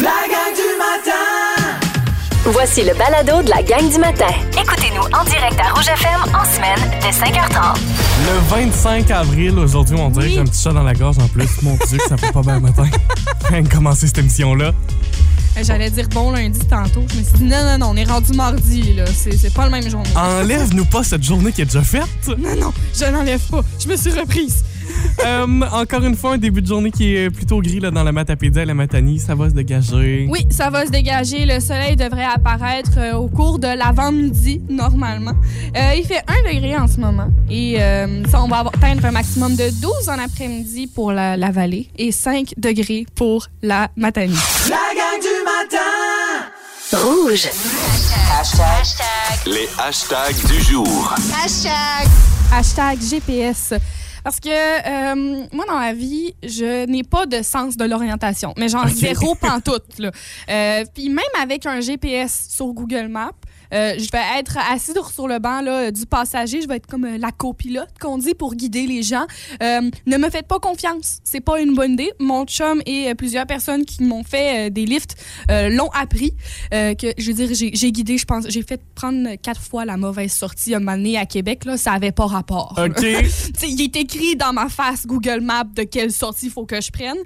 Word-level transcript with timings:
La 0.00 0.10
gang 0.28 0.54
du 0.54 0.78
matin! 0.78 1.80
Voici 2.44 2.82
le 2.84 2.94
balado 2.94 3.42
de 3.42 3.50
la 3.50 3.62
gang 3.62 3.90
du 3.90 3.98
matin. 3.98 4.26
Écoutez-nous 4.52 5.02
en 5.02 5.24
direct 5.24 5.58
à 5.60 5.72
Rouge 5.74 5.88
FM 5.88 6.34
en 6.34 6.44
semaine 6.44 6.90
dès 7.02 7.10
5h30. 7.10 7.76
Le 8.26 8.38
25 8.66 9.10
avril, 9.10 9.58
aujourd'hui, 9.58 9.96
on 9.98 10.10
dirait 10.10 10.26
que 10.28 10.32
j'ai 10.34 10.38
un 10.40 10.44
petit 10.44 10.62
chat 10.62 10.72
dans 10.72 10.82
la 10.82 10.94
gorge 10.94 11.18
en 11.18 11.28
plus. 11.28 11.48
Mon 11.62 11.76
Dieu, 11.88 11.98
que 11.98 12.08
ça 12.08 12.16
fait 12.16 12.32
pas 12.32 12.42
bien 12.42 12.54
le 12.54 12.60
matin. 12.60 12.84
Rien 13.48 13.62
de 13.62 13.68
commencer 13.68 14.06
cette 14.06 14.18
émission-là. 14.18 14.66
Euh, 15.56 15.62
J'allais 15.62 15.90
dire 15.90 16.08
bon 16.08 16.30
lundi 16.30 16.60
tantôt. 16.60 17.04
Je 17.12 17.18
me 17.18 17.22
suis 17.24 17.32
dit 17.38 17.44
non, 17.44 17.64
non, 17.64 17.78
non, 17.78 17.86
on 17.90 17.96
est 17.96 18.04
rendu 18.04 18.32
mardi, 18.34 18.94
là. 18.94 19.04
C'est 19.06 19.36
c'est 19.36 19.52
pas 19.52 19.64
le 19.64 19.70
même 19.70 19.88
journée. 19.90 20.08
Enlève-nous 20.14 20.84
pas 20.86 21.02
cette 21.02 21.24
journée 21.24 21.52
qui 21.52 21.62
est 21.62 21.66
déjà 21.66 21.82
faite. 21.82 22.04
Non, 22.38 22.54
non, 22.56 22.72
je 22.96 23.04
n'enlève 23.06 23.40
pas. 23.50 23.62
Je 23.78 23.88
me 23.88 23.96
suis 23.96 24.12
reprise. 24.12 24.64
Euh, 25.24 25.46
encore 25.72 26.04
une 26.04 26.14
fois, 26.14 26.34
un 26.34 26.38
début 26.38 26.62
de 26.62 26.66
journée 26.66 26.90
qui 26.90 27.14
est 27.14 27.30
plutôt 27.30 27.60
gris 27.60 27.80
là, 27.80 27.90
dans 27.90 28.04
la 28.04 28.12
Matapédia 28.12 28.62
et 28.62 28.66
la 28.66 28.74
Matanie. 28.74 29.18
Ça 29.18 29.34
va 29.34 29.48
se 29.48 29.54
dégager. 29.54 30.26
Oui, 30.30 30.46
ça 30.50 30.70
va 30.70 30.86
se 30.86 30.90
dégager. 30.90 31.46
Le 31.46 31.60
soleil 31.60 31.96
devrait 31.96 32.24
apparaître 32.24 32.98
euh, 32.98 33.14
au 33.14 33.28
cours 33.28 33.58
de 33.58 33.68
l'avant-midi, 33.68 34.62
normalement. 34.68 35.34
Euh, 35.76 35.94
il 35.96 36.04
fait 36.04 36.22
1 36.26 36.52
degré 36.52 36.76
en 36.76 36.86
ce 36.86 36.98
moment. 36.98 37.28
Et 37.50 37.80
euh, 37.80 38.24
ça, 38.26 38.42
on 38.42 38.48
va 38.48 38.60
atteindre 38.60 39.04
un 39.04 39.12
maximum 39.12 39.56
de 39.56 39.70
12 39.80 40.08
en 40.08 40.18
après-midi 40.18 40.86
pour 40.86 41.12
la, 41.12 41.36
la 41.36 41.50
vallée 41.50 41.88
et 41.96 42.12
5 42.12 42.54
degrés 42.56 43.06
pour 43.14 43.46
la 43.62 43.88
Matanie. 43.96 44.36
La 44.68 44.76
gang 44.94 45.20
du 45.20 45.44
matin! 45.44 46.48
Rouge. 46.90 47.48
Les 49.46 49.68
hashtags 49.78 50.46
du 50.46 50.62
jour. 50.62 51.14
Hashtag 52.50 52.98
GPS. 53.02 53.74
Parce 54.28 54.40
que 54.40 54.50
euh, 54.50 55.46
moi, 55.54 55.64
dans 55.66 55.78
la 55.78 55.94
vie, 55.94 56.34
je 56.42 56.84
n'ai 56.84 57.02
pas 57.02 57.24
de 57.24 57.40
sens 57.40 57.78
de 57.78 57.84
l'orientation. 57.86 58.52
Mais 58.58 58.68
genre 58.68 58.84
Ok. 58.84 58.90
zéro 58.90 59.34
pantoute. 59.40 59.98
Là. 59.98 60.10
Euh, 60.50 60.84
Puis 60.94 61.08
même 61.08 61.24
avec 61.40 61.64
un 61.64 61.80
GPS 61.80 62.48
sur 62.50 62.66
Google 62.74 63.08
Maps, 63.08 63.30
euh, 63.74 63.94
je 63.98 64.10
vais 64.10 64.40
être 64.40 64.56
assise 64.70 64.94
sur- 65.14 65.28
le 65.28 65.38
banc 65.38 65.60
là, 65.60 65.90
du 65.90 66.06
passager. 66.06 66.62
Je 66.62 66.68
vais 66.68 66.76
être 66.76 66.86
comme 66.86 67.04
euh, 67.04 67.18
la 67.18 67.32
copilote 67.32 67.90
qu'on 68.00 68.18
dit 68.18 68.34
pour 68.34 68.54
guider 68.54 68.86
les 68.86 69.02
gens. 69.02 69.26
Euh, 69.62 69.82
ne 70.06 70.16
me 70.16 70.30
faites 70.30 70.46
pas 70.46 70.58
confiance. 70.58 71.18
C'est 71.24 71.40
pas 71.40 71.60
une 71.60 71.74
bonne 71.74 71.92
idée. 71.92 72.12
Mon 72.18 72.44
chum 72.46 72.80
et 72.86 73.14
plusieurs 73.14 73.46
personnes 73.46 73.84
qui 73.84 74.02
m'ont 74.04 74.24
fait 74.24 74.70
des 74.70 74.86
lifts 74.86 75.16
l'ont 75.48 75.90
appris. 75.90 76.34
Que, 76.70 77.12
je 77.18 77.32
veux 77.32 77.46
dire, 77.46 77.48
j'ai 77.52 77.92
guidé, 77.92 78.18
je 78.18 78.24
pense, 78.24 78.48
j'ai 78.48 78.62
fait 78.62 78.80
prendre 78.94 79.34
quatre 79.42 79.60
fois 79.60 79.84
la 79.84 79.96
mauvaise 79.96 80.32
sortie 80.32 80.74
à 80.74 80.78
un 80.78 80.80
moment 80.80 80.96
donné 80.96 81.18
à 81.18 81.26
Québec. 81.26 81.64
Là, 81.64 81.76
ça 81.76 81.92
avait 81.92 82.12
pas 82.12 82.26
rapport. 82.26 82.74
OK. 82.78 83.02
Il 83.62 83.82
est 83.82 83.96
écrit 83.96 84.36
dans 84.36 84.52
ma 84.52 84.68
face 84.68 85.06
Google 85.06 85.40
Maps 85.40 85.64
de 85.74 85.82
quelle 85.82 86.12
sortie 86.12 86.46
il 86.46 86.52
faut 86.52 86.64
que 86.64 86.80
je 86.80 86.90
prenne. 86.90 87.16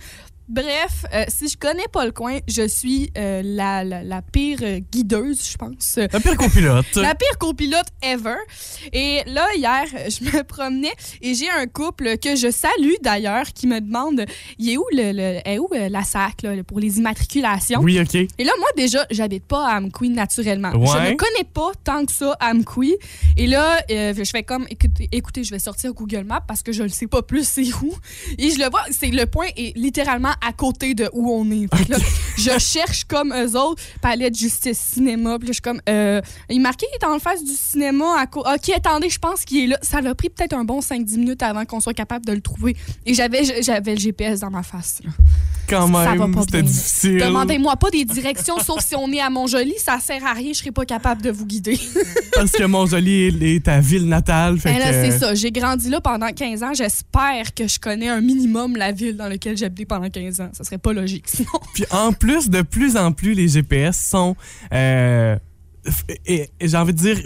Bref, 0.53 1.06
euh, 1.14 1.25
si 1.28 1.48
je 1.48 1.56
connais 1.56 1.89
pas 1.91 2.05
le 2.05 2.12
coin, 2.12 2.39
je 2.47 2.69
suis 2.69 3.11
euh, 3.17 3.41
la, 3.42 3.84
la, 3.84 4.03
la 4.05 4.20
pire 4.20 4.59
guideuse, 4.92 5.48
je 5.53 5.56
pense. 5.56 5.97
La 5.97 6.20
pire 6.20 6.36
copilote. 6.36 6.94
La 6.97 7.14
pire 7.14 7.39
copilote 7.39 7.86
ever. 8.03 8.34
Et 8.92 9.22
là, 9.27 9.47
hier, 9.56 9.84
je 10.11 10.22
me 10.25 10.42
promenais 10.44 10.92
et 11.22 11.34
j'ai 11.34 11.48
un 11.48 11.67
couple 11.67 12.19
que 12.19 12.36
je 12.36 12.50
salue 12.50 12.92
d'ailleurs 13.03 13.47
qui 13.55 13.67
me 13.67 13.81
demande 13.81 14.27
il 14.59 14.70
est 14.70 14.77
où, 14.77 14.84
le, 14.92 15.12
le- 15.12 15.41
est 15.48 15.59
où 15.59 15.69
euh, 15.72 15.89
la 15.89 16.03
SAC 16.05 16.42
là, 16.42 16.62
pour 16.64 16.81
les 16.81 16.98
immatriculations? 16.98 17.81
Oui, 17.81 17.98
OK. 17.98 18.14
Et 18.14 18.44
là, 18.44 18.53
moi, 18.59 18.69
déjà, 18.77 19.06
j'habite 19.11 19.47
pas 19.47 19.66
à 19.69 19.78
Amqui 19.81 20.11
naturellement. 20.11 20.72
Je 20.72 20.78
ne 21.12 21.16
connais 21.16 21.44
pas 21.50 21.70
tant 21.83 22.05
que 22.05 22.12
ça 22.12 22.37
Amqui. 22.42 22.97
Et 23.39 23.47
là, 23.47 23.78
euh, 23.91 24.12
je 24.14 24.25
fais 24.31 24.42
comme, 24.42 24.66
écoutez, 24.69 25.09
écoutez, 25.12 25.44
je 25.44 25.50
vais 25.50 25.59
sortir 25.59 25.94
Google 25.94 26.25
Maps 26.25 26.44
parce 26.47 26.62
que 26.62 26.72
je 26.72 26.83
ne 26.83 26.89
sais 26.89 27.06
pas 27.06 27.22
plus 27.22 27.48
c'est 27.48 27.72
où. 27.83 27.91
Et 28.37 28.50
je 28.50 28.59
le 28.59 28.69
vois, 28.69 28.83
c'est 28.91 29.06
le 29.09 29.25
point 29.25 29.47
est 29.56 29.75
littéralement 29.78 30.33
à 30.46 30.52
côté 30.52 30.94
de 30.94 31.08
où 31.12 31.30
on 31.32 31.50
est. 31.50 31.66
Fait 31.74 31.84
que 31.84 31.92
là, 31.92 31.98
je 32.36 32.58
cherche 32.58 33.04
comme 33.04 33.32
eux 33.32 33.56
autres, 33.58 33.82
palais 34.00 34.30
de 34.30 34.34
justice, 34.36 34.78
cinéma. 34.78 35.38
Puis 35.38 35.48
là, 35.48 35.52
je 35.52 35.54
suis 35.54 35.62
comme, 35.62 35.80
euh, 35.88 36.20
il 36.50 36.56
est 36.56 36.60
marqué 36.60 36.86
qu'il 36.86 37.08
est 37.08 37.12
en 37.12 37.18
face 37.18 37.42
du 37.44 37.52
cinéma. 37.52 38.16
À 38.18 38.26
co- 38.26 38.40
ok, 38.40 38.70
attendez, 38.76 39.08
je 39.08 39.18
pense 39.18 39.44
qu'il 39.44 39.64
est 39.64 39.66
là. 39.68 39.78
Ça 39.82 40.00
l'a 40.00 40.14
pris 40.14 40.28
peut-être 40.30 40.52
un 40.54 40.64
bon 40.64 40.81
5-10 40.81 41.19
minutes 41.19 41.42
avant 41.42 41.64
qu'on 41.64 41.81
soit 41.81 41.94
capable 41.94 42.26
de 42.26 42.32
le 42.32 42.41
trouver. 42.41 42.76
Et 43.06 43.14
j'avais 43.14 43.62
j'avais 43.62 43.94
le 43.94 44.00
GPS 44.00 44.41
dans 44.41 44.50
ma 44.50 44.62
face. 44.62 45.00
là. 45.04 45.10
Quand 45.69 45.87
Ça 45.87 45.93
va 45.93 46.15
même, 46.27 46.34
pas 46.34 46.43
c'était 46.43 46.62
difficile. 46.62 47.19
Demandez-moi 47.19 47.77
pas 47.77 47.91
des 47.91 48.05
directions, 48.05 48.59
sauf 48.59 48.81
si 48.84 48.95
on 48.95 49.11
est 49.12 49.21
à 49.21 49.31
Montjoli, 49.31 49.75
ça 49.78 49.99
sert 50.00 50.25
à 50.27 50.33
rien, 50.34 50.53
je 50.53 50.59
serai 50.59 50.71
pas 50.71 50.84
capable 50.84 51.23
de 51.23 51.31
vous 51.31 51.47
guider. 51.47 51.78
Parce 52.34 52.50
que 52.53 52.65
Montjoli 52.65 53.28
est 53.55 53.65
ta 53.65 53.81
ville 53.81 54.06
natale. 54.09 54.59
Fait 54.59 54.73
Ben 54.73 54.78
là, 54.78 54.87
que- 54.87 54.93
c'est 55.11 55.19
ça. 55.19 55.34
J'ai 55.34 55.50
grandi 55.53 55.89
là 55.89 56.00
pendant 56.00 56.31
15 56.33 56.62
ans. 56.62 56.75
J'espère 56.75 57.55
que 57.55 57.67
je 57.69 57.78
connais 57.78 58.09
un 58.09 58.21
minimum 58.21 58.77
la 58.77 58.93
ville 58.93 59.17
dans 59.17 59.28
laquelle 59.28 59.56
j'ai 59.56 59.67
habité 59.67 59.84
pendant 59.87 60.11
15 60.11 60.41
ans. 60.41 60.50
Ça 60.53 60.65
serait 60.65 60.78
pas 60.78 60.93
logique, 60.93 61.25
sinon. 61.28 61.49
Puis 61.75 61.84
en 61.91 62.12
plus, 62.12 62.50
de 62.50 62.62
plus 62.62 62.97
en 62.97 63.12
plus, 63.12 63.33
les 63.34 63.49
GPS 63.49 63.99
sont, 64.11 64.37
euh, 64.75 65.37
et- 66.26 66.50
et 66.60 66.69
j'ai 66.69 66.76
envie 66.76 66.93
de 66.93 66.98
dire, 66.98 67.19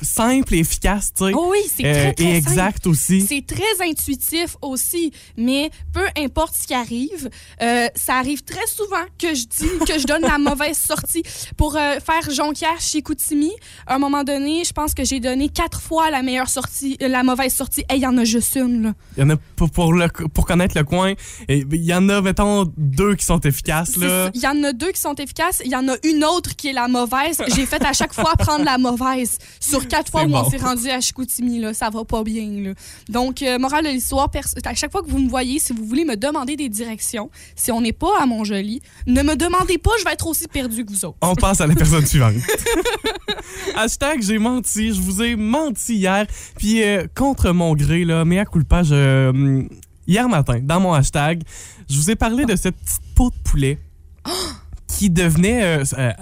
simples 0.00 0.54
et 0.54 0.58
efficaces, 0.58 1.12
tu 1.14 1.26
sais. 1.26 1.32
Oh 1.34 1.48
oui, 1.50 1.58
c'est 1.74 1.84
Euh, 1.84 1.92
très, 1.92 2.12
très 2.14 2.24
et 2.24 2.34
simple. 2.40 2.50
exact 2.50 2.86
aussi. 2.86 3.20
C'est 3.20 3.44
très 3.46 3.88
intuitif 3.88 4.56
aussi, 4.62 5.12
mais 5.36 5.70
peu 5.92 6.04
importe 6.16 6.54
ce 6.54 6.66
qui 6.66 6.74
arrive, 6.74 7.28
euh, 7.62 7.88
ça 7.94 8.14
arrive 8.16 8.42
très 8.44 8.66
souvent 8.66 9.02
que 9.18 9.34
je 9.34 9.44
dis 9.46 9.84
que 9.86 9.98
je 9.98 10.06
donne 10.06 10.22
la 10.22 10.38
mauvaise 10.38 10.78
sortie. 10.78 11.22
Pour 11.56 11.76
euh, 11.76 11.98
faire 12.00 12.30
Jonquière 12.30 12.80
chez 12.80 13.02
Koutimi, 13.02 13.50
à 13.86 13.96
un 13.96 13.98
moment 13.98 14.24
donné, 14.24 14.64
je 14.64 14.72
pense 14.72 14.94
que 14.94 15.04
j'ai 15.04 15.20
donné 15.20 15.48
quatre 15.48 15.80
fois 15.80 16.10
la 16.10 16.22
meilleure 16.22 16.48
sortie, 16.48 16.96
la 17.00 17.22
mauvaise 17.22 17.52
sortie. 17.54 17.80
Et 17.90 17.94
il 17.96 18.00
y 18.00 18.06
en 18.06 18.16
a 18.18 18.24
juste 18.24 18.54
une, 18.56 18.82
là. 18.82 18.94
Il 19.16 19.20
y 19.20 19.22
en 19.24 19.30
a 19.30 19.36
pour, 19.56 19.70
pour, 19.70 19.92
le, 19.92 20.08
pour 20.08 20.46
connaître 20.46 20.76
le 20.78 20.84
coin. 20.84 21.14
et 21.48 21.64
Il 21.70 21.84
y 21.84 21.92
en 21.94 22.08
a, 22.08 22.20
mettons, 22.22 22.72
deux 22.76 23.16
qui 23.16 23.24
sont 23.24 23.40
efficaces, 23.40 23.96
là. 23.96 24.30
Il 24.34 24.40
y 24.40 24.46
en 24.46 24.62
a 24.64 24.72
deux 24.72 24.92
qui 24.92 25.00
sont 25.00 25.14
efficaces. 25.16 25.60
Il 25.64 25.70
y 25.72 25.76
en 25.76 25.88
a 25.88 25.96
une 26.04 26.24
autre 26.24 26.54
qui 26.56 26.68
est 26.68 26.72
la 26.72 26.86
mauvaise. 26.88 27.42
J'ai 27.54 27.66
fait 27.66 27.84
à 27.84 27.92
chaque 27.98 28.14
fois 28.14 28.34
prendre 28.36 28.64
la 28.64 28.78
mauvaise. 28.78 29.38
Sur 29.60 29.86
quatre 29.88 30.10
fois 30.10 30.24
où 30.24 30.34
on 30.34 30.48
s'est 30.50 30.58
rendu 30.58 30.88
à 30.88 31.00
Chicoutimi, 31.00 31.58
là, 31.58 31.74
ça 31.74 31.90
va 31.90 32.04
pas 32.04 32.22
bien. 32.22 32.48
Là. 32.62 32.70
Donc, 33.08 33.42
euh, 33.42 33.58
morale 33.58 33.84
de 33.84 33.90
l'histoire, 33.90 34.30
à 34.64 34.74
chaque 34.74 34.92
fois 34.92 35.02
que 35.02 35.10
vous 35.10 35.18
me 35.18 35.28
voyez, 35.28 35.58
si 35.58 35.72
vous 35.72 35.84
voulez 35.84 36.04
me 36.04 36.16
demander 36.16 36.56
des 36.56 36.68
directions, 36.68 37.30
si 37.56 37.72
on 37.72 37.80
n'est 37.80 37.92
pas 37.92 38.20
à 38.20 38.26
Montjoli, 38.26 38.80
ne 39.06 39.22
me 39.22 39.36
demandez 39.36 39.78
pas, 39.78 39.90
je 39.98 40.04
vais 40.04 40.12
être 40.12 40.26
aussi 40.26 40.48
perdu 40.48 40.84
que 40.84 40.90
vous 40.90 41.04
autres. 41.04 41.18
On 41.22 41.34
passe 41.34 41.60
à 41.60 41.66
la 41.66 41.74
personne 41.74 42.06
suivante. 42.06 42.34
Hashtag 43.76 44.22
j'ai 44.22 44.38
menti. 44.38 44.94
Je 44.94 45.00
vous 45.00 45.22
ai 45.22 45.36
menti 45.36 45.96
hier. 45.96 46.26
Puis 46.56 46.82
euh, 46.82 47.06
contre 47.14 47.52
mon 47.52 47.74
gré, 47.74 48.04
là, 48.04 48.24
mais 48.24 48.38
à 48.38 48.44
culpa, 48.44 48.82
je, 48.82 48.94
euh, 48.94 49.62
hier 50.06 50.28
matin, 50.28 50.60
dans 50.62 50.80
mon 50.80 50.92
hashtag, 50.92 51.42
je 51.88 51.96
vous 51.96 52.10
ai 52.10 52.16
parlé 52.16 52.44
de 52.44 52.56
cette 52.56 52.76
petite 52.76 53.14
peau 53.14 53.30
de 53.30 53.36
poulet 53.44 53.78
qui 54.98 55.10
devenait, 55.10 55.62
euh, 55.62 55.84
euh, 55.96 56.12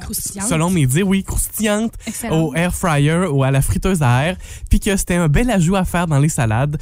selon 0.47 0.69
mes 0.69 0.87
dires, 0.87 1.09
oui, 1.09 1.25
croustillante 1.25 1.95
Excellent. 2.07 2.43
au 2.43 2.55
air 2.55 2.75
fryer 2.75 3.27
ou 3.31 3.43
à 3.43 3.51
la 3.51 3.63
friteuse 3.63 4.03
à 4.03 4.27
air. 4.27 4.37
Puis 4.69 4.81
que 4.81 4.95
c'était 4.99 5.15
un 5.15 5.29
bel 5.29 5.51
ajout 5.51 5.77
à 5.77 5.87
faire 5.87 6.07
dans 6.07 6.19
les 6.19 6.29
salades. 6.29 6.77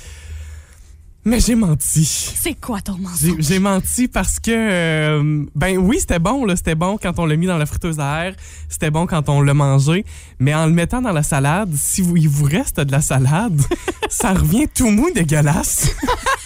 Mais 1.25 1.39
j'ai 1.39 1.55
menti. 1.55 2.05
C'est 2.05 2.61
quoi 2.61 2.81
ton 2.81 2.99
mensonge? 2.99 3.37
j'ai 3.39 3.61
menti 3.61 4.09
parce 4.09 4.41
que, 4.41 4.51
euh, 4.51 5.45
ben 5.55 5.79
oui, 5.79 5.99
c'était 6.01 6.19
bon, 6.19 6.45
là, 6.45 6.57
c'était 6.57 6.75
bon 6.75 6.99
quand 7.01 7.19
on 7.21 7.27
l'a 7.27 7.37
mis 7.37 7.47
dans 7.47 7.57
la 7.59 7.65
friteuse 7.65 8.01
à 8.01 8.27
air, 8.27 8.35
c'était 8.69 8.91
bon 8.91 9.07
quand 9.07 9.29
on 9.29 9.41
l'a 9.41 9.55
mangé, 9.55 10.05
mais 10.41 10.53
en 10.53 10.67
le 10.67 10.73
mettant 10.73 11.01
dans 11.01 11.13
la 11.13 11.23
salade, 11.23 11.73
si 11.77 12.03
vous, 12.03 12.17
il 12.17 12.29
vous 12.29 12.45
reste 12.45 12.81
de 12.81 12.93
la 12.93 13.01
salade, 13.01 13.59
ça 14.11 14.35
revient 14.35 14.67
tout 14.69 14.91
mou 14.91 15.11
dégueulasse. 15.15 15.91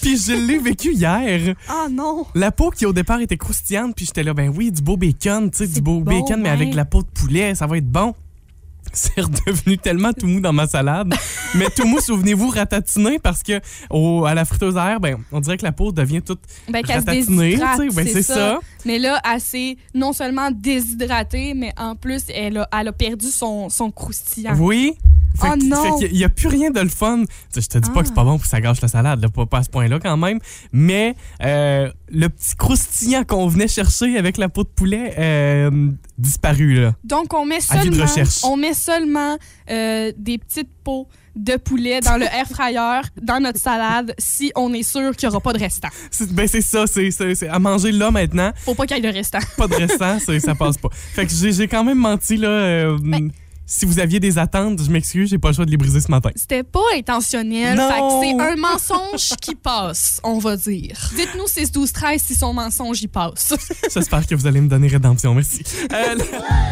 puis 0.00 0.16
je 0.16 0.32
l'ai 0.32 0.58
vécu 0.58 0.92
hier. 0.94 1.54
Ah 1.68 1.86
non! 1.90 2.26
La 2.34 2.50
peau 2.52 2.70
qui 2.70 2.86
au 2.86 2.92
départ 2.92 3.20
était 3.20 3.36
croustillante, 3.36 3.94
puis 3.96 4.06
j'étais 4.06 4.22
là, 4.22 4.34
ben 4.34 4.52
oui, 4.54 4.70
du 4.72 4.82
beau 4.82 4.96
bacon, 4.96 5.50
tu 5.50 5.58
sais, 5.58 5.66
du 5.66 5.80
beau 5.80 6.00
bacon, 6.00 6.40
mais 6.40 6.48
avec 6.50 6.74
la 6.74 6.84
peau 6.84 7.02
de 7.02 7.08
poulet, 7.08 7.54
ça 7.54 7.66
va 7.66 7.78
être 7.78 7.88
bon. 7.90 8.14
C'est 8.94 9.20
redevenu 9.20 9.76
tellement 9.76 10.14
tout 10.14 10.26
mou 10.26 10.40
dans 10.40 10.54
ma 10.54 10.66
salade. 10.66 11.12
mais 11.54 11.66
tout 11.76 11.86
mou, 11.86 12.00
souvenez-vous, 12.00 12.48
ratatiné, 12.48 13.18
parce 13.18 13.42
que 13.42 13.60
au- 13.90 14.24
à 14.24 14.32
la 14.32 14.46
friteuse 14.46 14.78
à 14.78 14.92
air, 14.92 15.00
ben, 15.00 15.18
on 15.30 15.40
dirait 15.40 15.58
que 15.58 15.64
la 15.64 15.72
peau 15.72 15.92
devient 15.92 16.22
toute 16.22 16.40
Ben, 16.70 16.82
ratatinée, 16.86 17.50
déshydrate, 17.50 17.80
tu 17.80 17.90
sais. 17.90 17.94
Ben, 17.96 18.06
c'est 18.06 18.12
c'est 18.14 18.22
ça. 18.22 18.34
ça. 18.34 18.58
Mais 18.86 18.98
là, 18.98 19.20
elle 19.30 19.40
s'est 19.42 19.76
non 19.94 20.14
seulement 20.14 20.50
déshydratée, 20.50 21.52
mais 21.54 21.72
en 21.76 21.96
plus, 21.96 22.22
elle 22.34 22.56
a, 22.58 22.68
elle 22.80 22.88
a 22.88 22.92
perdu 22.92 23.26
son, 23.26 23.68
son 23.68 23.90
croustillant. 23.90 24.56
Oui. 24.58 24.94
Fait 25.40 25.48
Oh 25.52 25.56
que- 25.56 25.64
non! 25.64 25.98
qu'il 25.98 26.12
n'y 26.12 26.24
a, 26.24 26.28
plus 26.28 26.48
rien 26.48 26.70
de 26.70 26.80
le 26.80 26.88
fun. 26.88 27.22
Je 27.54 27.60
te 27.60 27.78
dis 27.78 27.90
pas 27.90 27.96
Ah. 27.98 28.02
que 28.02 28.08
c'est 28.08 28.14
pas 28.14 28.24
bon 28.24 28.32
pour 28.36 28.42
que 28.42 28.48
ça 28.48 28.60
gâche 28.60 28.80
la 28.80 28.88
salade, 28.88 29.20
là, 29.22 29.28
pas, 29.28 29.58
à 29.58 29.62
ce 29.62 29.68
point-là 29.70 29.98
quand 30.00 30.16
même. 30.16 30.38
Mais 30.72 31.14
euh, 31.44 31.90
le 32.10 32.28
petit 32.28 32.56
croustillant 32.56 33.24
qu'on 33.24 33.46
venait 33.46 33.68
chercher 33.68 34.16
avec 34.18 34.36
la 34.36 34.48
peau 34.48 34.64
de 34.64 34.68
poulet 34.68 35.14
euh, 35.18 35.90
disparu. 36.18 36.74
Là. 36.80 36.94
Donc, 37.04 37.32
on 37.34 37.44
met 37.46 37.60
seulement, 37.60 38.04
on 38.44 38.56
met 38.56 38.74
seulement 38.74 39.36
euh, 39.70 40.12
des 40.16 40.38
petites 40.38 40.70
peaux 40.82 41.06
de 41.36 41.54
poulet 41.56 42.00
dans 42.00 42.16
le 42.16 42.24
air 42.34 42.46
fryer, 42.50 43.02
dans 43.22 43.38
notre 43.40 43.60
salade, 43.60 44.12
si 44.18 44.50
on 44.56 44.72
est 44.74 44.82
sûr 44.82 45.14
qu'il 45.14 45.28
n'y 45.28 45.32
aura 45.34 45.40
pas 45.40 45.52
de 45.52 45.60
restant. 45.60 45.88
C'est- 46.10 46.32
Ben 46.32 46.48
c'est 46.48 46.62
ça, 46.62 46.84
c'est 46.88 47.48
à 47.48 47.58
manger 47.60 47.92
là 47.92 48.10
maintenant. 48.10 48.50
Faut 48.64 48.74
pas 48.74 48.86
qu'il 48.86 48.96
y 48.96 48.98
ait 48.98 49.12
de 49.12 49.16
restant. 49.16 49.38
Pas 49.56 49.68
de 49.68 49.74
restant, 49.74 50.18
ça 50.18 50.54
passe 50.56 50.78
pas. 50.78 50.88
Fait 51.14 51.26
que 51.26 51.32
j'ai 51.32 51.52
j'ai 51.52 51.68
quand 51.68 51.84
même 51.84 51.98
menti 51.98 52.36
là. 52.36 52.48
euh, 52.48 52.98
Ben, 53.00 53.30
si 53.70 53.84
vous 53.84 53.98
aviez 54.00 54.18
des 54.18 54.38
attentes, 54.38 54.82
je 54.82 54.90
m'excuse, 54.90 55.28
j'ai 55.28 55.36
pas 55.36 55.48
le 55.48 55.54
choix 55.54 55.66
de 55.66 55.70
les 55.70 55.76
briser 55.76 56.00
ce 56.00 56.10
matin. 56.10 56.30
C'était 56.34 56.62
pas 56.62 56.80
intentionnel. 56.96 57.78
C'est 57.78 58.40
un 58.40 58.56
mensonge 58.56 59.36
qui 59.42 59.54
passe, 59.54 60.20
on 60.24 60.38
va 60.38 60.56
dire. 60.56 60.96
Dites-nous 61.14 61.46
6 61.46 61.70
12 61.72 61.92
13 61.92 62.22
si 62.22 62.34
son 62.34 62.54
mensonge 62.54 63.02
y 63.02 63.08
passe. 63.08 63.52
J'espère 63.94 64.26
que 64.26 64.34
vous 64.34 64.46
allez 64.46 64.62
me 64.62 64.68
donner 64.68 64.88
rédemption. 64.88 65.34
Merci. 65.34 65.62
Euh, 65.92 66.16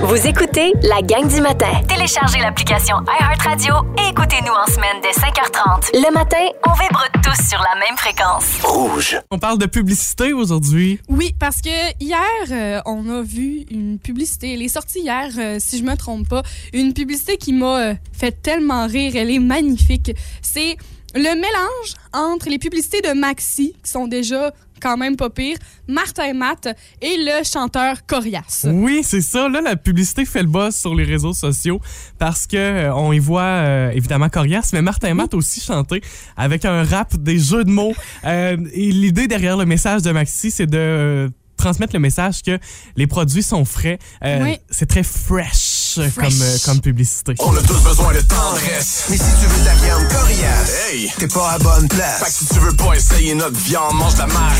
Vous 0.01 0.27
écoutez 0.27 0.73
la 0.83 1.03
gang 1.03 1.29
du 1.29 1.43
matin. 1.43 1.83
Téléchargez 1.87 2.39
l'application 2.39 2.97
iHeartRadio 3.21 3.75
et 3.99 4.09
écoutez-nous 4.11 4.53
en 4.53 4.73
semaine 4.73 4.97
dès 5.03 5.11
5h30. 5.11 5.91
Le 5.93 6.15
matin, 6.15 6.47
on 6.67 6.73
vibre 6.73 7.05
tous 7.23 7.47
sur 7.49 7.59
la 7.59 7.79
même 7.79 7.97
fréquence. 7.99 8.63
Rouge. 8.63 9.19
on 9.31 9.39
parle 9.39 9.59
de 9.59 9.67
publicité 9.67 10.33
aujourd'hui. 10.33 10.99
Oui, 11.11 11.35
parce 11.39 11.61
que 11.61 11.69
hier, 12.01 12.19
euh, 12.51 12.81
on 12.87 13.07
a 13.11 13.21
vu 13.23 13.67
une 13.71 13.99
publicité. 13.99 14.55
Elle 14.55 14.63
est 14.63 14.69
sortie 14.69 15.01
hier, 15.01 15.29
euh, 15.39 15.59
si 15.61 15.77
je 15.79 15.83
me 15.85 15.95
trompe 15.95 16.27
pas. 16.29 16.43
Une 16.73 16.86
publicité 16.93 17.37
qui 17.37 17.53
m'a 17.53 17.81
euh, 17.81 17.95
fait 18.13 18.43
tellement 18.43 18.87
rire. 18.87 19.13
Elle 19.17 19.31
est 19.31 19.39
magnifique. 19.39 20.13
C'est 20.43 20.77
le 21.15 21.35
mélange 21.35 21.95
entre 22.13 22.49
les 22.49 22.59
publicités 22.59 23.01
de 23.01 23.13
Maxi, 23.19 23.75
qui 23.83 23.91
sont 23.91 24.07
déjà 24.07 24.53
quand 24.81 24.97
même 24.97 25.17
pas 25.17 25.31
pires, 25.31 25.59
Martin 25.89 26.33
Matt 26.35 26.69
et 27.01 27.17
le 27.19 27.45
chanteur 27.45 28.05
Corias. 28.07 28.67
Oui, 28.71 29.01
c'est 29.03 29.21
ça. 29.21 29.49
Là, 29.49 29.61
la 29.61 29.77
publicité 29.77 30.25
fait 30.25 30.43
le 30.43 30.49
buzz 30.49 30.75
sur 30.75 30.95
les 30.95 31.05
réseaux 31.05 31.33
sociaux 31.33 31.81
parce 32.19 32.47
que 32.47 32.57
euh, 32.57 32.95
on 32.95 33.13
y 33.13 33.19
voit 33.19 33.43
euh, 33.43 33.91
évidemment 33.91 34.29
Corias, 34.29 34.71
mais 34.73 34.83
Martin 34.83 35.15
Matt 35.15 35.35
aussi 35.35 35.61
chanter 35.61 36.03
avec 36.37 36.65
un 36.65 36.85
rap, 36.85 37.17
des 37.17 37.39
jeux 37.39 37.65
de 37.65 37.71
mots. 37.71 37.95
Euh, 38.25 38.57
et 38.73 38.93
l'idée 38.93 39.29
derrière 39.29 39.57
le 39.57 39.67
message 39.67 40.03
de 40.03 40.11
Maxi, 40.11 40.51
c'est 40.51 40.67
de 40.67 41.31
transmettre 41.57 41.95
le 41.95 42.01
message 42.01 42.43
que 42.43 42.59
les 42.97 43.07
produits 43.07 43.43
sont 43.43 43.65
frais. 43.65 43.99
Oui. 44.23 44.59
C'est 44.69 44.87
très 44.87 45.03
fresh, 45.03 45.86
euh, 45.99 46.11
Fresh. 46.11 46.29
Comme, 46.39 46.43
euh, 46.43 46.57
comme 46.65 46.81
publicité. 46.81 47.35
On 47.41 47.57
a 47.57 47.63
tous 47.63 47.79
besoin 47.83 48.13
de 48.13 48.21
tendresse. 48.21 49.05
Mais 49.11 49.17
si 49.17 49.25
tu 49.41 49.47
veux 49.47 49.61
de 49.61 49.65
la 49.67 49.75
viande 49.75 50.09
coriace, 50.13 50.73
Hey! 50.91 51.13
t'es 51.19 51.29
pas 51.29 51.51
à 51.53 51.59
bonne 51.59 51.83
Fait 51.83 51.89
que 51.89 51.95
place. 51.97 52.33
si 52.39 52.47
tu 52.47 52.59
veux 52.61 52.73
pas 52.75 52.95
essayer 52.95 53.35
notre 53.35 53.59
viande, 53.59 53.95
mange 53.95 54.15
de 54.15 54.19
la 54.21 54.27
marde. 54.27 54.57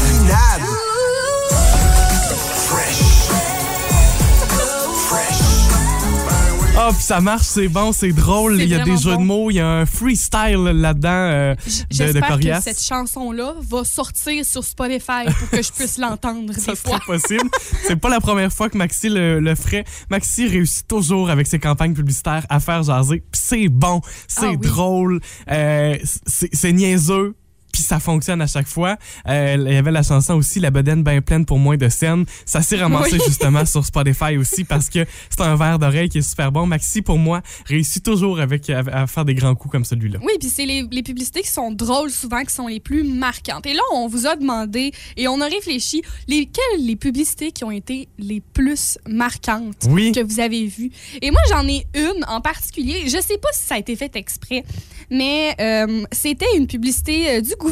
Ah, 6.79 6.91
puis 6.93 7.03
ça 7.03 7.21
marche, 7.23 7.47
c'est 7.47 7.69
bon, 7.69 7.91
c'est 7.93 8.13
drôle. 8.13 8.61
Il 8.61 8.69
y 8.69 8.75
a 8.75 8.85
des 8.85 8.99
jeux 8.99 9.17
de 9.17 9.23
mots, 9.23 9.51
il 9.51 9.55
y 9.55 9.61
a 9.61 9.67
un 9.67 9.87
freestyle 9.87 10.63
là-dedans 10.63 11.09
euh, 11.11 11.55
de, 11.55 11.61
de 11.71 11.87
J'espère 11.91 12.23
que 12.23 12.29
Corias. 12.29 12.61
cette 12.61 12.83
chanson-là 12.83 13.55
va 13.67 13.83
sortir 13.85 14.45
sur 14.45 14.63
Spotify 14.63 15.25
pour 15.39 15.49
que 15.51 15.63
je 15.63 15.73
puisse 15.73 15.97
l'entendre 15.97 16.53
Ça 16.59 16.75
serait 16.75 16.99
possible. 17.07 17.49
C'est 17.87 17.97
pas 17.97 18.11
la 18.11 18.21
première 18.21 18.53
fois 18.53 18.69
que 18.69 18.77
Maxi 18.77 19.09
le, 19.09 19.41
le 19.41 19.55
ferait. 19.55 19.85
Maxi 20.11 20.47
réussit 20.49 20.87
toujours 20.87 21.31
avec 21.31 21.47
ses 21.47 21.59
campagnes 21.59 21.95
publicitaires 21.95 22.45
à 22.51 22.61
faire 22.61 22.83
jaser. 22.83 23.25
C'est 23.33 23.69
bon, 23.69 24.03
c'est 24.29 24.45
Ah 24.47 24.51
oui. 24.51 24.59
drôle, 24.59 25.21
euh, 25.51 25.97
c'est 26.27 26.73
niaiseux. 26.73 27.35
Puis 27.77 27.83
ça 27.83 28.01
fonctionne 28.01 28.41
à 28.41 28.47
chaque 28.47 28.69
fois. 28.69 28.97
Euh, 29.29 29.57
il 29.67 29.71
y 29.75 29.77
avait 29.77 29.91
la 29.91 30.03
chanson 30.03 30.33
aussi, 30.33 30.61
La 30.61 30.71
bedaine 30.71 31.03
bien 31.03 31.21
pleine 31.21 31.45
pour 31.45 31.59
moins 31.59 31.77
de 31.77 31.91
scènes. 31.91 32.25
Ça 32.47 32.63
s'est 32.63 32.79
ramassé 32.79 33.17
Oui. 33.19 33.21
justement 33.27 33.67
sur 33.67 33.85
Spotify 33.85 34.39
aussi 34.39 34.65
parce 34.65 34.89
que 34.89 35.05
c'est 35.29 35.43
un 35.43 35.57
verre 35.57 35.79
d'oreille 35.79 36.09
qui 36.09 36.19
est 36.19 36.23
super 36.27 36.51
bon. 36.51 36.65
Maxi, 36.65 37.03
pour 37.03 37.19
moi, 37.19 37.43
réussit 37.67 38.03
toujours 38.03 38.41
avec, 38.41 38.71
à, 38.71 38.79
à 38.91 39.07
faire 39.07 39.27
des 39.27 39.35
grands 39.35 39.55
coups 39.55 39.73
comme 39.73 39.85
celui-là. 39.85 40.21
Oui, 40.23 40.33
puis 40.41 40.49
c'est 40.49 40.65
les, 40.65 40.87
les 40.91 41.03
publicités 41.03 41.43
qui 41.43 41.51
sont 41.51 41.71
drôles 41.71 42.11
souvent 42.11 42.43
qui 42.45 42.55
sont 42.55 42.67
les 42.67 42.81
plus 42.81 43.05
marquantes. 43.05 43.67
Et 43.67 43.75
là, 43.75 43.83
on 43.93 44.07
vous 44.07 44.27
a 44.27 44.37
demandé 44.37 44.93
et 45.19 45.29
on 45.29 45.39
a 45.43 45.47
réfléchi 45.47 46.01
lesquelles 46.29 46.81
les 46.81 46.97
publicités 46.97 47.53
qui 47.53 47.63
ont 47.63 47.71
été 47.71 48.09
les 48.19 48.41
plus 48.41 48.97
marquantes 49.07 49.85
Oui. 49.91 50.13
que 50.13 50.21
vous 50.21 50.41
avez 50.41 50.65
vues. 50.67 50.91
Et 51.21 51.31
moi, 51.31 51.43
j'en 51.51 51.69
ai 51.69 51.87
une 51.95 52.25
en 52.27 52.41
particulier. 52.41 53.03
Je 53.05 53.21
sais 53.21 53.37
pas 53.37 53.51
si 53.53 53.67
ça 53.67 53.75
a 53.75 53.79
été 53.79 53.97
fait 53.97 54.17
exprès, 54.17 54.65
mais 55.11 55.55
euh, 55.61 56.05
c'était 56.11 56.57
une 56.57 56.67
publicité 56.67 57.29
euh, 57.37 57.41
du 57.43 57.51
gouvernement 57.51 57.66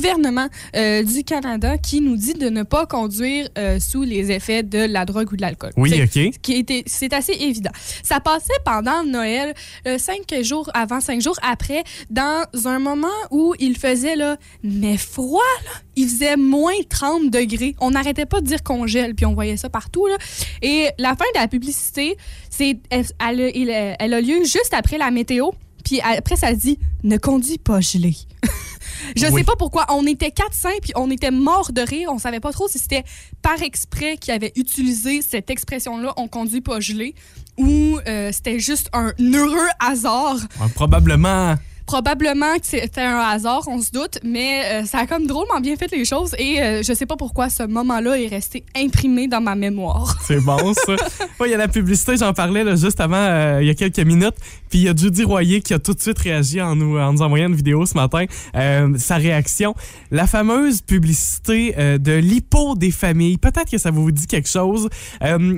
euh, 0.76 1.02
du 1.02 1.24
Canada 1.24 1.78
qui 1.78 2.00
nous 2.00 2.16
dit 2.16 2.34
de 2.34 2.48
ne 2.48 2.62
pas 2.62 2.86
conduire 2.86 3.48
euh, 3.58 3.78
sous 3.80 4.02
les 4.02 4.30
effets 4.32 4.62
de 4.62 4.78
la 4.78 5.04
drogue 5.04 5.32
ou 5.32 5.36
de 5.36 5.42
l'alcool. 5.42 5.72
Oui, 5.76 5.90
C'est- 5.90 6.28
OK. 6.28 6.34
qui 6.42 6.52
était, 6.54 6.82
c'est 6.86 7.12
assez 7.12 7.32
évident. 7.32 7.70
Ça 8.02 8.20
passait 8.20 8.52
pendant 8.64 9.04
Noël, 9.04 9.54
euh, 9.86 9.98
cinq 9.98 10.34
jours 10.42 10.70
avant, 10.74 11.00
cinq 11.00 11.20
jours 11.20 11.38
après, 11.42 11.84
dans 12.10 12.44
un 12.64 12.78
moment 12.78 13.06
où 13.30 13.54
il 13.58 13.76
faisait 13.78 14.16
là, 14.16 14.36
mais 14.62 14.96
froid 14.96 15.40
là, 15.64 15.80
il 15.96 16.08
faisait 16.08 16.36
moins 16.36 16.72
30 16.88 17.30
degrés. 17.30 17.74
On 17.80 17.90
n'arrêtait 17.92 18.26
pas 18.26 18.40
de 18.40 18.46
dire 18.46 18.62
qu'on 18.62 18.86
gèle, 18.86 19.14
puis 19.14 19.26
on 19.26 19.34
voyait 19.34 19.56
ça 19.56 19.68
partout 19.68 20.06
là. 20.06 20.16
Et 20.62 20.88
la 20.98 21.10
fin 21.10 21.24
de 21.34 21.40
la 21.40 21.48
publicité, 21.48 22.16
c'est, 22.50 22.78
elle, 22.90 23.04
elle 23.20 23.94
elle 23.98 24.14
a 24.14 24.20
lieu 24.20 24.40
juste 24.44 24.72
après 24.72 24.98
la 24.98 25.10
météo. 25.10 25.50
Puis 25.84 26.00
après, 26.00 26.36
ça 26.36 26.52
dit 26.54 26.78
ne 27.02 27.16
conduis 27.18 27.58
pas 27.58 27.80
gelé. 27.80 28.14
Je 29.16 29.26
Oui. 29.26 29.40
sais 29.40 29.44
pas 29.44 29.56
pourquoi. 29.58 29.86
On 29.90 30.06
était 30.06 30.28
4-5 30.30 30.80
puis 30.82 30.92
on 30.96 31.10
était 31.10 31.30
morts 31.30 31.72
de 31.72 31.80
rire. 31.80 32.10
On 32.12 32.18
savait 32.18 32.40
pas 32.40 32.52
trop 32.52 32.68
si 32.68 32.78
c'était 32.78 33.04
par 33.42 33.60
exprès 33.62 34.16
qu'ils 34.16 34.32
avaient 34.34 34.52
utilisé 34.56 35.22
cette 35.22 35.50
expression-là, 35.50 36.12
on 36.16 36.28
conduit 36.28 36.60
pas 36.60 36.80
gelé, 36.80 37.14
ou 37.58 37.98
euh, 38.06 38.30
c'était 38.32 38.58
juste 38.58 38.88
un 38.92 39.12
heureux 39.20 39.68
hasard. 39.80 40.36
Ah, 40.60 40.66
probablement. 40.74 41.54
Probablement 41.86 42.54
que 42.58 42.66
c'était 42.66 43.02
un 43.02 43.18
hasard, 43.18 43.62
on 43.66 43.80
se 43.80 43.90
doute, 43.90 44.18
mais 44.24 44.64
euh, 44.64 44.84
ça 44.86 45.00
a 45.00 45.06
comme 45.06 45.26
drôlement 45.26 45.60
bien 45.60 45.76
fait 45.76 45.90
les 45.92 46.06
choses 46.06 46.34
et 46.38 46.62
euh, 46.62 46.82
je 46.82 46.94
sais 46.94 47.04
pas 47.04 47.16
pourquoi 47.16 47.50
ce 47.50 47.62
moment-là 47.64 48.18
est 48.18 48.28
resté 48.28 48.64
imprimé 48.74 49.28
dans 49.28 49.42
ma 49.42 49.54
mémoire. 49.54 50.16
C'est 50.26 50.40
bon, 50.40 50.72
ça. 50.72 50.96
Il 51.44 51.50
y 51.50 51.54
a 51.54 51.58
la 51.58 51.68
publicité, 51.68 52.16
j'en 52.16 52.32
parlais 52.32 52.76
juste 52.76 53.00
avant, 53.00 53.16
euh, 53.16 53.58
il 53.60 53.66
y 53.66 53.70
a 53.70 53.74
quelques 53.74 53.98
minutes. 53.98 54.34
Puis 54.70 54.80
il 54.80 54.84
y 54.84 54.88
a 54.88 54.94
Judy 54.96 55.24
Royer 55.24 55.60
qui 55.60 55.74
a 55.74 55.78
tout 55.78 55.92
de 55.92 56.00
suite 56.00 56.18
réagi 56.18 56.60
en 56.60 56.74
nous, 56.74 56.98
en 56.98 57.12
nous 57.12 57.22
envoyant 57.22 57.48
une 57.48 57.54
vidéo 57.54 57.84
ce 57.84 57.94
matin. 57.94 58.24
Euh, 58.56 58.96
sa 58.98 59.16
réaction. 59.16 59.74
La 60.10 60.26
fameuse 60.26 60.80
publicité 60.80 61.74
de 61.98 62.12
l'hippo 62.12 62.74
des 62.74 62.90
familles. 62.90 63.38
Peut-être 63.38 63.70
que 63.70 63.78
ça 63.78 63.90
vous 63.90 64.10
dit 64.10 64.26
quelque 64.26 64.48
chose. 64.48 64.88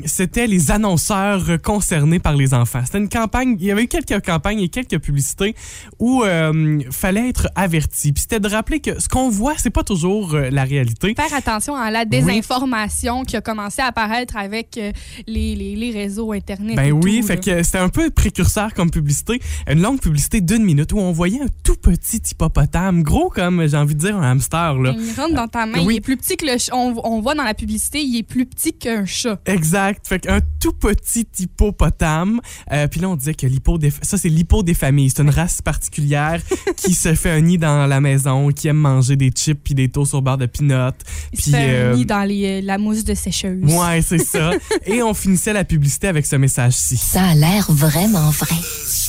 C'était 0.05 0.46
les 0.46 0.70
annonceurs 0.70 1.61
concernés 1.62 2.19
par 2.19 2.34
les 2.34 2.52
enfants. 2.55 2.82
C'était 2.84 2.99
une 2.99 3.08
campagne, 3.08 3.56
il 3.61 3.67
y 3.67 3.70
avait 3.70 3.84
eu 3.84 3.88
quelques 3.88 4.25
campagnes 4.25 4.61
et 4.61 4.69
quelques 4.69 4.99
publicités 4.99 5.55
où 5.99 6.15
euh, 6.24 6.80
fallait 6.90 7.28
être 7.28 7.48
averti. 7.54 8.12
Puis 8.12 8.22
c'était 8.22 8.40
de 8.40 8.48
rappeler 8.48 8.80
que 8.80 9.00
ce 9.00 9.08
qu'on 9.08 9.28
voit, 9.30 9.54
c'est 9.56 9.70
pas 9.70 9.82
toujours 9.84 10.34
euh, 10.34 10.48
la 10.50 10.64
réalité. 10.64 11.14
Faire 11.16 11.34
attention 11.36 11.74
à 11.76 11.90
la 11.90 12.04
désinformation 12.04 13.24
qui 13.24 13.36
a 13.36 13.40
commencé 13.40 13.82
à 13.82 13.86
apparaître 13.86 14.36
avec 14.36 14.76
euh, 14.78 14.92
les, 15.26 15.54
les- 15.56 15.76
les 15.76 15.90
réseaux 15.90 16.32
Internet. 16.32 16.72
et 16.72 16.76
Ben 16.76 16.92
oui, 16.92 17.20
tout, 17.20 17.26
fait 17.26 17.46
là. 17.46 17.56
que 17.56 17.62
c'était 17.62 17.78
un 17.78 17.88
peu 17.88 18.10
précurseur 18.10 18.72
comme 18.74 18.90
publicité. 18.90 19.40
Une 19.70 19.80
longue 19.82 20.00
publicité 20.00 20.40
d'une 20.40 20.64
minute 20.64 20.92
où 20.92 20.98
on 20.98 21.12
voyait 21.12 21.40
un 21.40 21.48
tout 21.64 21.76
petit 21.76 22.20
hippopotame, 22.30 23.02
gros 23.02 23.28
comme, 23.30 23.66
j'ai 23.66 23.76
envie 23.76 23.94
de 23.94 24.00
dire, 24.00 24.16
un 24.16 24.30
hamster. 24.32 24.74
Là. 24.78 24.94
Il 24.98 25.12
rentre 25.20 25.34
dans 25.34 25.48
ta 25.48 25.66
main, 25.66 25.84
Oui. 25.84 25.94
il 25.94 25.96
est 25.98 26.00
plus 26.00 26.16
petit 26.16 26.36
que 26.36 26.44
le 26.46 26.52
ch- 26.58 26.70
on, 26.72 26.94
on 27.04 27.20
voit 27.20 27.34
dans 27.34 27.44
la 27.44 27.54
publicité, 27.54 28.00
il 28.02 28.16
est 28.18 28.22
plus 28.22 28.46
petit 28.46 28.72
qu'un 28.72 29.04
chat. 29.06 29.38
Exact. 29.46 30.06
Fait 30.06 30.18
qu'un 30.20 30.40
tout 30.60 30.72
petit 30.72 31.26
hippopotame. 31.38 32.40
Puis 32.90 33.00
là, 33.00 33.08
on 33.08 33.16
disait 33.16 33.35
que 33.35 33.46
l'hippo 33.46 33.78
des... 33.78 33.90
ça, 34.02 34.16
c'est 34.18 34.28
l'hippo 34.28 34.62
des 34.62 34.75
familles. 34.75 35.11
C'est 35.11 35.23
une 35.23 35.30
race 35.30 35.62
particulière 35.62 36.05
qui 36.76 36.94
se 36.94 37.14
fait 37.14 37.30
un 37.30 37.40
nid 37.40 37.58
dans 37.58 37.86
la 37.86 38.00
maison, 38.00 38.48
qui 38.50 38.68
aime 38.68 38.76
manger 38.76 39.16
des 39.16 39.30
chips 39.30 39.60
puis 39.62 39.75
des 39.75 39.88
toasts 39.88 40.14
au 40.14 40.20
beurre 40.20 40.38
de 40.38 40.46
peanut. 40.46 40.94
Il 41.32 41.38
se 41.38 41.42
Puis, 41.42 41.52
fait 41.52 41.75
euh, 41.75 41.92
un 41.92 41.96
nid 41.96 42.06
dans 42.06 42.22
les, 42.22 42.60
euh, 42.60 42.60
la 42.64 42.78
mousse 42.78 43.04
de 43.04 43.14
sécheuse. 43.14 43.62
Ouais, 43.64 44.02
c'est 44.06 44.25
ça. 44.25 44.52
Et 44.86 45.02
on 45.02 45.14
finissait 45.14 45.52
la 45.52 45.64
publicité 45.64 46.08
avec 46.08 46.26
ce 46.26 46.36
message-ci. 46.36 46.96
Ça 46.96 47.25
a 47.25 47.34
l'air 47.34 47.66
vraiment 47.70 48.30
vrai. 48.30 48.56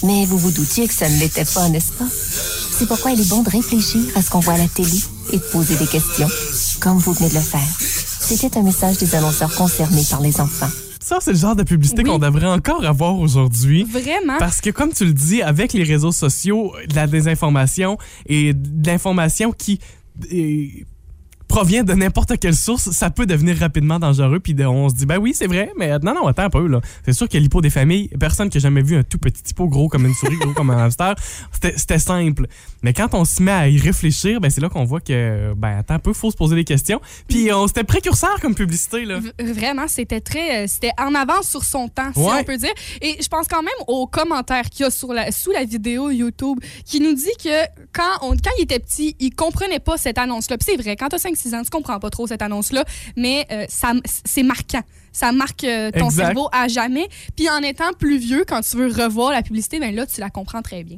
Mais 0.04 0.26
vous 0.26 0.38
vous 0.38 0.52
doutiez 0.52 0.88
que 0.88 0.94
ça 0.94 1.10
ne 1.10 1.20
l'était 1.20 1.46
pas, 1.46 1.70
n'est-ce 1.70 1.92
pas? 1.94 2.08
C'est 2.10 2.88
pourquoi 2.88 3.12
il 3.12 3.20
est 3.20 3.30
bon 3.30 3.42
de 3.44 3.50
réfléchir 3.50 4.02
à 4.16 4.22
ce 4.22 4.30
qu'on 4.30 4.40
voit 4.40 4.54
à 4.54 4.58
la 4.58 4.68
télé 4.68 5.00
et 5.34 5.38
de 5.38 5.44
poser 5.52 5.76
des 5.76 5.88
questions, 5.88 6.30
comme 6.80 6.98
vous 7.00 7.14
venez 7.14 7.30
de 7.30 7.36
le 7.36 7.42
faire. 7.42 7.60
C'était 7.80 8.58
un 8.58 8.62
message 8.62 8.98
des 8.98 9.16
annonceurs 9.16 9.54
concernés 9.56 10.04
par 10.10 10.22
les 10.22 10.40
enfants. 10.40 10.70
Ça, 11.08 11.20
c'est 11.22 11.32
le 11.32 11.38
genre 11.38 11.56
de 11.56 11.64
publicité 11.64 12.04
Oui. 12.04 12.10
qu'on 12.10 12.20
devrait 12.20 12.48
encore 12.48 12.84
avoir 12.86 13.18
aujourd'hui. 13.18 13.84
Vraiment? 13.86 14.38
Parce 14.40 14.60
que, 14.60 14.72
comme 14.72 14.92
tu 14.92 15.06
le 15.06 15.14
dis, 15.14 15.42
avec 15.42 15.72
les 15.72 15.84
réseaux 15.84 16.12
sociaux, 16.12 16.74
de 16.90 16.96
la 16.96 17.08
désinformation 17.08 17.98
et 18.26 18.54
de 18.54 18.86
l'information 18.86 19.54
qui 19.54 19.80
provient 21.48 21.84
de 21.84 21.94
n'importe 21.94 22.38
quelle 22.40 22.56
source, 22.56 22.92
ça 22.92 23.10
peut 23.10 23.26
devenir 23.26 23.58
rapidement 23.58 24.00
dangereux. 24.00 24.40
Puis 24.40 24.56
on 24.66 24.90
se 24.90 24.96
dit, 24.96 25.06
ben 25.06 25.18
oui, 25.18 25.34
c'est 25.34 25.48
vrai, 25.48 25.72
mais 25.78 25.98
non, 26.00 26.14
non, 26.14 26.28
attends 26.28 26.44
un 26.44 26.50
peu. 26.50 26.68
là. 26.68 26.82
C'est 27.06 27.14
sûr 27.14 27.28
que 27.30 27.38
l'hippo 27.38 27.62
des 27.62 27.70
familles, 27.70 28.10
personne 28.20 28.50
qui 28.50 28.58
a 28.58 28.62
jamais 28.62 28.82
vu 28.82 28.96
un 28.98 29.04
tout 29.04 29.18
petit 29.18 29.42
hippo 29.50 29.68
gros 29.68 29.88
comme 29.88 30.06
une 30.06 30.14
souris, 30.14 30.38
gros 30.38 30.54
comme 30.54 30.70
un 30.70 30.78
hamster, 30.86 31.16
c'était 31.52 32.00
simple. 32.00 32.48
Mais 32.84 32.94
quand 32.94 33.14
on 33.14 33.26
se 33.26 33.42
met 33.42 33.52
à 33.52 33.68
y 33.70 33.80
réfléchir, 33.80 34.40
ben 34.42 34.50
c'est 34.50 34.62
là 34.62 34.70
qu'on 34.70 34.84
voit 34.86 35.02
que, 35.02 35.54
ben 35.56 35.78
attends 35.80 35.96
un 35.96 36.00
peu, 36.00 36.14
faut 36.14 36.32
se 36.32 36.36
poser 36.38 36.56
des 36.56 36.64
questions. 36.64 37.00
Puis 37.28 37.52
on 37.54 37.68
c'était 37.68 37.84
précurseur 37.84 38.40
comme 38.42 38.56
publicité. 38.56 39.06
là. 39.06 39.20
V- 39.20 39.32
Vraiment, 39.54 39.88
c'était 39.88 40.22
très, 40.22 40.64
euh, 40.64 40.68
c'était 40.68 40.92
en 41.00 41.14
avance 41.16 41.48
sur 41.50 41.64
son 41.64 41.88
temps, 41.88 42.12
si 42.14 42.20
on 42.20 42.44
peut 42.44 42.58
dire. 42.58 42.74
Et 43.02 43.18
je 43.22 43.28
pense 43.28 43.48
quand 43.48 43.62
même 43.64 43.74
aux 43.88 44.06
commentaires 44.08 44.70
qu'il 44.70 44.84
y 44.84 44.88
a 44.88 44.92
sur 44.92 45.14
la, 45.14 45.32
sous 45.32 45.52
la 45.52 45.64
vidéo 45.64 46.10
YouTube, 46.12 46.60
qui 46.86 47.00
nous 47.00 47.14
dit 47.14 47.32
que 47.44 47.66
quand, 47.94 48.18
on, 48.22 48.32
quand 48.32 48.52
il 48.60 48.64
était 48.64 48.80
petit, 48.80 49.16
il 49.20 49.34
comprenait 49.34 49.80
pas 49.80 49.98
cette 49.98 50.18
annonce-là. 50.18 50.58
Puis 50.58 50.68
c'est 50.72 50.82
vrai, 50.82 50.96
quand 50.96 51.08
t'as 51.10 51.18
5-6 51.38 51.56
ans, 51.56 51.64
tu 51.64 51.70
comprends 51.70 52.00
pas 52.00 52.10
trop 52.10 52.28
cette 52.28 52.42
annonce-là, 52.42 52.86
mais 53.16 53.46
euh, 53.52 53.66
ça, 53.70 53.94
c'est 54.26 54.44
marquant. 54.44 54.82
Ça 55.12 55.32
marque 55.32 55.64
euh, 55.64 55.90
ton 55.92 56.06
Exact. 56.06 56.26
cerveau 56.26 56.48
à 56.52 56.68
jamais. 56.68 57.08
Puis 57.36 57.50
en 57.50 57.58
étant 57.64 57.92
plus 57.98 58.18
vieux, 58.20 58.44
quand 58.48 58.62
tu 58.62 58.78
veux 58.78 58.88
revoir 58.88 59.32
la 59.32 59.42
publicité, 59.42 59.80
ben 59.80 59.94
là, 59.96 60.06
tu 60.06 60.20
la 60.22 60.30
comprends 60.30 60.62
très 60.62 60.84
bien. 60.84 60.98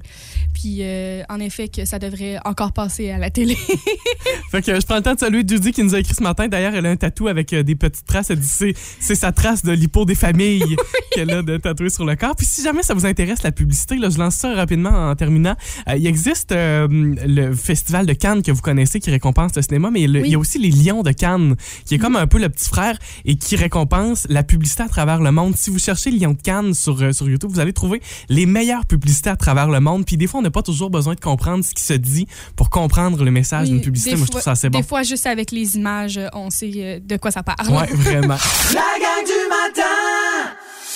Puis 0.53 0.79
euh, 0.81 1.23
en 1.29 1.39
effet, 1.39 1.69
que 1.69 1.85
ça 1.85 1.99
devrait 1.99 2.37
encore 2.45 2.73
passer 2.73 3.11
à 3.11 3.17
la 3.17 3.29
télé. 3.29 3.55
Fait 4.51 4.61
que 4.61 4.79
je 4.79 4.85
prends 4.85 4.95
le 4.97 5.01
temps 5.03 5.13
de 5.13 5.19
saluer 5.19 5.43
Judy 5.47 5.71
qui 5.71 5.83
nous 5.83 5.95
a 5.95 5.99
écrit 5.99 6.15
ce 6.15 6.23
matin. 6.23 6.47
D'ailleurs, 6.47 6.73
elle 6.75 6.85
a 6.85 6.89
un 6.89 6.95
tatou 6.95 7.27
avec 7.27 7.53
euh, 7.53 7.63
des 7.63 7.75
petites 7.75 8.05
traces. 8.05 8.29
Elle 8.29 8.39
dit 8.39 8.47
c'est, 8.47 8.73
c'est 8.99 9.15
sa 9.15 9.31
trace 9.31 9.63
de 9.63 9.71
l'hypo 9.71 10.05
des 10.05 10.15
familles 10.15 10.75
qu'elle 11.11 11.31
a 11.31 11.41
de 11.41 11.57
tatouer 11.57 11.89
sur 11.89 12.05
le 12.05 12.15
corps. 12.15 12.35
Puis 12.35 12.45
si 12.45 12.63
jamais 12.63 12.83
ça 12.83 12.93
vous 12.93 13.05
intéresse 13.05 13.43
la 13.43 13.51
publicité, 13.51 13.95
là, 13.95 14.09
je 14.09 14.17
lance 14.17 14.35
ça 14.35 14.53
rapidement 14.53 14.89
en 15.09 15.15
terminant. 15.15 15.55
Euh, 15.87 15.95
il 15.95 16.05
existe 16.07 16.51
euh, 16.51 16.87
le 16.89 17.55
festival 17.55 18.05
de 18.05 18.13
Cannes 18.13 18.41
que 18.41 18.51
vous 18.51 18.61
connaissez 18.61 18.99
qui 18.99 19.11
récompense 19.11 19.55
le 19.55 19.61
cinéma, 19.61 19.91
mais 19.91 20.07
le- 20.07 20.25
il 20.25 20.31
y 20.31 20.35
a 20.35 20.39
aussi 20.39 20.57
les 20.59 20.69
Lions 20.71 21.03
de 21.03 21.11
Cannes 21.11 21.55
qui 21.85 21.95
est 21.95 21.99
comme 21.99 22.15
un 22.15 22.27
peu 22.27 22.39
le 22.39 22.49
petit 22.49 22.67
frère 22.67 22.97
et 23.25 23.35
qui 23.35 23.55
récompense 23.55 23.98
la 24.29 24.43
publicité 24.43 24.83
à 24.83 24.87
travers 24.87 25.21
le 25.21 25.31
monde. 25.31 25.55
Si 25.55 25.69
vous 25.69 25.79
cherchez 25.79 26.11
Lions 26.11 26.33
de 26.33 26.41
Cannes 26.41 26.73
sur, 26.73 27.01
euh, 27.01 27.11
sur 27.11 27.29
YouTube, 27.29 27.49
vous 27.51 27.59
allez 27.59 27.73
trouver 27.73 28.01
les 28.29 28.45
meilleures 28.45 28.85
publicités 28.85 29.29
à 29.29 29.35
travers 29.35 29.67
le 29.69 29.79
monde. 29.79 30.05
Puis 30.05 30.17
des 30.17 30.27
fois, 30.27 30.39
on 30.39 30.43
n'a 30.43 30.51
pas 30.51 30.61
toujours 30.63 30.89
besoin 30.89 31.15
de 31.15 31.19
comprendre 31.19 31.63
ce 31.63 31.73
qui 31.73 31.83
se 31.83 31.93
dit 31.93 32.27
pour 32.55 32.69
comprendre 32.69 33.23
le 33.23 33.31
message 33.31 33.67
d'une 33.67 33.77
Oui, 33.77 33.83
publicité. 33.83 34.11
des 34.11 34.17
Moi, 34.17 34.25
je 34.25 34.31
trouve 34.31 34.41
ça 34.41 34.51
assez 34.51 34.69
bon. 34.69 34.79
Des 34.79 34.85
fois, 34.85 35.03
juste 35.03 35.25
avec 35.27 35.51
les 35.51 35.75
images, 35.75 36.17
euh, 36.17 36.27
on 36.33 36.49
sait 36.49 36.71
euh, 36.75 36.99
de 37.03 37.17
quoi 37.17 37.31
ça 37.31 37.43
parle. 37.43 37.67
Ouais, 37.69 37.87
vraiment. 37.93 38.37
La 38.73 38.81
gang 38.99 39.25
du 39.25 39.49
matin 39.49 39.83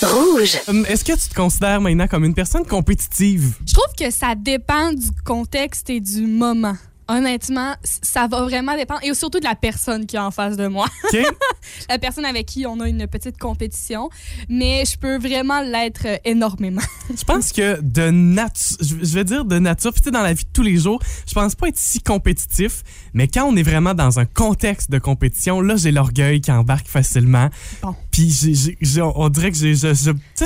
Rouge. 0.02 0.58
Hum, 0.68 0.84
Est-ce 0.88 1.04
que 1.04 1.12
tu 1.12 1.28
te 1.28 1.34
considères 1.34 1.80
maintenant 1.80 2.06
comme 2.08 2.24
une 2.24 2.34
personne 2.34 2.66
compétitive? 2.66 3.54
Je 3.66 3.72
trouve 3.72 3.94
que 3.98 4.10
ça 4.10 4.34
dépend 4.34 4.92
du 4.92 5.08
contexte 5.24 5.88
et 5.88 6.00
du 6.00 6.26
moment. 6.26 6.76
Honnêtement, 7.08 7.74
ça 7.82 8.26
va 8.26 8.42
vraiment 8.42 8.74
dépendre. 8.76 9.00
Et 9.02 9.12
surtout 9.14 9.38
de 9.38 9.44
la 9.44 9.54
personne 9.54 10.06
qui 10.06 10.16
est 10.16 10.20
en 10.20 10.30
face 10.30 10.56
de 10.56 10.66
moi. 10.66 10.86
La 11.88 11.98
personne 11.98 12.24
avec 12.24 12.46
qui 12.46 12.66
on 12.66 12.80
a 12.80 12.88
une 12.88 13.06
petite 13.06 13.38
compétition. 13.38 14.08
Mais 14.48 14.84
je 14.86 14.96
peux 14.98 15.18
vraiment 15.18 15.60
l'être 15.60 16.06
euh, 16.06 16.16
énormément. 16.24 16.80
je 17.16 17.24
pense 17.24 17.52
que 17.52 17.80
de 17.80 18.10
nature, 18.10 18.76
je 18.80 19.14
vais 19.14 19.24
dire 19.24 19.44
de 19.44 19.58
nature, 19.58 19.92
puis 19.92 20.00
tu 20.00 20.06
sais, 20.06 20.10
dans 20.10 20.22
la 20.22 20.32
vie 20.32 20.44
de 20.44 20.50
tous 20.52 20.62
les 20.62 20.76
jours, 20.76 21.00
je 21.26 21.34
pense 21.34 21.54
pas 21.54 21.68
être 21.68 21.78
si 21.78 22.00
compétitif, 22.00 22.82
mais 23.12 23.28
quand 23.28 23.44
on 23.44 23.56
est 23.56 23.62
vraiment 23.62 23.94
dans 23.94 24.18
un 24.18 24.24
contexte 24.24 24.90
de 24.90 24.98
compétition, 24.98 25.60
là, 25.60 25.76
j'ai 25.76 25.90
l'orgueil 25.90 26.40
qui 26.40 26.50
embarque 26.52 26.88
facilement. 26.88 27.48
Bon. 27.82 27.94
Puis 28.10 28.30
j'ai- 28.30 28.54
j'ai- 28.54 28.78
j'ai- 28.80 29.02
on 29.02 29.28
dirait 29.28 29.50
que 29.50 29.56
j'ai. 29.56 29.74
sais, 29.74 29.94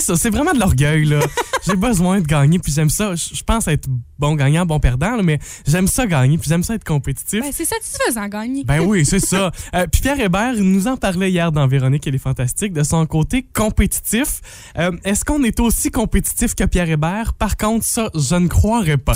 ça, 0.00 0.16
c'est 0.16 0.30
vraiment 0.30 0.52
de 0.52 0.58
l'orgueil, 0.60 1.04
là. 1.04 1.20
j'ai 1.66 1.76
besoin 1.76 2.20
de 2.20 2.26
gagner, 2.26 2.58
puis 2.58 2.72
j'aime 2.72 2.90
ça. 2.90 3.14
Je 3.14 3.34
je 3.34 3.44
pense 3.44 3.68
être 3.68 3.88
bon 4.18 4.34
gagnant, 4.34 4.66
bon 4.66 4.80
perdant, 4.80 5.16
là, 5.16 5.22
mais 5.22 5.38
j'aime 5.66 5.86
ça 5.86 6.06
gagner, 6.06 6.38
puis 6.38 6.47
j'aime 6.48 6.62
ça 6.62 6.74
être 6.74 6.84
compétitif. 6.84 7.40
Ben, 7.40 7.50
c'est 7.52 7.64
satisfaisant, 7.64 8.26
gagner. 8.28 8.64
Ben 8.64 8.80
oui, 8.80 9.04
c'est 9.04 9.20
ça. 9.24 9.50
Euh, 9.74 9.86
puis 9.90 10.00
Pierre 10.00 10.18
Hébert 10.20 10.54
nous 10.56 10.86
en 10.86 10.96
parlait 10.96 11.30
hier 11.30 11.52
dans 11.52 11.66
Véronique, 11.66 12.06
elle 12.06 12.14
est 12.14 12.18
fantastique, 12.18 12.72
de 12.72 12.82
son 12.82 13.04
côté 13.06 13.46
compétitif. 13.54 14.40
Euh, 14.78 14.90
Est-ce 15.04 15.24
qu'on 15.24 15.42
est 15.44 15.60
aussi 15.60 15.90
compétitif 15.90 16.54
que 16.54 16.64
Pierre 16.64 16.88
Hébert? 16.88 17.34
Par 17.34 17.56
contre, 17.56 17.84
ça, 17.84 18.10
je 18.14 18.34
ne 18.36 18.48
croirais 18.48 18.96
pas. 18.96 19.14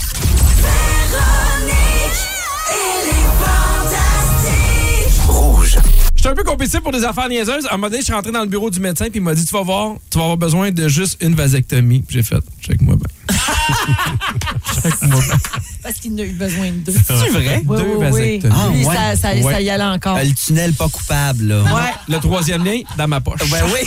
Rouge. 5.28 5.78
J'étais 6.16 6.28
un 6.28 6.34
peu 6.34 6.44
compétitif 6.44 6.80
pour 6.80 6.92
des 6.92 7.04
affaires 7.04 7.28
niaiseuses. 7.28 7.66
À 7.66 7.74
un 7.74 7.76
moment 7.76 7.88
donné, 7.88 8.00
je 8.00 8.04
suis 8.04 8.12
rentré 8.12 8.32
dans 8.32 8.42
le 8.42 8.46
bureau 8.46 8.70
du 8.70 8.80
médecin 8.80 9.06
puis 9.06 9.18
il 9.18 9.22
m'a 9.22 9.34
dit 9.34 9.44
Tu 9.44 9.52
vas 9.52 9.62
voir, 9.62 9.94
tu 10.10 10.18
vas 10.18 10.24
avoir 10.24 10.36
besoin 10.36 10.70
de 10.70 10.88
juste 10.88 11.22
une 11.22 11.34
vasectomie. 11.34 12.04
J'ai 12.08 12.22
fait 12.22 12.42
Check-moi 12.60 12.96
bien. 12.96 13.36
Check-moi 14.82 15.20
bien. 15.20 15.36
Parce 15.82 15.96
qu'il 15.96 16.14
n'a 16.14 16.22
eu 16.24 16.32
besoin 16.32 16.66
de 16.70 16.76
deux. 16.78 16.92
C'est 16.92 17.28
vrai? 17.30 17.62
Oui, 17.66 17.76
Deux 17.78 17.94
oui, 17.96 18.00
vasectomies. 18.38 18.54
Ah, 18.56 18.68
Lui, 18.72 18.84
ouais. 18.86 18.94
ça, 18.94 19.16
ça, 19.16 19.34
Ouais. 19.34 19.42
ça 19.42 19.60
y 19.60 19.70
allait 19.70 19.82
encore. 19.84 20.16
Euh, 20.16 20.22
le 20.24 20.34
tunnel 20.34 20.72
pas 20.74 20.88
coupable, 20.88 21.44
là. 21.48 21.62
Ouais. 21.62 21.90
Le 22.08 22.18
troisième 22.20 22.64
lien, 22.64 22.80
dans 22.96 23.08
ma 23.08 23.20
poche. 23.20 23.40
Ben 23.50 23.64
oui. 23.72 23.80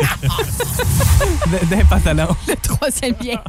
D'un 1.70 1.84
pantalon. 1.84 2.28
Le 2.46 2.54
troisième 2.56 3.14
bien. 3.20 3.40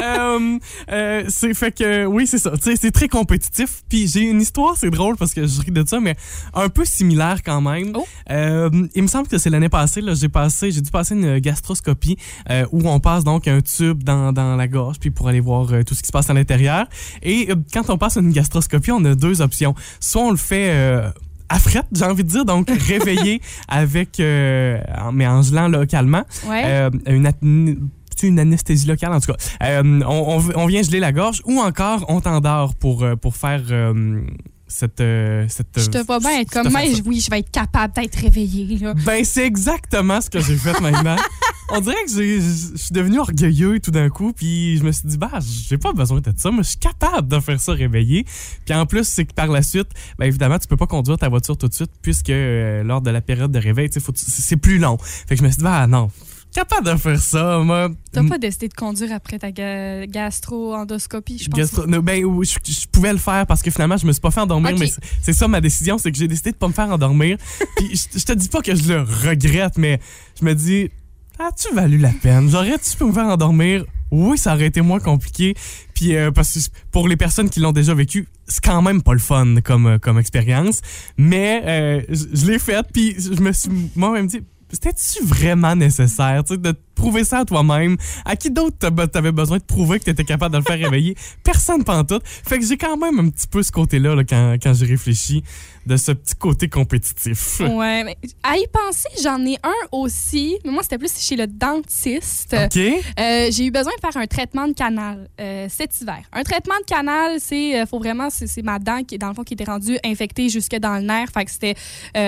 Euh, 0.00 0.58
euh, 0.92 1.24
c'est 1.28 1.52
fait 1.54 1.72
que 1.72 2.04
oui 2.06 2.28
c'est 2.28 2.38
ça 2.38 2.52
c'est 2.60 2.92
très 2.92 3.08
compétitif 3.08 3.82
puis 3.88 4.06
j'ai 4.06 4.20
une 4.20 4.40
histoire 4.40 4.76
c'est 4.76 4.90
drôle 4.90 5.16
parce 5.16 5.34
que 5.34 5.44
je 5.44 5.60
ris 5.60 5.72
de 5.72 5.84
ça 5.84 5.98
mais 5.98 6.14
un 6.54 6.68
peu 6.68 6.84
similaire 6.84 7.38
quand 7.44 7.60
même 7.60 7.90
Oh. 7.96 8.06
Euh, 8.30 8.70
il 8.94 9.02
me 9.02 9.08
semble 9.08 9.26
que 9.26 9.38
c'est 9.38 9.50
l'année 9.50 9.68
passée 9.68 10.00
là 10.00 10.14
j'ai 10.14 10.28
passé 10.28 10.70
j'ai 10.70 10.80
dû 10.82 10.90
passer 10.92 11.14
une 11.16 11.40
gastroscopie 11.40 12.16
euh, 12.48 12.64
où 12.70 12.88
on 12.88 13.00
passe 13.00 13.24
donc 13.24 13.48
un 13.48 13.60
tube 13.60 14.04
dans, 14.04 14.32
dans 14.32 14.54
la 14.54 14.68
gorge 14.68 14.98
puis 15.00 15.10
pour 15.10 15.26
aller 15.28 15.40
voir 15.40 15.66
euh, 15.72 15.82
tout 15.82 15.94
ce 15.96 16.00
qui 16.02 16.06
se 16.06 16.12
passe 16.12 16.30
à 16.30 16.34
l'intérieur 16.34 16.86
et 17.22 17.50
euh, 17.50 17.54
quand 17.72 17.90
on 17.90 17.98
passe 17.98 18.16
une 18.16 18.30
gastroscopie 18.32 18.90
on 18.92 19.04
a 19.04 19.14
deux 19.14 19.40
options 19.42 19.74
soit 20.00 20.22
on 20.22 20.30
le 20.30 20.36
fait 20.36 20.70
euh, 20.70 21.10
à 21.50 21.58
frette, 21.58 21.86
j'ai 21.92 22.04
envie 22.04 22.24
de 22.24 22.28
dire, 22.28 22.44
donc 22.44 22.68
réveillé 22.88 23.40
avec, 23.68 24.20
euh, 24.20 24.78
mais 25.14 25.26
en 25.26 25.40
gelant 25.40 25.68
localement. 25.68 26.24
Ouais. 26.46 26.62
Euh, 26.66 26.90
une, 27.06 28.38
anesthésie 28.38 28.86
locale, 28.86 29.12
en 29.14 29.20
tout 29.20 29.32
cas. 29.32 29.38
Euh, 29.62 30.00
on, 30.06 30.36
on- 30.38 30.52
on 30.62 30.66
vient 30.66 30.82
geler 30.82 31.00
la 31.00 31.10
gorge 31.12 31.40
ou 31.46 31.58
encore 31.60 32.04
on 32.08 32.20
t'endort 32.20 32.74
pour, 32.74 33.06
pour 33.22 33.34
faire 33.36 33.62
euh, 33.70 34.20
cette, 34.68 35.00
euh, 35.00 35.46
cette. 35.48 35.68
je 35.76 35.88
te 35.88 35.98
vois 35.98 36.20
bien 36.20 36.40
être 36.40 36.50
comme 36.50 36.66
affaire-là. 36.66 36.98
Oui, 37.06 37.20
je 37.20 37.30
vais 37.30 37.40
être 37.40 37.50
capable 37.50 37.94
d'être 37.94 38.16
réveillée. 38.16 38.78
là. 38.78 38.94
Ben, 38.94 39.24
c'est 39.24 39.46
exactement 39.46 40.20
ce 40.20 40.30
que 40.30 40.40
j'ai 40.40 40.56
fait 40.56 40.78
maintenant. 40.80 41.16
On 41.70 41.80
dirait 41.80 42.02
que 42.06 42.10
je 42.10 42.76
suis 42.76 42.92
devenu 42.92 43.18
orgueilleux 43.18 43.78
tout 43.80 43.90
d'un 43.90 44.08
coup, 44.08 44.32
puis 44.32 44.78
je 44.78 44.84
me 44.84 44.92
suis 44.92 45.06
dit, 45.06 45.18
bah, 45.18 45.32
j'ai 45.68 45.76
pas 45.76 45.92
besoin 45.92 46.20
de 46.20 46.32
ça, 46.34 46.50
moi, 46.50 46.62
je 46.62 46.68
suis 46.70 46.78
capable 46.78 47.28
de 47.28 47.40
faire 47.40 47.60
ça 47.60 47.72
réveillé. 47.72 48.24
Puis 48.64 48.74
en 48.74 48.86
plus, 48.86 49.04
c'est 49.04 49.26
que 49.26 49.34
par 49.34 49.48
la 49.48 49.62
suite, 49.62 49.88
ben 50.18 50.24
évidemment, 50.24 50.58
tu 50.58 50.66
peux 50.66 50.78
pas 50.78 50.86
conduire 50.86 51.18
ta 51.18 51.28
voiture 51.28 51.58
tout 51.58 51.68
de 51.68 51.74
suite, 51.74 51.90
puisque 52.00 52.30
euh, 52.30 52.82
lors 52.82 53.02
de 53.02 53.10
la 53.10 53.20
période 53.20 53.52
de 53.52 53.58
réveil, 53.58 53.90
c'est 53.92 54.56
plus 54.56 54.78
long. 54.78 54.96
Fait 54.98 55.34
que 55.34 55.40
je 55.40 55.44
me 55.44 55.50
suis 55.50 55.58
dit, 55.58 55.64
bah, 55.64 55.86
non, 55.86 56.10
capable 56.54 56.86
de 56.86 56.96
faire 56.96 57.20
ça, 57.20 57.58
moi. 57.60 57.90
T'as 58.12 58.26
pas 58.26 58.38
décidé 58.38 58.68
de 58.68 58.74
conduire 58.74 59.12
après 59.12 59.38
ta 59.38 59.50
ga- 59.52 60.06
gastro-endoscopie, 60.06 61.38
je 61.38 61.48
pense? 61.48 61.58
Gastro- 61.60 61.86
ben, 62.02 62.22
je, 62.42 62.72
je 62.72 62.86
pouvais 62.88 63.12
le 63.12 63.18
faire 63.18 63.46
parce 63.46 63.62
que 63.62 63.70
finalement, 63.70 63.96
je 63.96 64.06
me 64.06 64.12
suis 64.12 64.20
pas 64.20 64.30
fait 64.30 64.40
endormir, 64.40 64.72
mais 64.78 64.90
c'est- 65.22 65.32
ça 65.32 65.48
ma 65.48 65.60
décision, 65.60 65.98
c'est 65.98 66.10
que 66.10 66.18
j'ai 66.18 66.28
décidé 66.28 66.52
de 66.52 66.56
pas 66.56 66.68
me 66.68 66.72
faire 66.72 66.90
endormir. 66.90 67.36
Puis 67.76 67.90
je, 67.96 68.18
je 68.18 68.24
te 68.24 68.32
dis 68.32 68.48
pas 68.48 68.62
que 68.62 68.74
je 68.74 68.92
le 68.92 69.02
regrette, 69.02 69.78
mais 69.78 70.00
je 70.40 70.44
me 70.44 70.54
dis, 70.54 70.90
as-tu 71.38 71.74
valu 71.74 71.98
la 71.98 72.10
peine? 72.10 72.48
J'aurais-tu 72.50 72.96
pu 72.96 73.04
me 73.04 73.12
faire 73.12 73.26
endormir? 73.26 73.84
Oui, 74.10 74.38
ça 74.38 74.54
aurait 74.54 74.66
été 74.66 74.80
moins 74.80 75.00
compliqué. 75.00 75.54
Puis 75.94 76.16
euh, 76.16 76.30
parce 76.30 76.54
que 76.54 76.70
pour 76.90 77.08
les 77.08 77.16
personnes 77.16 77.50
qui 77.50 77.60
l'ont 77.60 77.72
déjà 77.72 77.92
vécu, 77.92 78.26
c'est 78.46 78.64
quand 78.64 78.80
même 78.80 79.02
pas 79.02 79.12
le 79.12 79.18
fun 79.18 79.56
comme, 79.62 79.86
euh, 79.86 79.98
comme 79.98 80.18
expérience. 80.18 80.80
Mais 81.18 81.62
euh, 81.66 82.02
je, 82.08 82.24
je 82.32 82.46
l'ai 82.50 82.58
fait, 82.58 82.86
puis 82.92 83.14
je 83.18 83.40
me 83.42 83.52
suis 83.52 83.70
moi-même 83.96 84.26
dit, 84.26 84.40
c'était-tu 84.70 85.24
vraiment 85.24 85.74
nécessaire 85.74 86.44
de 86.44 86.74
prouver 86.94 87.24
ça 87.24 87.38
à 87.38 87.44
toi-même? 87.44 87.96
À 88.24 88.36
qui 88.36 88.50
d'autre 88.50 88.76
t'avais 89.06 89.32
besoin 89.32 89.58
de 89.58 89.62
prouver 89.62 89.98
que 89.98 90.04
t'étais 90.04 90.24
capable 90.24 90.52
de 90.54 90.58
le 90.58 90.64
faire 90.64 90.78
réveiller? 90.90 91.16
Personne 91.42 91.84
tout. 92.04 92.20
Fait 92.24 92.58
que 92.58 92.66
j'ai 92.66 92.76
quand 92.76 92.96
même 92.96 93.18
un 93.18 93.30
petit 93.30 93.46
peu 93.46 93.62
ce 93.62 93.72
côté-là 93.72 94.14
là, 94.14 94.24
quand, 94.24 94.56
quand 94.62 94.74
j'ai 94.74 94.86
réfléchi 94.86 95.42
de 95.88 95.96
ce 95.96 96.12
petit 96.12 96.34
côté 96.34 96.68
compétitif. 96.68 97.60
Ouais, 97.60 98.04
mais 98.04 98.16
à 98.42 98.58
y 98.58 98.66
penser, 98.70 99.08
j'en 99.22 99.42
ai 99.46 99.56
un 99.62 99.86
aussi. 99.90 100.58
Mais 100.64 100.70
moi, 100.70 100.82
c'était 100.82 100.98
plus 100.98 101.18
chez 101.18 101.34
le 101.34 101.46
dentiste. 101.46 102.54
OK? 102.54 102.76
Euh, 102.76 103.48
j'ai 103.50 103.64
eu 103.64 103.70
besoin 103.70 103.92
de 103.96 104.00
faire 104.00 104.20
un 104.20 104.26
traitement 104.26 104.68
de 104.68 104.74
canal 104.74 105.28
euh, 105.40 105.66
cet 105.70 105.98
hiver. 106.00 106.20
Un 106.32 106.42
traitement 106.42 106.74
de 106.80 106.84
canal, 106.84 107.36
c'est 107.40 107.80
euh, 107.80 107.86
faut 107.86 107.98
vraiment 107.98 108.28
c'est 108.28 108.46
c'est 108.46 108.60
ma 108.62 108.78
dent 108.78 109.02
qui 109.02 109.16
dans 109.16 109.28
le 109.28 109.34
fond 109.34 109.44
qui 109.44 109.54
était 109.54 109.64
rendue 109.64 109.98
infectée 110.04 110.50
jusque 110.50 110.76
dans 110.76 110.96
le 110.96 111.02
nerf. 111.02 111.30
Fait 111.32 111.44
que 111.46 111.50
c'était 111.50 111.74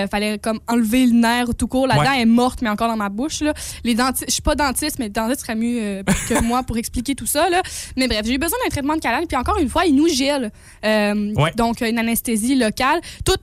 fallait 0.09 0.39
comme 0.39 0.59
enlever 0.67 1.05
le 1.05 1.13
nerf 1.13 1.53
tout 1.57 1.67
court. 1.67 1.85
La 1.87 1.99
Ouais. 1.99 2.05
dent 2.05 2.13
est 2.13 2.25
morte 2.25 2.61
mais 2.63 2.69
encore 2.69 2.87
dans 2.87 2.97
ma 2.97 3.09
bouche 3.09 3.41
là. 3.41 3.53
Les 3.83 3.93
dentistes, 3.93 4.25
je 4.27 4.33
suis 4.33 4.41
pas 4.41 4.55
dentiste 4.55 4.97
mais 4.97 5.05
le 5.05 5.11
dentiste 5.11 5.41
serait 5.41 5.55
mieux 5.55 6.03
que 6.27 6.41
moi 6.43 6.63
pour 6.63 6.77
expliquer 6.77 7.13
tout 7.13 7.27
ça 7.27 7.47
là. 7.49 7.61
Mais 7.95 8.07
bref, 8.07 8.21
j'ai 8.25 8.33
eu 8.33 8.37
besoin 8.39 8.57
d'un 8.63 8.69
traitement 8.71 8.95
de 8.95 9.01
canal 9.01 9.27
puis 9.27 9.37
encore 9.37 9.59
une 9.59 9.69
fois, 9.69 9.85
il 9.85 9.93
nous 9.95 10.07
gèle. 10.07 10.51
Ouais. 10.83 11.51
Donc 11.55 11.81
une 11.81 11.99
anesthésie 11.99 12.55
locale, 12.55 12.99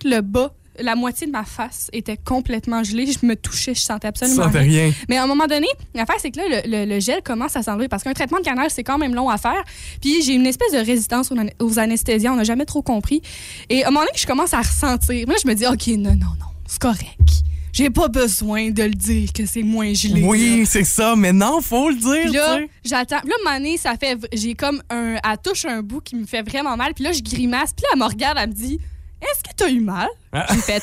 le 0.08 0.20
bas 0.22 0.52
la 0.80 0.94
moitié 0.94 1.26
de 1.26 1.32
ma 1.32 1.42
face 1.44 1.88
était 1.92 2.16
complètement 2.16 2.84
gelée. 2.84 3.06
Je 3.10 3.26
me 3.26 3.34
touchais, 3.34 3.74
je 3.74 3.80
sentais 3.80 4.06
absolument 4.06 4.44
sentais 4.44 4.60
rien. 4.60 4.84
rien. 4.84 4.92
Mais 5.08 5.16
à 5.16 5.24
un 5.24 5.26
moment 5.26 5.48
donné, 5.48 5.66
l'affaire, 5.92 6.14
c'est 6.20 6.30
que 6.30 6.36
là, 6.38 6.44
le, 6.64 6.70
le- 6.70 6.84
le 6.94 7.00
gel 7.00 7.20
commence 7.20 7.56
à 7.56 7.64
s'enlever 7.64 7.88
parce 7.88 8.04
qu'un 8.04 8.12
traitement 8.12 8.38
de 8.38 8.44
canal, 8.44 8.68
c'est 8.70 8.84
quand 8.84 8.96
même 8.96 9.12
long 9.12 9.28
à 9.28 9.38
faire. 9.38 9.60
Puis 10.00 10.22
j'ai 10.22 10.34
une 10.34 10.46
espèce 10.46 10.70
de 10.70 10.78
résistance 10.78 11.32
aux, 11.32 11.36
an- 11.36 11.48
aux 11.58 11.80
anesthésiens, 11.80 12.32
on 12.32 12.36
n'a 12.36 12.44
jamais 12.44 12.64
trop 12.64 12.80
compris. 12.82 13.22
Et 13.68 13.82
à 13.82 13.88
un 13.88 13.90
moment 13.90 14.02
donné, 14.06 14.12
je 14.16 14.24
commence 14.28 14.54
à 14.54 14.58
ressentir. 14.58 15.26
Moi, 15.26 15.34
je 15.42 15.48
me 15.48 15.54
dis, 15.54 15.66
OK, 15.66 15.88
non, 15.98 16.10
non, 16.12 16.26
non, 16.38 16.46
c'est 16.68 16.80
correct. 16.80 17.42
J'ai 17.72 17.90
pas 17.90 18.06
besoin 18.06 18.70
de 18.70 18.84
le 18.84 18.90
dire 18.94 19.32
que 19.32 19.46
c'est 19.46 19.64
moins 19.64 19.92
gelé. 19.92 20.22
Oui, 20.22 20.60
là. 20.60 20.64
c'est 20.64 20.84
ça, 20.84 21.16
mais 21.16 21.32
non, 21.32 21.60
faut 21.60 21.90
le 21.90 21.96
dire. 21.96 22.22
Puis 22.22 22.32
là, 22.34 22.60
j'attends. 22.84 23.16
Là, 23.16 23.22
à 23.24 23.40
un 23.40 23.44
moment 23.44 23.56
donné, 23.58 23.76
ça 23.78 23.96
fait. 23.96 24.16
J'ai 24.32 24.54
comme 24.54 24.80
un. 24.90 25.14
Elle 25.16 25.38
touche 25.42 25.64
un 25.64 25.82
bout 25.82 26.00
qui 26.00 26.14
me 26.14 26.24
fait 26.24 26.42
vraiment 26.48 26.76
mal. 26.76 26.94
Puis 26.94 27.02
là, 27.02 27.10
je 27.10 27.20
grimace. 27.20 27.72
Puis 27.72 27.82
là, 27.82 27.88
elle 27.94 27.98
me 27.98 28.04
regarde, 28.04 28.38
elle 28.40 28.48
me 28.50 28.54
dit 28.54 28.78
Est-ce 29.20 29.42
que 29.42 29.54
t'as 29.56 29.68
eu 29.70 29.80
mal? 29.80 30.08
Ah. 30.32 30.46
J'ai 30.50 30.60
fait 30.60 30.82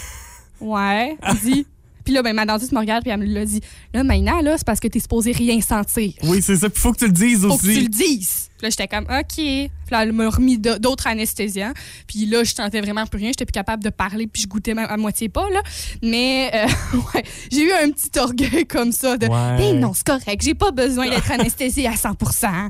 Ouais. 0.62 1.18
Elle 1.22 1.38
dit 1.39 1.65
Puis 2.04 2.13
là, 2.13 2.22
ben, 2.22 2.34
ma 2.34 2.46
dentiste 2.46 2.72
me 2.72 2.80
regarde, 2.80 3.04
puis 3.04 3.12
elle 3.12 3.20
me 3.20 3.25
l'a 3.25 3.46
dit. 3.46 3.62
Là, 3.94 4.04
maintenant, 4.04 4.42
là, 4.42 4.58
c'est 4.58 4.65
parce 4.65 4.80
que 4.80 4.88
t'es 4.88 5.00
supposé 5.00 5.32
rien 5.32 5.60
sentir. 5.62 6.13
Oui, 6.24 6.42
c'est 6.42 6.56
ça. 6.56 6.70
Puis 6.70 6.82
faut 6.82 6.92
que 6.94 7.00
tu 7.00 7.06
le 7.08 7.12
dises 7.12 7.42
Faut 7.42 7.58
que 7.58 7.62
tu 7.63 7.70
aussi. 7.70 7.82
le 7.82 7.88
dises. 7.89 8.50
Là, 8.65 8.72
j'étais 8.72 8.88
comme, 8.88 9.03
OK. 9.05 9.36
Puis 9.36 9.69
là, 9.91 10.01
elle 10.01 10.12
m'a 10.12 10.27
remis 10.27 10.57
d'autres 10.57 11.05
anesthésiants. 11.05 11.74
Puis 12.07 12.25
là, 12.25 12.43
je 12.43 12.55
sentais 12.55 12.81
vraiment 12.81 13.05
plus 13.05 13.19
rien. 13.19 13.27
J'étais 13.29 13.45
plus 13.45 13.51
capable 13.51 13.84
de 13.84 13.91
parler, 13.91 14.25
puis 14.25 14.41
je 14.41 14.48
goûtais 14.48 14.74
même 14.74 14.88
à 14.89 14.98
moitié 14.98 15.29
pas, 15.29 15.48
là. 15.51 15.62
Mais, 16.01 16.50
euh, 16.55 16.98
ouais, 17.13 17.24
j'ai 17.51 17.62
eu 17.67 17.72
un 17.72 17.91
petit 17.91 18.17
orgueil 18.19 18.65
comme 18.65 18.91
ça 18.91 19.17
de, 19.17 19.27
Ouais. 19.27 19.57
ben 19.57 19.79
non, 19.79 19.93
c'est 19.93 20.05
correct. 20.07 20.41
J'ai 20.43 20.55
pas 20.55 20.72
besoin 20.72 21.07
d'être 21.10 21.29
anesthésiée 21.39 21.88
à 21.88 21.93
100% 21.93 22.69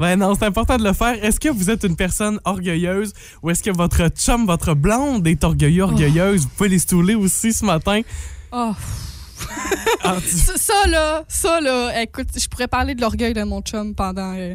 Ouais, 0.00 0.16
non, 0.16 0.34
c'est 0.34 0.46
important 0.46 0.76
de 0.78 0.84
le 0.84 0.92
faire. 0.92 1.22
Est-ce 1.22 1.40
que 1.40 1.48
vous 1.48 1.68
êtes 1.70 1.84
une 1.84 1.96
personne 1.96 2.38
orgueilleuse 2.44 3.12
ou 3.42 3.50
est-ce 3.50 3.62
que 3.62 3.70
votre 3.70 4.08
chum, 4.10 4.46
votre 4.46 4.72
blonde 4.74 5.26
est 5.26 5.42
orgueilleux, 5.44 5.82
orgueilleuse? 5.82 6.42
Vous 6.42 6.48
pouvez 6.56 6.68
les 6.70 6.78
stouler 6.78 7.14
aussi 7.16 7.52
ce 7.52 7.64
matin. 7.64 8.00
Oh. 8.52 8.72
Ça, 10.56 10.86
là, 10.88 11.24
ça, 11.28 11.60
là, 11.60 12.02
écoute, 12.02 12.28
je 12.36 12.48
pourrais 12.48 12.68
parler 12.68 12.94
de 12.94 13.00
l'orgueil 13.00 13.34
de 13.34 13.42
mon 13.42 13.60
chum 13.60 13.94
pendant 13.94 14.34
euh, 14.36 14.54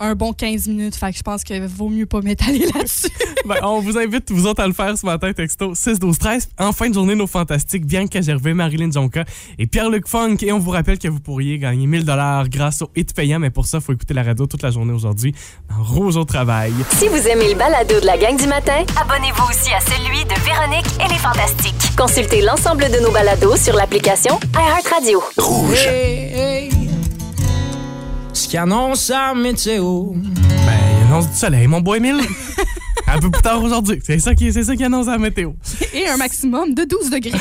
un 0.00 0.14
bon 0.14 0.32
15 0.32 0.66
minutes. 0.68 0.96
Fait 0.96 1.12
que 1.12 1.18
je 1.18 1.22
pense 1.22 1.44
qu'il 1.44 1.62
vaut 1.66 1.88
mieux 1.88 2.06
pas 2.06 2.20
m'étaler 2.20 2.66
là-dessus. 2.74 3.08
Ben, 3.46 3.56
on 3.62 3.80
vous 3.80 3.96
invite, 3.96 4.30
vous 4.32 4.46
autres, 4.46 4.62
à 4.62 4.66
le 4.66 4.72
faire 4.72 4.96
ce 4.98 5.06
matin, 5.06 5.32
texto 5.32 5.74
6 5.74 5.98
12 5.98 6.18
13 6.18 6.48
En 6.58 6.72
fin 6.72 6.88
de 6.88 6.94
journée, 6.94 7.14
nos 7.14 7.26
fantastiques, 7.26 7.86
Bianca 7.86 8.20
Gervais, 8.20 8.54
Marilyn 8.54 8.90
Jonca 8.90 9.24
et 9.58 9.66
Pierre-Luc 9.66 10.08
Funk. 10.08 10.36
Et 10.42 10.52
on 10.52 10.58
vous 10.58 10.70
rappelle 10.70 10.98
que 10.98 11.08
vous 11.08 11.20
pourriez 11.20 11.58
gagner 11.58 11.86
1000 11.86 12.04
grâce 12.50 12.82
au 12.82 12.90
hit 12.96 13.14
payant, 13.14 13.38
mais 13.38 13.50
pour 13.50 13.66
ça, 13.66 13.78
il 13.78 13.84
faut 13.84 13.92
écouter 13.92 14.14
la 14.14 14.22
radio 14.22 14.46
toute 14.46 14.62
la 14.62 14.70
journée 14.70 14.92
aujourd'hui 14.92 15.34
dans 15.68 15.82
Rouge 15.82 16.16
au 16.16 16.24
travail. 16.24 16.72
Si 16.98 17.08
vous 17.08 17.28
aimez 17.28 17.50
le 17.52 17.58
balado 17.58 18.00
de 18.00 18.06
la 18.06 18.16
gang 18.16 18.36
du 18.36 18.46
matin, 18.46 18.84
abonnez-vous 19.00 19.44
aussi 19.48 19.70
à 19.72 19.80
celui 19.80 20.24
de 20.24 20.34
Véronique 20.44 20.86
et 21.04 21.08
les 21.12 21.18
Fantastiques. 21.18 21.96
Consultez 21.96 22.42
l'ensemble 22.42 22.90
de 22.90 23.00
nos 23.00 23.12
balados 23.12 23.56
sur 23.56 23.74
l'application 23.74 24.38
iHeartRadio. 24.54 25.22
Rouge. 25.36 25.86
Ce 28.40 28.48
qui 28.48 28.56
annonce 28.56 29.10
la 29.10 29.34
météo. 29.34 30.12
Ben, 30.14 30.78
il 30.98 31.06
annonce 31.06 31.28
du 31.28 31.36
soleil, 31.36 31.66
mon 31.66 31.82
boy 31.82 31.98
Emile. 31.98 32.22
Un 33.06 33.18
peu 33.18 33.30
plus 33.30 33.42
tard 33.42 33.62
aujourd'hui. 33.62 34.00
C'est 34.02 34.18
ça 34.18 34.34
qui, 34.34 34.50
c'est 34.50 34.64
ça 34.64 34.74
qui 34.74 34.82
annonce 34.82 35.08
la 35.08 35.18
météo. 35.18 35.52
Et 35.92 36.08
un 36.08 36.16
maximum 36.16 36.72
de 36.72 36.84
12 36.84 37.10
degrés. 37.10 37.32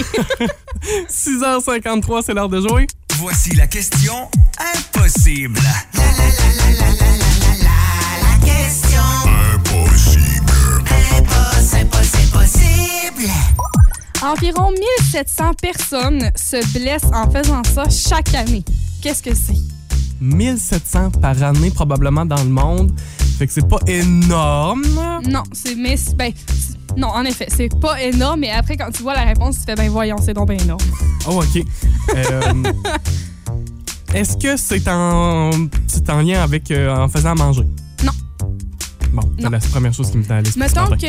6h53, 1.10 2.24
c'est 2.26 2.34
l'heure 2.34 2.50
de 2.50 2.60
jouer. 2.60 2.86
Voici 3.18 3.56
la 3.56 3.68
question 3.68 4.30
impossible. 4.76 5.62
Environ 14.22 14.72
1700 14.72 15.54
personnes 15.62 16.30
se 16.36 16.78
blessent 16.78 17.10
en 17.14 17.32
faisant 17.32 17.64
ça 17.64 17.86
chaque 17.90 18.36
année. 18.36 18.66
Qu'est-ce 19.02 19.24
que 19.24 19.34
c'est? 19.34 19.79
1700 20.22 21.12
par 21.22 21.42
année, 21.44 21.72
probablement, 21.72 22.26
dans 22.26 22.42
le 22.44 22.50
monde. 22.50 22.92
Fait 23.38 23.48
que 23.48 23.54
c'est 23.54 23.68
pas 23.68 23.80
énorme. 23.88 24.84
Non, 25.30 25.44
c'est 25.54 25.76
mais 25.76 25.96
ben 26.16 26.34
non, 26.98 27.08
en 27.08 27.24
effet, 27.24 27.48
c'est 27.50 27.70
pas 27.80 28.02
énorme, 28.02 28.42
mais 28.42 28.50
après 28.52 28.76
quand 28.76 28.92
tu 28.92 29.04
vois 29.04 29.14
la 29.14 29.24
réponse, 29.24 29.60
tu 29.60 29.64
fais 29.66 29.76
ben 29.76 29.90
voyons, 29.90 30.18
c'est 30.22 30.34
donc 30.34 30.50
bien 30.50 30.58
énorme. 30.58 30.82
Oh, 31.28 31.42
OK. 31.42 31.64
Euh, 32.16 32.54
Est-ce 34.14 34.36
que 34.38 34.58
c'est 34.58 34.88
en, 34.88 35.52
c'est 35.88 36.10
en 36.10 36.22
lien 36.22 36.42
avec 36.42 36.72
euh, 36.72 36.94
en 36.96 37.08
faisant 37.08 37.32
à 37.32 37.36
manger? 37.36 37.64
Non. 38.04 38.12
Bon, 39.14 39.22
c'est 39.40 39.50
la 39.50 39.60
première 39.60 39.94
chose 39.94 40.10
qui 40.12 40.18
me 40.18 40.24
vient 40.24 40.38
à 40.38 40.42
l'esprit. 40.42 40.60
Mettons 40.60 40.88
que 40.98 41.06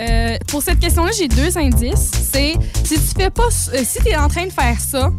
euh, 0.00 0.38
pour 0.48 0.62
cette 0.62 0.80
question-là, 0.80 1.10
j'ai 1.16 1.28
deux 1.28 1.56
indices. 1.58 2.10
C'est 2.32 2.54
si 2.84 2.94
tu 2.94 3.20
fais 3.22 3.30
pas, 3.30 3.48
euh, 3.74 3.82
si 3.84 3.98
t'es 4.02 4.16
en 4.16 4.28
train 4.28 4.46
de 4.46 4.52
faire 4.52 4.80
ça, 4.80 5.10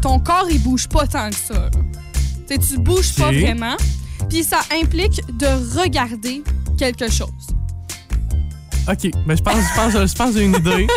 ton 0.00 0.18
corps 0.18 0.46
il 0.50 0.60
bouge 0.62 0.88
pas 0.88 1.06
tant 1.06 1.30
que 1.30 1.36
ça. 1.36 1.54
là. 1.54 1.70
Tu 2.46 2.54
sais, 2.54 2.58
tu 2.58 2.78
bouges 2.78 3.14
pas 3.14 3.32
vraiment. 3.32 3.76
Puis 4.28 4.44
ça 4.44 4.60
implique 4.72 5.20
de 5.38 5.78
regarder 5.78 6.42
quelque 6.78 7.10
chose. 7.10 7.28
OK. 8.88 9.10
Ben, 9.26 9.36
je 9.36 9.42
pense, 9.42 9.56
je 9.56 9.74
pense, 9.74 9.92
je 9.92 10.14
pense 10.14 10.34
j'ai 10.34 10.44
une 10.44 10.56
idée. 10.56 10.86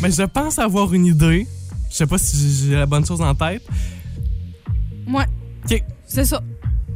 Ben, 0.00 0.12
je 0.12 0.22
pense 0.22 0.60
avoir 0.60 0.94
une 0.94 1.06
idée. 1.06 1.44
Je 1.90 1.96
sais 1.96 2.06
pas 2.06 2.18
si 2.18 2.68
j'ai 2.68 2.76
la 2.76 2.86
bonne 2.86 3.04
chose 3.04 3.20
en 3.20 3.34
tête. 3.34 3.66
Ouais. 5.08 5.24
OK. 5.64 5.82
C'est 6.06 6.24
ça. 6.24 6.40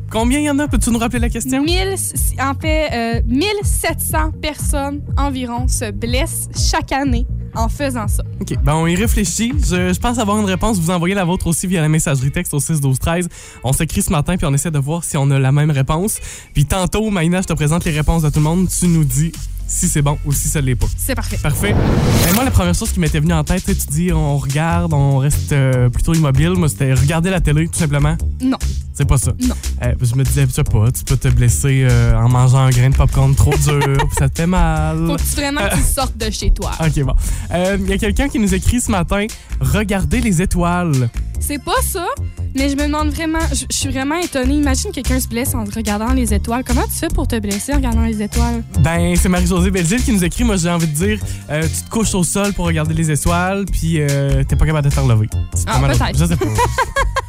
Combien 0.08 0.38
il 0.38 0.44
y 0.44 0.50
en 0.50 0.58
a? 0.60 0.68
Peux-tu 0.68 0.90
nous 0.90 1.00
rappeler 1.00 1.18
la 1.18 1.28
question? 1.28 1.64
1000, 1.64 1.96
en 2.38 2.54
fait, 2.54 2.92
euh, 2.92 3.22
1700 3.26 4.32
personnes 4.40 5.00
environ 5.16 5.66
se 5.66 5.90
blessent 5.90 6.48
chaque 6.54 6.92
année 6.92 7.26
en 7.54 7.68
faisant 7.68 8.08
ça. 8.08 8.22
OK. 8.40 8.56
Ben, 8.62 8.74
on 8.74 8.86
y 8.86 8.96
réfléchit. 8.96 9.52
Je, 9.58 9.92
je 9.92 10.00
pense 10.00 10.18
avoir 10.18 10.38
une 10.38 10.46
réponse. 10.46 10.78
Vous 10.78 10.90
envoyez 10.90 11.14
la 11.14 11.24
vôtre 11.24 11.46
aussi 11.46 11.66
via 11.66 11.80
la 11.80 11.88
messagerie 11.88 12.30
texte 12.30 12.54
au 12.54 12.60
6 12.60 12.80
12 12.80 12.98
13 12.98 13.28
On 13.64 13.72
s'écrit 13.72 14.02
ce 14.02 14.10
matin 14.10 14.36
puis 14.36 14.46
on 14.46 14.54
essaie 14.54 14.70
de 14.70 14.78
voir 14.78 15.04
si 15.04 15.16
on 15.16 15.30
a 15.30 15.38
la 15.38 15.52
même 15.52 15.70
réponse. 15.70 16.18
Puis 16.54 16.64
tantôt, 16.64 17.10
Maïna, 17.10 17.42
je 17.42 17.46
te 17.46 17.52
présente 17.52 17.84
les 17.84 17.92
réponses 17.92 18.22
de 18.22 18.30
tout 18.30 18.38
le 18.38 18.44
monde. 18.44 18.68
Tu 18.68 18.88
nous 18.88 19.04
dis 19.04 19.32
si 19.66 19.88
c'est 19.88 20.02
bon 20.02 20.18
ou 20.24 20.32
si 20.32 20.48
ça 20.48 20.60
l'est 20.60 20.74
pas. 20.74 20.86
C'est 20.96 21.14
parfait. 21.14 21.38
Parfait. 21.42 21.74
Ben, 22.24 22.34
moi, 22.34 22.44
la 22.44 22.50
première 22.50 22.74
chose 22.74 22.92
qui 22.92 23.00
m'était 23.00 23.20
venue 23.20 23.32
en 23.32 23.44
tête, 23.44 23.64
tu 23.64 23.74
dis 23.90 24.12
on 24.12 24.36
regarde, 24.36 24.92
on 24.92 25.18
reste 25.18 25.52
euh, 25.52 25.88
plutôt 25.88 26.14
immobile. 26.14 26.50
Moi, 26.50 26.68
c'était 26.68 26.92
regarder 26.92 27.30
la 27.30 27.40
télé, 27.40 27.68
tout 27.68 27.78
simplement. 27.78 28.16
Non. 28.42 28.58
C'est 28.94 29.06
pas 29.06 29.16
ça. 29.16 29.32
Non. 29.40 29.54
Euh, 29.82 29.94
je 30.00 30.14
me 30.14 30.22
disais, 30.24 30.46
tu 30.46 30.52
sais 30.52 30.64
pas, 30.64 30.90
tu 30.92 31.04
peux 31.04 31.16
te 31.16 31.28
blesser 31.28 31.86
euh, 31.88 32.14
en 32.16 32.28
mangeant 32.28 32.58
un 32.58 32.70
grain 32.70 32.90
de 32.90 32.94
popcorn 32.96 33.34
trop 33.34 33.54
dur, 33.56 33.80
puis 33.98 34.16
ça 34.18 34.28
te 34.28 34.36
fait 34.36 34.46
mal. 34.46 35.06
Faut 35.06 35.16
que 35.16 35.22
tu, 35.22 35.34
vraiment 35.40 35.60
que 35.68 35.74
tu 35.76 35.82
sortes 35.94 36.16
de 36.16 36.30
chez 36.30 36.50
toi. 36.50 36.72
OK, 36.80 37.02
bon. 37.02 37.14
Euh, 37.52 37.78
Il 37.80 37.88
y 37.88 37.92
a 37.92 37.98
quelqu'un 37.98 38.28
qui 38.28 38.38
nous 38.38 38.54
écrit 38.54 38.80
ce 38.80 38.90
matin 38.90 39.26
Regardez 39.60 40.20
les 40.20 40.42
étoiles. 40.42 41.08
C'est 41.40 41.58
pas 41.62 41.80
ça, 41.84 42.06
mais 42.54 42.68
je 42.68 42.76
me 42.76 42.86
demande 42.86 43.08
vraiment, 43.08 43.40
je 43.52 43.64
je 43.68 43.76
suis 43.76 43.88
vraiment 43.90 44.14
étonnée. 44.16 44.54
Imagine 44.54 44.92
quelqu'un 44.92 45.18
se 45.18 45.26
blesse 45.26 45.56
en 45.56 45.64
regardant 45.64 46.12
les 46.12 46.32
étoiles. 46.32 46.62
Comment 46.64 46.84
tu 46.84 46.92
fais 46.94 47.08
pour 47.08 47.26
te 47.26 47.36
blesser 47.40 47.72
en 47.72 47.76
regardant 47.76 48.02
les 48.04 48.22
étoiles? 48.22 48.62
Ben, 48.78 49.16
c'est 49.16 49.28
Marie-Josée 49.28 49.72
Belzile 49.72 50.04
qui 50.04 50.12
nous 50.12 50.22
écrit. 50.22 50.44
Moi, 50.44 50.56
j'ai 50.56 50.70
envie 50.70 50.86
de 50.86 50.92
dire 50.94 51.18
euh, 51.50 51.62
tu 51.62 51.82
te 51.82 51.90
couches 51.90 52.14
au 52.14 52.22
sol 52.22 52.52
pour 52.52 52.66
regarder 52.66 52.94
les 52.94 53.10
étoiles, 53.10 53.64
puis 53.64 53.96
euh, 54.00 54.44
t'es 54.44 54.54
pas 54.54 54.66
capable 54.66 54.84
de 54.84 54.90
te 54.90 54.94
faire 54.94 55.06
lever. 55.06 55.28
Tu 55.56 55.64
te 55.64 55.70
Ah, 55.70 55.80
peut-être. 55.80 56.16
Je 56.16 56.26
sais 56.26 56.36
pas. 56.36 56.46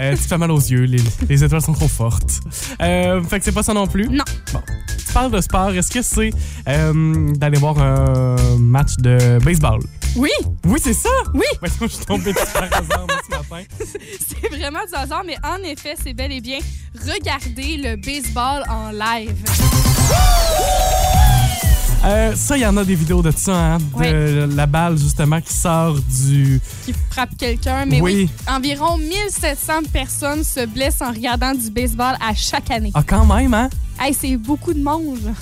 Euh, 0.00 0.12
tu 0.12 0.22
te 0.22 0.28
fais 0.28 0.38
mal 0.38 0.50
aux 0.50 0.58
yeux, 0.58 0.82
les, 0.84 1.02
les 1.28 1.44
étoiles 1.44 1.60
sont 1.62 1.72
trop 1.72 1.88
fortes. 1.88 2.40
Euh, 2.80 3.22
fait 3.22 3.38
que 3.38 3.44
c'est 3.44 3.52
pas 3.52 3.62
ça 3.62 3.74
non 3.74 3.86
plus? 3.86 4.08
Non. 4.08 4.24
Bon. 4.52 4.62
Tu 4.96 5.12
parles 5.12 5.30
de 5.30 5.40
sport, 5.40 5.70
est-ce 5.70 5.90
que 5.90 6.02
c'est 6.02 6.30
euh, 6.68 7.32
d'aller 7.34 7.58
voir 7.58 7.78
un 7.78 8.36
match 8.58 8.96
de 8.98 9.38
baseball? 9.44 9.80
Oui, 10.16 10.30
Oui, 10.64 10.78
c'est 10.82 10.94
ça! 10.94 11.08
Oui. 11.34 11.44
Ben, 11.60 11.70
je 11.82 11.86
suis 11.86 12.04
tombé 12.04 12.32
dessus 12.32 12.46
par 12.52 12.64
hasard 12.64 13.06
moi, 13.06 13.20
ce 13.24 13.36
matin. 13.36 13.64
c'est 13.80 14.48
vraiment 14.48 14.80
du 14.86 14.94
hasard, 14.94 15.22
mais 15.26 15.36
en 15.44 15.62
effet, 15.64 15.94
c'est 16.02 16.14
bel 16.14 16.32
et 16.32 16.40
bien 16.40 16.58
regarder 17.06 17.76
le 17.76 17.96
baseball 17.96 18.64
en 18.68 18.90
live. 18.90 19.36
Euh, 22.04 22.34
ça, 22.36 22.56
il 22.56 22.60
y 22.60 22.66
en 22.66 22.76
a 22.76 22.84
des 22.84 22.94
vidéos 22.94 23.22
de 23.22 23.30
ça, 23.30 23.74
hein, 23.74 23.78
de 24.00 24.48
la 24.54 24.66
balle, 24.66 24.96
justement, 24.96 25.40
qui 25.40 25.52
sort 25.52 25.96
du... 25.98 26.60
Qui 26.84 26.94
frappe 27.10 27.36
quelqu'un, 27.36 27.86
mais 27.86 28.00
oui. 28.00 28.30
Oui. 28.30 28.30
Environ 28.48 28.96
1700 28.98 29.72
personnes 29.92 30.44
se 30.44 30.64
blessent 30.66 31.02
en 31.02 31.10
regardant 31.10 31.54
du 31.54 31.70
baseball 31.70 32.16
à 32.20 32.34
chaque 32.34 32.70
année. 32.70 32.92
Ah, 32.94 33.02
quand 33.04 33.26
même, 33.26 33.52
hein? 33.52 33.68
Hey, 34.00 34.14
c'est 34.14 34.36
beaucoup 34.36 34.72
de 34.72 34.82
monde. 34.82 35.18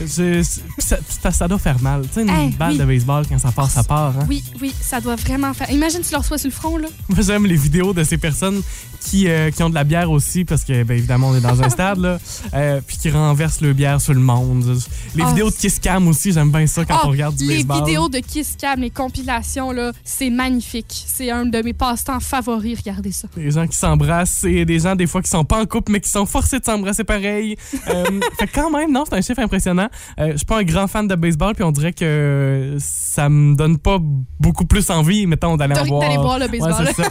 Je- 0.00 0.42
c'est- 0.78 1.30
ça, 1.30 1.48
doit 1.48 1.58
faire 1.58 1.80
mal. 1.82 2.02
Tu 2.08 2.14
sais, 2.14 2.22
une 2.22 2.30
Hey, 2.30 2.50
balle 2.50 2.72
oui. 2.72 2.78
de 2.78 2.84
baseball, 2.84 3.24
quand 3.28 3.38
ça 3.38 3.52
part, 3.52 3.70
ça 3.70 3.82
part. 3.84 4.14
Hein? 4.18 4.26
Oui, 4.28 4.42
oui, 4.60 4.74
ça 4.80 5.00
doit 5.00 5.16
vraiment 5.16 5.52
faire. 5.54 5.70
Imagine 5.70 6.00
tu 6.02 6.10
le 6.12 6.18
reçois 6.18 6.38
sur 6.38 6.48
le 6.48 6.54
front, 6.54 6.76
là. 6.76 6.88
Moi, 7.08 7.18
j'aime 7.22 7.46
les 7.46 7.56
vidéos 7.56 7.92
de 7.92 8.02
ces 8.04 8.16
personnes 8.18 8.62
qui, 9.00 9.28
euh, 9.28 9.50
qui 9.50 9.62
ont 9.62 9.70
de 9.70 9.74
la 9.74 9.84
bière 9.84 10.10
aussi, 10.10 10.44
parce 10.44 10.62
que, 10.64 10.82
bien 10.82 10.96
évidemment, 10.96 11.28
on 11.30 11.34
est 11.36 11.40
dans 11.40 11.62
un 11.62 11.68
stade, 11.70 11.98
là, 11.98 12.18
euh, 12.54 12.80
puis 12.86 12.98
qui 12.98 13.10
renversent 13.10 13.60
le 13.60 13.72
bière 13.72 14.00
sur 14.00 14.14
le 14.14 14.20
monde. 14.20 14.78
Les 15.14 15.22
Ah, 15.22 15.28
vidéos 15.28 15.50
de 15.50 15.54
Kiss 15.54 15.78
Cam 15.78 16.06
aussi, 16.08 16.32
j'aime 16.32 16.50
bien 16.50 16.66
ça 16.66 16.84
quand 16.84 16.96
Ah, 17.02 17.06
on 17.06 17.10
regarde 17.10 17.36
du 17.36 17.46
les 17.46 17.56
baseball. 17.64 17.84
vidéos 17.86 18.08
de 18.08 18.18
Kiss 18.18 18.56
Cam, 18.58 18.80
les 18.80 18.90
compilations, 18.90 19.70
là, 19.72 19.92
c'est 20.04 20.30
magnifique. 20.30 21.04
C'est 21.06 21.30
un 21.30 21.46
de 21.46 21.62
mes 21.62 21.72
passe-temps 21.72 22.20
favoris, 22.20 22.78
regardez 22.78 23.12
ça. 23.12 23.28
Des 23.36 23.50
gens 23.50 23.66
qui 23.66 23.76
s'embrassent 23.76 24.44
et 24.44 24.64
des 24.64 24.78
gens, 24.80 24.94
des 24.96 25.06
fois, 25.06 25.22
qui 25.22 25.30
sont 25.30 25.44
pas 25.44 25.60
en 25.60 25.66
couple, 25.66 25.92
mais 25.92 26.00
qui 26.00 26.08
sont 26.10 26.26
forcés 26.26 26.58
de 26.58 26.64
s'embrasser 26.64 27.04
pareil. 27.04 27.56
Euh, 27.88 28.04
fait 28.38 28.46
quand 28.48 28.70
même, 28.70 28.92
non, 28.92 29.04
c'est 29.08 29.16
un 29.16 29.20
chiffre 29.22 29.40
impressionnant. 29.40 29.88
Euh, 30.18 30.32
je 30.32 30.36
suis 30.38 30.46
pas 30.46 30.58
un 30.58 30.62
grand 30.64 30.86
fan 30.86 31.06
de 31.08 31.14
baseball, 31.14 31.54
puis 31.54 31.64
on 31.64 31.72
dirait 31.72 31.92
que 31.92 32.76
ça 32.78 33.28
me 33.28 33.54
donne 33.54 33.78
pas 33.78 33.98
beaucoup 34.38 34.64
plus 34.66 34.90
envie, 34.90 35.26
mettons, 35.26 35.56
d'aller 35.56 35.74
en 35.78 35.84
voir. 35.84 36.38
le 36.38 36.48
baseball. 36.48 36.72
Ouais, 36.72 36.92
c'est 36.96 37.02
ça. 37.02 37.08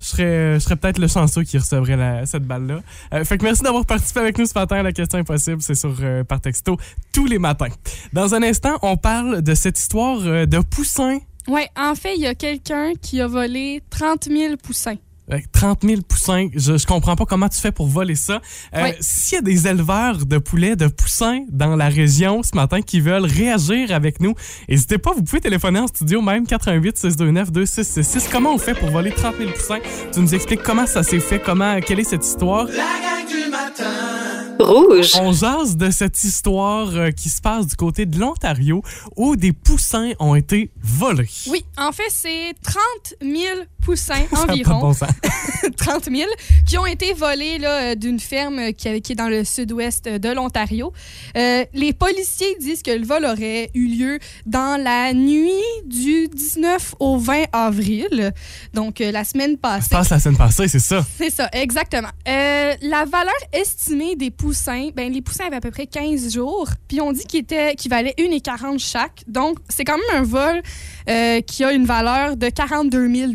Je 0.00 0.06
serais, 0.08 0.54
je 0.54 0.58
serais 0.58 0.76
peut-être 0.76 0.98
le 0.98 1.06
chanceux 1.06 1.44
qui 1.44 1.56
recevrait 1.58 1.96
la- 1.96 2.26
cette 2.26 2.44
balle-là. 2.44 2.80
Euh, 3.14 3.24
fait 3.24 3.38
que 3.38 3.44
merci 3.44 3.62
d'avoir 3.62 3.86
participé 3.86 4.18
avec 4.20 4.36
nous 4.36 4.46
ce 4.46 4.52
matin 4.58 4.76
à 4.76 4.82
la 4.82 4.92
question 4.92 5.18
impossible. 5.20 5.62
C'est 5.62 5.76
sur 5.76 5.94
euh, 6.00 6.24
par 6.24 6.40
texto 6.40 6.76
tous 7.12 7.26
les 7.26 7.38
matins. 7.38 7.68
Dans 8.12 8.34
un 8.34 8.42
instant, 8.42 8.78
on 8.82 8.96
parle 8.96 9.42
de 9.42 9.54
cette 9.54 9.78
histoire 9.78 10.18
euh, 10.22 10.44
de 10.46 10.58
poussin. 10.58 11.18
Ouais, 11.48 11.68
en 11.76 11.94
fait, 11.94 12.14
il 12.16 12.20
y 12.22 12.26
a 12.26 12.34
quelqu'un 12.34 12.92
qui 13.00 13.20
a 13.20 13.26
volé 13.28 13.80
30 13.90 14.24
000 14.24 14.54
poussins. 14.62 14.96
Euh, 15.32 15.38
30 15.52 15.82
000 15.84 16.02
poussins, 16.02 16.48
je, 16.54 16.76
je 16.76 16.86
comprends 16.86 17.16
pas 17.16 17.24
comment 17.24 17.48
tu 17.48 17.58
fais 17.58 17.72
pour 17.72 17.86
voler 17.86 18.14
ça. 18.14 18.40
Euh, 18.74 18.82
Ouais. 18.82 18.96
S'il 19.00 19.36
y 19.36 19.38
a 19.38 19.42
des 19.42 19.66
éleveurs 19.68 20.24
de 20.26 20.38
poulets, 20.38 20.76
de 20.76 20.86
poussins 20.88 21.40
dans 21.50 21.76
la 21.76 21.88
région 21.88 22.42
ce 22.42 22.54
matin 22.56 22.82
qui 22.82 23.00
veulent 23.00 23.24
réagir 23.24 23.92
avec 23.92 24.20
nous, 24.20 24.34
n'hésitez 24.68 24.98
pas, 24.98 25.12
vous 25.12 25.22
pouvez 25.22 25.40
téléphoner 25.40 25.78
en 25.80 25.86
studio, 25.86 26.20
même 26.20 26.46
88 26.46 26.96
629 26.98 27.52
2666. 27.52 28.28
Comment 28.30 28.54
on 28.54 28.58
fait 28.58 28.74
pour 28.74 28.90
voler 28.90 29.10
30 29.12 29.36
000 29.38 29.50
poussins? 29.52 29.78
Tu 30.12 30.20
nous 30.20 30.34
expliques 30.34 30.62
comment 30.62 30.86
ça 30.86 31.02
s'est 31.02 31.20
fait, 31.20 31.40
comment, 31.40 31.80
quelle 31.80 32.00
est 32.00 32.04
cette 32.04 32.24
histoire? 32.26 32.66
La 32.66 32.72
gang 32.72 33.26
du 33.28 33.50
matin. 33.50 34.41
Rouge. 34.62 35.10
On 35.20 35.32
jase 35.32 35.76
de 35.76 35.90
cette 35.90 36.22
histoire 36.24 36.88
euh, 36.94 37.10
qui 37.10 37.28
se 37.28 37.40
passe 37.40 37.66
du 37.66 37.76
côté 37.76 38.06
de 38.06 38.18
l'Ontario 38.18 38.82
où 39.16 39.36
des 39.36 39.52
poussins 39.52 40.12
ont 40.18 40.34
été 40.34 40.70
volés. 40.82 41.28
Oui, 41.48 41.64
en 41.76 41.92
fait, 41.92 42.08
c'est 42.10 42.54
30 42.62 42.82
000 43.22 43.34
poussins 43.82 44.14
Ça 44.34 44.42
environ. 44.44 44.80
bon 44.80 44.92
sens. 44.92 45.08
30 45.76 46.04
000 46.04 46.28
qui 46.66 46.78
ont 46.78 46.86
été 46.86 47.12
volés 47.12 47.58
là, 47.58 47.92
euh, 47.92 47.94
d'une 47.94 48.20
ferme 48.20 48.58
euh, 48.58 48.72
qui, 48.72 49.00
qui 49.02 49.12
est 49.12 49.16
dans 49.16 49.28
le 49.28 49.44
sud-ouest 49.44 50.08
de 50.08 50.28
l'Ontario. 50.32 50.92
Euh, 51.36 51.64
les 51.74 51.92
policiers 51.92 52.56
disent 52.60 52.82
que 52.82 52.90
le 52.90 53.04
vol 53.04 53.24
aurait 53.24 53.70
eu 53.74 53.86
lieu 53.86 54.18
dans 54.46 54.80
la 54.82 55.12
nuit 55.12 55.50
du 55.86 56.28
19 56.28 56.94
au 57.00 57.18
20 57.18 57.44
avril, 57.52 58.32
donc 58.74 59.00
euh, 59.00 59.10
la 59.12 59.24
semaine 59.24 59.52
Ça 59.52 59.58
passée. 59.60 59.84
se 59.84 59.90
passe 59.90 60.10
la 60.10 60.20
semaine 60.20 60.38
passée, 60.38 60.68
c'est 60.68 60.78
ça. 60.78 61.04
C'est 61.18 61.30
ça, 61.30 61.48
exactement. 61.52 62.08
Euh, 62.28 62.74
la 62.82 63.04
valeur 63.04 63.32
estimée 63.52 64.16
des 64.16 64.30
poussins, 64.30 64.51
ben 64.94 65.12
les 65.12 65.22
poussins 65.22 65.46
avaient 65.46 65.56
à 65.56 65.60
peu 65.60 65.70
près 65.70 65.86
15 65.86 66.32
jours, 66.32 66.68
puis 66.88 67.00
on 67.00 67.12
dit 67.12 67.24
qu'ils 67.24 67.44
qu'ils 67.44 67.90
valaient 67.90 68.14
1,40 68.18 68.78
chaque. 68.78 69.22
Donc 69.26 69.58
c'est 69.68 69.84
quand 69.84 69.96
même 69.96 70.20
un 70.20 70.22
vol 70.22 70.62
euh, 71.08 71.40
qui 71.40 71.64
a 71.64 71.72
une 71.72 71.84
valeur 71.84 72.36
de 72.36 72.48
42 72.48 73.14
000 73.14 73.32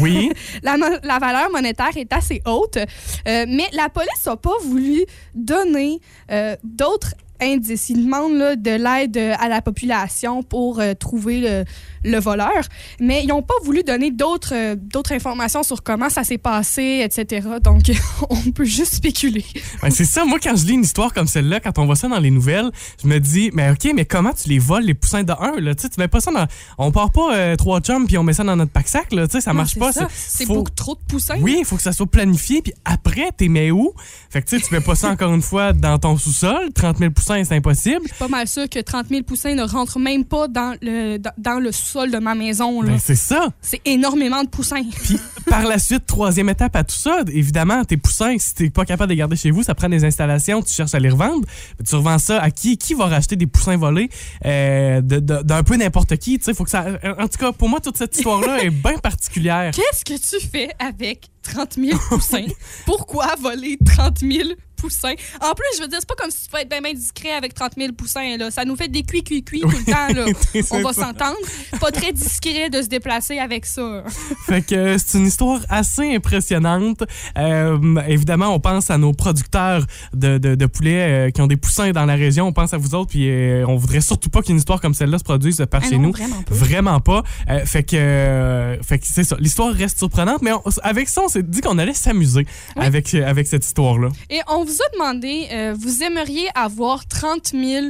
Oui. 0.00 0.30
la, 0.62 1.18
valeur 1.18 1.50
monétaire 1.50 1.96
est 1.96 2.12
assez 2.12 2.42
haute, 2.46 2.76
euh, 2.76 3.44
mais 3.48 3.68
la 3.72 3.88
police 3.88 4.26
n'a 4.26 4.36
pas 4.36 4.58
voulu 4.64 5.04
donner 5.34 6.00
euh, 6.30 6.56
d'autres 6.64 7.14
indices. 7.40 7.90
Ils 7.90 8.04
demandent 8.04 8.36
là, 8.36 8.56
de 8.56 8.70
l'aide 8.70 9.16
à 9.38 9.48
la 9.48 9.62
population 9.62 10.42
pour 10.42 10.80
trouver 10.98 11.40
le, 11.40 11.64
le 12.04 12.18
voleur, 12.18 12.62
mais 13.00 13.22
ils 13.22 13.28
n'ont 13.28 13.42
pas 13.42 13.54
voulu 13.64 13.82
donner 13.82 14.10
d'autres 14.10 14.54
euh, 14.54 14.76
d'autres 14.76 15.12
informations 15.12 15.62
sur 15.62 15.82
comment 15.82 16.08
ça 16.10 16.24
s'est 16.24 16.38
passé, 16.38 17.00
etc. 17.04 17.46
Donc, 17.62 17.82
on 18.30 18.50
peut 18.52 18.64
juste 18.64 18.94
spéculer. 18.94 19.44
Ben, 19.82 19.90
c'est 19.90 20.04
ça, 20.04 20.24
moi, 20.24 20.38
quand 20.42 20.56
je 20.56 20.66
lis 20.66 20.72
une 20.74 20.82
histoire 20.82 21.12
comme 21.12 21.26
celle-là, 21.26 21.60
quand 21.60 21.78
on 21.78 21.86
voit 21.86 21.96
ça 21.96 22.08
dans 22.08 22.18
les 22.20 22.30
nouvelles, 22.30 22.70
je 23.02 23.08
me 23.08 23.18
dis, 23.18 23.50
mais 23.54 23.70
OK, 23.70 23.88
mais 23.94 24.04
comment 24.04 24.32
tu 24.32 24.48
les 24.48 24.58
voles, 24.58 24.84
les 24.84 24.94
poussins 24.94 25.22
de 25.22 25.32
un, 25.32 25.60
là? 25.60 25.74
Tu 25.74 25.82
sais, 25.82 25.88
tu 25.88 26.00
mets 26.00 26.08
pas 26.08 26.20
ça 26.20 26.30
dans. 26.32 26.46
On 26.78 26.90
part 26.92 27.10
pas 27.12 27.34
euh, 27.34 27.56
trois 27.56 27.80
chums 27.80 28.06
puis 28.06 28.18
on 28.18 28.22
met 28.22 28.32
ça 28.32 28.44
dans 28.44 28.56
notre 28.56 28.72
pack-sac, 28.72 29.12
là. 29.12 29.26
Tu 29.26 29.32
sais, 29.32 29.40
ça 29.40 29.52
Non, 29.52 29.58
marche 29.58 29.78
pas. 29.78 29.92
ça. 29.92 30.08
c'est- 30.14 30.44
faut- 30.46 30.54
beaucoup 30.54 30.70
trop 30.70 30.94
de 30.94 31.00
poussins. 31.08 31.36
Oui, 31.40 31.56
il 31.60 31.64
faut 31.64 31.76
que 31.76 31.82
ça 31.82 31.92
soit 31.92 32.06
planifié, 32.06 32.62
puis 32.62 32.72
après, 32.84 33.30
t'es 33.36 33.48
mets 33.48 33.70
où? 33.70 33.92
Fait 34.30 34.42
que 34.42 34.48
tu 34.48 34.58
sais, 34.58 34.66
tu 34.66 34.74
mets 34.74 34.80
pas 34.80 34.94
ça 34.94 35.10
encore 35.10 35.32
une 35.34 35.42
fois 35.42 35.72
dans 35.72 35.98
ton 35.98 36.16
sous-sol. 36.16 36.70
30 36.74 36.98
000 36.98 37.10
poussins, 37.12 37.42
c'est 37.44 37.56
impossible. 37.56 38.00
Je 38.02 38.08
suis 38.08 38.18
pas 38.18 38.28
mal 38.28 38.46
sûr 38.48 38.68
que 38.68 38.78
30 38.80 39.08
000 39.08 39.22
poussins 39.22 39.54
ne 39.54 39.62
rentrent 39.62 39.98
même 39.98 40.24
pas 40.24 40.48
dans 40.48 40.74
le, 40.82 41.18
dans, 41.18 41.32
dans 41.38 41.58
le 41.60 41.70
sous-sol 41.92 42.10
de 42.10 42.18
ma 42.18 42.34
maison. 42.34 42.82
Ben, 42.82 42.98
c'est 42.98 43.14
ça. 43.16 43.48
C'est 43.60 43.80
énormément 43.84 44.42
de 44.42 44.48
poussins. 44.48 44.82
Puis 45.02 45.18
par 45.48 45.64
la 45.64 45.78
suite, 45.78 46.06
troisième 46.06 46.48
étape 46.48 46.74
à 46.76 46.84
tout 46.84 46.94
ça, 46.94 47.22
évidemment, 47.32 47.84
tes 47.84 47.96
poussins, 47.96 48.36
si 48.38 48.54
t'es 48.54 48.70
pas 48.70 48.84
capable 48.84 49.08
de 49.08 49.14
les 49.14 49.18
garder 49.18 49.36
chez 49.36 49.50
vous, 49.50 49.62
ça 49.62 49.74
prend 49.74 49.88
des 49.88 50.04
installations, 50.04 50.62
tu 50.62 50.72
cherches 50.72 50.94
à 50.94 50.98
les 50.98 51.10
revendre. 51.10 51.46
Tu 51.86 51.94
revends 51.94 52.18
ça 52.18 52.40
à 52.40 52.50
qui? 52.50 52.78
Qui 52.78 52.94
va 52.94 53.06
racheter 53.06 53.36
des 53.36 53.46
poussins 53.46 53.76
volés 53.76 54.08
euh, 54.46 55.00
d'un 55.02 55.62
peu 55.62 55.76
n'importe 55.76 56.16
qui? 56.16 56.38
Tu 56.38 56.44
sais, 56.44 56.54
faut 56.54 56.64
que 56.64 56.70
ça. 56.70 56.86
En 57.18 57.28
tout 57.28 57.38
cas, 57.38 57.52
pour 57.52 57.68
moi, 57.68 57.80
toute 57.80 57.98
cette 57.98 58.16
histoire-là 58.16 58.62
est 58.62 58.70
bien 58.70 58.98
particulière. 59.02 59.72
Qu'est-ce 59.74 60.04
que 60.04 60.18
tu 60.18 60.46
fais 60.46 60.70
avec 60.78 61.28
30 61.42 61.74
000 61.74 61.98
poussins? 62.08 62.46
Pourquoi 62.86 63.34
voler 63.40 63.78
30 63.84 64.20
000 64.20 64.48
poussins? 64.82 65.14
En 65.40 65.52
plus, 65.54 65.64
je 65.76 65.82
veux 65.82 65.88
dire, 65.88 65.98
c'est 66.00 66.08
pas 66.08 66.16
comme 66.18 66.30
si 66.30 66.44
tu 66.44 66.50
peux 66.50 66.58
être 66.58 66.68
bien, 66.68 66.80
bien 66.80 66.92
discret 66.94 67.30
avec 67.32 67.54
30 67.54 67.72
000 67.76 67.92
poussins. 67.92 68.36
Là. 68.36 68.50
Ça 68.50 68.64
nous 68.64 68.74
fait 68.76 68.88
des 68.88 69.02
cuits, 69.04 69.22
cuits, 69.22 69.44
cuits 69.44 69.60
tout 69.60 69.68
le 69.70 69.84
temps. 69.84 70.12
Là. 70.14 70.26
On 70.72 70.82
va 70.82 70.92
s'entendre. 70.92 71.36
Pas 71.80 71.90
très 71.92 72.12
discret 72.12 72.68
de 72.70 72.82
se 72.82 72.88
déplacer 72.88 73.38
avec 73.38 73.64
ça. 73.66 74.02
Fait 74.46 74.62
que 74.62 74.74
euh, 74.74 74.96
c'est 74.98 75.18
une 75.18 75.26
histoire 75.26 75.60
assez 75.68 76.14
impressionnante. 76.14 77.04
Euh, 77.38 77.78
évidemment, 78.08 78.48
on 78.54 78.60
pense 78.60 78.90
à 78.90 78.98
nos 78.98 79.12
producteurs 79.12 79.86
de, 80.14 80.38
de, 80.38 80.54
de 80.54 80.66
poulets 80.66 81.28
euh, 81.28 81.30
qui 81.30 81.40
ont 81.40 81.46
des 81.46 81.56
poussins 81.56 81.90
dans 81.92 82.04
la 82.06 82.14
région. 82.14 82.46
On 82.48 82.52
pense 82.52 82.74
à 82.74 82.78
vous 82.78 82.94
autres, 82.94 83.10
puis 83.10 83.28
euh, 83.30 83.64
on 83.68 83.76
voudrait 83.76 84.00
surtout 84.00 84.28
pas 84.30 84.42
qu'une 84.42 84.56
histoire 84.56 84.80
comme 84.80 84.94
celle-là 84.94 85.18
se 85.18 85.24
produise 85.24 85.64
par 85.70 85.80
Ah 85.84 85.88
chez 85.88 85.96
non, 85.98 86.08
nous. 86.08 86.12
vraiment 86.12 86.42
pas. 86.42 86.54
Vraiment 86.54 87.00
pas. 87.00 87.22
Fait 87.64 87.82
que, 87.84 88.78
fait 88.82 88.98
que 88.98 89.06
c'est 89.06 89.24
ça. 89.24 89.36
L'histoire 89.38 89.72
reste 89.72 89.98
surprenante, 89.98 90.42
mais 90.42 90.52
on- 90.52 90.62
avec 90.82 91.08
ça, 91.08 91.22
on 91.24 91.28
s'est 91.28 91.42
dit 91.42 91.60
qu'on 91.60 91.78
allait 91.78 91.94
s'amuser 91.94 92.46
Oui. 92.76 92.84
avec, 92.84 93.14
avec 93.14 93.46
cette 93.46 93.64
histoire-là. 93.64 94.08
Et 94.30 94.40
on 94.48 94.64
vous 94.64 94.71
a 94.80 94.92
demandé, 94.92 95.48
euh, 95.52 95.74
vous 95.78 96.02
aimeriez 96.02 96.48
avoir 96.54 97.06
30 97.06 97.48
000 97.48 97.86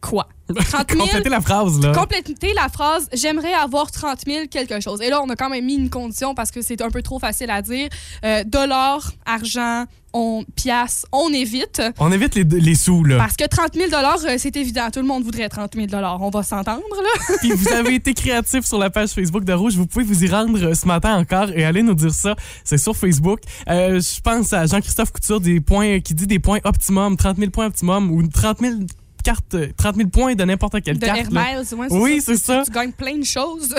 quoi? 0.00 0.28
30 0.54 0.90
000 0.90 1.02
Complétez 1.02 1.28
la 1.30 1.40
phrase, 1.40 1.80
là. 1.80 1.92
Complétez 1.92 2.52
la 2.54 2.68
phrase 2.68 3.08
J'aimerais 3.12 3.54
avoir 3.54 3.90
30 3.90 4.20
000 4.26 4.46
quelque 4.50 4.80
chose. 4.80 5.00
Et 5.00 5.08
là, 5.08 5.22
on 5.22 5.28
a 5.30 5.36
quand 5.36 5.48
même 5.48 5.64
mis 5.64 5.74
une 5.74 5.90
condition 5.90 6.34
parce 6.34 6.50
que 6.50 6.60
c'est 6.60 6.82
un 6.82 6.90
peu 6.90 7.02
trop 7.02 7.18
facile 7.18 7.50
à 7.50 7.62
dire. 7.62 7.88
Euh, 8.24 8.44
dollars, 8.44 9.12
argent, 9.24 9.86
on, 10.14 10.44
piastres, 10.54 11.06
on 11.12 11.28
évite. 11.32 11.82
on 11.98 12.10
évite 12.12 12.36
les, 12.36 12.44
les 12.44 12.74
sous, 12.74 13.04
là. 13.04 13.18
Parce 13.18 13.36
que 13.36 13.46
30 13.46 13.74
000 13.74 13.90
euh, 13.92 14.36
c'est 14.38 14.56
évident. 14.56 14.88
Tout 14.92 15.00
le 15.00 15.06
monde 15.06 15.24
voudrait 15.24 15.48
30 15.48 15.74
000 15.74 15.86
On 16.20 16.30
va 16.30 16.42
s'entendre, 16.42 16.82
là. 16.92 17.36
Puis 17.40 17.50
vous 17.50 17.68
avez 17.68 17.96
été 17.96 18.14
créatif 18.14 18.64
sur 18.64 18.78
la 18.78 18.90
page 18.90 19.10
Facebook 19.10 19.44
de 19.44 19.52
Rouge. 19.52 19.74
Vous 19.74 19.86
pouvez 19.86 20.04
vous 20.04 20.24
y 20.24 20.28
rendre 20.28 20.56
euh, 20.62 20.74
ce 20.74 20.86
matin 20.86 21.16
encore 21.16 21.50
et 21.50 21.64
aller 21.64 21.82
nous 21.82 21.94
dire 21.94 22.14
ça. 22.14 22.36
C'est 22.62 22.78
sur 22.78 22.96
Facebook. 22.96 23.40
Euh, 23.68 24.00
je 24.00 24.20
pense 24.20 24.52
à 24.52 24.66
Jean-Christophe 24.66 25.10
Couture 25.10 25.40
des 25.40 25.60
points, 25.60 26.00
qui 26.00 26.14
dit 26.14 26.28
des 26.28 26.38
points 26.38 26.60
optimum, 26.64 27.16
30 27.16 27.38
000 27.38 27.50
points 27.50 27.66
optimum 27.66 28.10
ou 28.12 28.26
30 28.26 28.60
000 28.60 28.74
cartes, 29.24 29.54
euh, 29.54 29.72
30 29.76 29.96
000 29.96 30.08
points 30.10 30.34
de 30.34 30.44
n'importe 30.44 30.80
quelle 30.82 30.98
De 30.98 31.06
carte. 31.06 31.30
Miles, 31.30 31.74
ouais, 31.76 31.86
Oui, 31.90 32.20
c'est 32.20 32.36
ça. 32.36 32.62
Tu, 32.64 32.70
gagnes 32.70 32.92
plein 32.92 33.18
de 33.18 33.24
choses. 33.24 33.74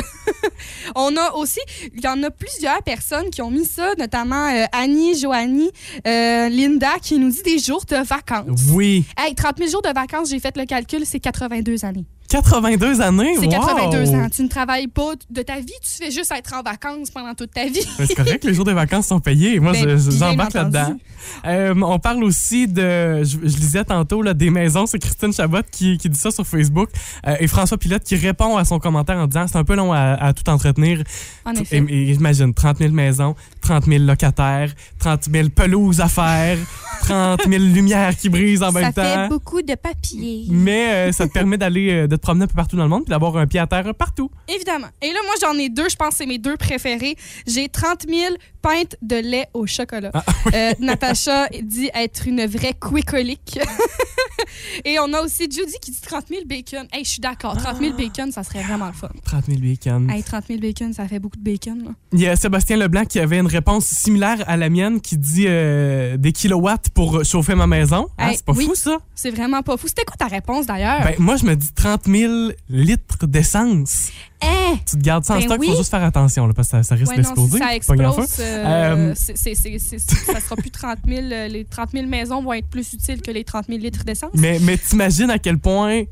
on 0.95 1.15
a 1.15 1.31
aussi, 1.36 1.60
il 1.93 2.03
y 2.03 2.08
en 2.08 2.21
a 2.23 2.31
plusieurs 2.31 2.84
personnes 2.84 3.29
qui 3.29 3.41
ont 3.41 3.51
mis 3.51 3.65
ça, 3.65 3.93
notamment 3.97 4.49
euh, 4.49 4.65
Annie, 4.73 5.17
Joanie, 5.17 5.71
euh, 6.05 6.49
Linda, 6.49 6.93
qui 7.01 7.17
nous 7.17 7.29
dit 7.29 7.43
des 7.43 7.60
jours 7.60 7.86
de 7.86 7.97
vacances. 7.97 8.69
Oui. 8.71 9.05
Hey, 9.17 9.36
30 9.36 9.58
000 9.60 9.69
jours 9.69 9.81
de 9.81 9.93
vacances, 9.93 10.29
j'ai 10.29 10.39
fait 10.39 10.58
le 10.58 10.65
calcul, 10.65 11.05
c'est 11.05 11.19
82 11.19 11.86
années. 11.86 12.05
82 12.29 13.01
années. 13.01 13.35
C'est 13.39 13.45
wow. 13.45 13.51
82 13.51 14.09
ans. 14.15 14.27
Tu 14.33 14.43
ne 14.43 14.47
travailles 14.47 14.88
pas 14.88 15.13
de 15.29 15.41
ta 15.41 15.57
vie, 15.59 15.65
tu 15.83 16.03
fais 16.03 16.11
juste 16.11 16.31
être 16.35 16.53
en 16.53 16.61
vacances 16.63 17.09
pendant 17.11 17.33
toute 17.33 17.51
ta 17.51 17.65
vie. 17.65 17.85
C'est 17.97 18.15
correct, 18.15 18.43
les 18.43 18.53
jours 18.53 18.65
de 18.65 18.71
vacances 18.71 19.07
sont 19.07 19.19
payés. 19.19 19.59
Moi, 19.59 19.73
Ben, 19.73 19.97
je- 19.97 20.11
j'embarque 20.11 20.53
là-dedans. 20.53 20.97
Euh, 21.45 21.73
on 21.81 21.97
parle 21.99 22.23
aussi 22.23 22.67
de, 22.67 23.23
je, 23.23 23.38
je 23.43 23.57
lisais 23.57 23.83
tantôt, 23.83 24.21
là, 24.21 24.33
des 24.33 24.49
maisons. 24.49 24.85
C'est 24.85 24.99
Christine 24.99 25.33
Chabot 25.33 25.61
qui, 25.71 25.97
qui 25.97 26.09
dit 26.09 26.17
ça 26.19 26.29
sur 26.31 26.45
Facebook. 26.45 26.89
Euh, 27.27 27.35
et 27.39 27.47
François 27.47 27.77
Pilote 27.77 28.03
qui 28.03 28.15
répond 28.15 28.57
à 28.57 28.65
son 28.65 28.79
commentaire 28.79 29.17
en 29.17 29.27
disant 29.27 29.45
c'est 29.47 29.57
un 29.57 29.63
peu 29.63 29.75
long 29.75 29.91
à, 29.93 29.99
à 30.13 30.33
tout 30.33 30.47
entretenir. 30.49 31.03
En 31.45 31.53
Et, 31.53 31.61
effet. 31.61 31.83
et 31.89 32.11
imagine, 32.13 32.53
30 32.53 32.77
000 32.77 32.91
maisons, 32.93 33.35
30 33.61 33.85
000 33.85 34.03
locataires, 34.03 34.71
30 34.99 35.25
000 35.31 35.49
pelouses 35.49 35.99
à 36.01 36.07
faire, 36.07 36.57
30 37.01 37.41
000 37.49 37.63
lumières 37.63 38.15
qui 38.15 38.29
brisent 38.29 38.61
en 38.63 38.71
même 38.71 38.91
Ça 38.93 39.03
fait 39.03 39.15
temps. 39.15 39.27
beaucoup 39.29 39.61
de 39.61 39.75
papier. 39.75 40.45
Mais 40.49 40.89
euh, 40.93 41.11
ça 41.11 41.27
te 41.27 41.33
permet 41.33 41.57
d'aller 41.57 42.07
de 42.15 42.21
te 42.21 42.21
promener 42.21 42.43
un 42.45 42.47
peu 42.47 42.56
partout 42.56 42.75
dans 42.75 42.84
le 42.84 42.89
monde 42.89 43.04
puis 43.04 43.10
d'avoir 43.12 43.36
un 43.38 43.47
pied 43.47 43.60
à 43.60 43.67
terre 43.67 43.93
partout. 43.95 44.30
Évidemment. 44.47 44.88
Et 45.01 45.12
là, 45.12 45.19
moi, 45.25 45.34
j'en 45.41 45.58
ai 45.58 45.69
deux. 45.69 45.89
Je 45.89 45.95
pense 45.95 46.10
que 46.10 46.15
c'est 46.15 46.25
mes 46.25 46.38
deux 46.38 46.58
préférés. 46.58 47.15
J'ai 47.47 47.69
30 47.69 48.06
000 48.10 48.36
pintes 48.62 48.95
de 49.01 49.15
lait 49.17 49.47
au 49.54 49.65
chocolat. 49.67 50.12
Ah, 50.13 50.23
Euh, 50.54 50.73
Natacha 50.80 51.47
dit 51.62 51.89
être 51.93 52.28
une 52.28 52.45
vraie 52.45 52.73
quicolique. 52.73 53.60
Et 54.86 54.97
on 54.99 55.12
a 55.13 55.21
aussi 55.21 55.43
Judy 55.43 55.73
qui 55.81 55.91
dit 55.91 56.01
30 56.01 56.25
000 56.29 56.41
bacon. 56.45 56.88
Hey, 56.91 57.03
je 57.03 57.10
suis 57.12 57.19
d'accord. 57.21 57.55
30 57.58 57.79
000 57.79 57.93
bacon, 57.95 58.31
ça 58.31 58.43
serait 58.43 58.62
vraiment 58.63 58.88
le 58.88 58.93
fun. 58.93 59.10
30 59.25 59.45
000 59.45 59.60
bacon. 59.60 60.10
Hey, 60.10 60.23
30 60.23 60.45
000 60.47 60.60
bacon, 60.60 60.93
ça 60.93 61.08
fait 61.08 61.19
beaucoup 61.19 61.38
de 61.38 61.43
bacon. 61.43 61.84
là. 61.84 61.91
Il 62.13 62.19
y 62.21 62.27
a 62.27 62.36
Sébastien 62.36 62.77
Leblanc 62.77 63.05
qui 63.05 63.19
avait 63.19 63.39
une 63.39 63.47
réponse 63.47 63.86
similaire 63.86 64.43
à 64.47 64.58
la 64.58 64.69
mienne 64.69 65.01
qui 65.01 65.17
dit 65.17 65.45
euh, 65.47 66.17
des 66.17 66.31
kilowatts 66.31 66.89
pour 66.93 67.23
chauffer 67.23 67.55
ma 67.55 67.67
maison. 67.67 68.08
Ah, 68.17 68.29
Hey, 68.29 68.38
c'est 68.38 68.45
pas 68.45 68.53
oui. 68.53 68.65
fou 68.65 68.75
ça? 68.75 68.97
C'est 69.15 69.31
vraiment 69.31 69.62
pas 69.62 69.77
fou. 69.77 69.88
C'était 69.88 70.03
quoi 70.05 70.15
ta 70.17 70.27
réponse 70.27 70.65
d'ailleurs? 70.65 71.01
Ben, 71.03 71.15
moi, 71.19 71.36
je 71.38 71.45
me 71.45 71.55
dis 71.55 71.71
30 71.73 72.05
000 72.05 72.34
litres 72.69 73.25
d'essence. 73.27 74.10
Hein? 74.45 74.77
Tu 74.86 74.97
te 74.97 75.01
gardes 75.03 75.23
ça 75.25 75.34
en 75.34 75.38
Ben 75.38 75.43
stock, 75.43 75.58
il 75.58 75.62
oui. 75.62 75.67
faut 75.71 75.77
juste 75.77 75.91
faire 75.91 76.03
attention 76.03 76.47
là, 76.47 76.53
parce 76.53 76.67
que 76.69 76.77
ça, 76.77 76.84
ça 76.84 76.95
risque 76.95 77.12
Ouais, 77.12 77.17
d'exploser. 77.17 77.51
si 77.53 77.58
ça 77.60 77.75
explose, 77.75 78.27
euh, 78.39 78.63
Euh, 78.65 79.13
c'est- 79.15 79.36
c'est- 79.36 79.55
c'est- 79.79 79.99
ça 79.99 80.39
sera 80.39 80.55
plus 80.55 80.71
30 80.71 80.99
000. 81.08 81.21
euh, 81.31 81.47
Les 81.47 81.65
30 81.65 81.91
000 81.91 82.08
maisons 82.08 82.41
vont 82.41 82.53
être 82.53 82.67
plus 82.67 82.93
utiles 82.93 83.21
que 83.21 83.31
les 83.31 83.43
30 83.43 83.65
000 83.67 83.79
litres 83.79 84.03
d'essence. 84.03 84.31
Mais, 84.34 84.60
mais 84.62 84.77
t'imagines 84.77 85.29
à 85.29 85.39
quel 85.39 85.58
point 85.60 86.03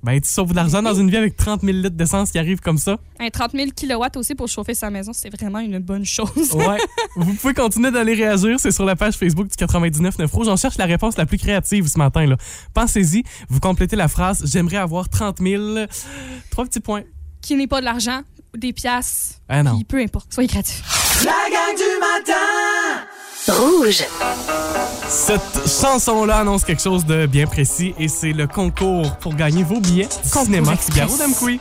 ben, 0.00 0.20
tu 0.20 0.28
sauves 0.28 0.50
de 0.50 0.54
l'argent 0.56 0.80
dans 0.80 0.94
une 0.94 1.10
vie 1.10 1.16
avec 1.16 1.36
30 1.36 1.60
000 1.62 1.76
litres 1.78 1.96
d'essence 1.96 2.30
qui 2.30 2.38
arrivent 2.38 2.60
comme 2.60 2.78
ça? 2.78 2.98
Un 3.18 3.30
30 3.30 3.50
000 3.52 3.70
kilowatts 3.74 4.16
aussi 4.16 4.36
pour 4.36 4.46
chauffer 4.46 4.74
sa 4.74 4.90
maison, 4.90 5.12
c'est 5.12 5.28
vraiment 5.28 5.58
une 5.58 5.80
bonne 5.80 6.04
chose. 6.04 6.52
Ouais. 6.54 6.78
Vous 7.16 7.34
pouvez 7.34 7.52
continuer 7.52 7.90
d'aller 7.90 8.14
réagir. 8.14 8.60
C'est 8.60 8.70
sur 8.70 8.84
la 8.84 8.94
page 8.94 9.14
Facebook 9.16 9.48
du 9.48 9.56
99.9 9.56 10.30
Rouge. 10.32 10.46
On 10.48 10.54
cherche 10.56 10.78
la 10.78 10.84
réponse 10.86 11.16
la 11.16 11.26
plus 11.26 11.36
créative 11.38 11.88
ce 11.88 11.98
matin. 11.98 12.26
là. 12.26 12.36
Pensez-y. 12.74 13.24
Vous 13.48 13.58
complétez 13.58 13.96
la 13.96 14.06
phrase 14.06 14.42
«J'aimerais 14.46 14.76
avoir 14.76 15.08
30 15.08 15.38
000...» 15.40 15.62
Trois 16.50 16.64
petits 16.64 16.80
points. 16.80 17.02
Qui 17.42 17.56
n'est 17.56 17.66
pas 17.66 17.80
de 17.80 17.84
l'argent, 17.84 18.20
des 18.56 18.72
piastres, 18.72 19.36
Ah 19.48 19.62
non. 19.62 19.76
puis 19.76 19.84
peu 19.84 19.98
importe. 20.00 20.32
Soyez 20.32 20.48
créatifs. 20.48 20.82
La 21.24 21.32
gang 21.50 21.76
du 21.76 22.00
matin 22.00 23.04
Rouge. 23.48 24.04
Cette 25.08 25.66
chanson-là 25.80 26.38
annonce 26.40 26.64
quelque 26.64 26.82
chose 26.82 27.06
de 27.06 27.24
bien 27.26 27.46
précis 27.46 27.94
et 27.98 28.08
c'est 28.08 28.32
le 28.32 28.46
concours 28.46 29.16
pour 29.16 29.34
gagner 29.34 29.62
vos 29.62 29.80
billets 29.80 30.08
du 30.22 30.28
cinéma. 30.28 30.76
Figaro 30.76 31.16
d'Amqui. 31.16 31.58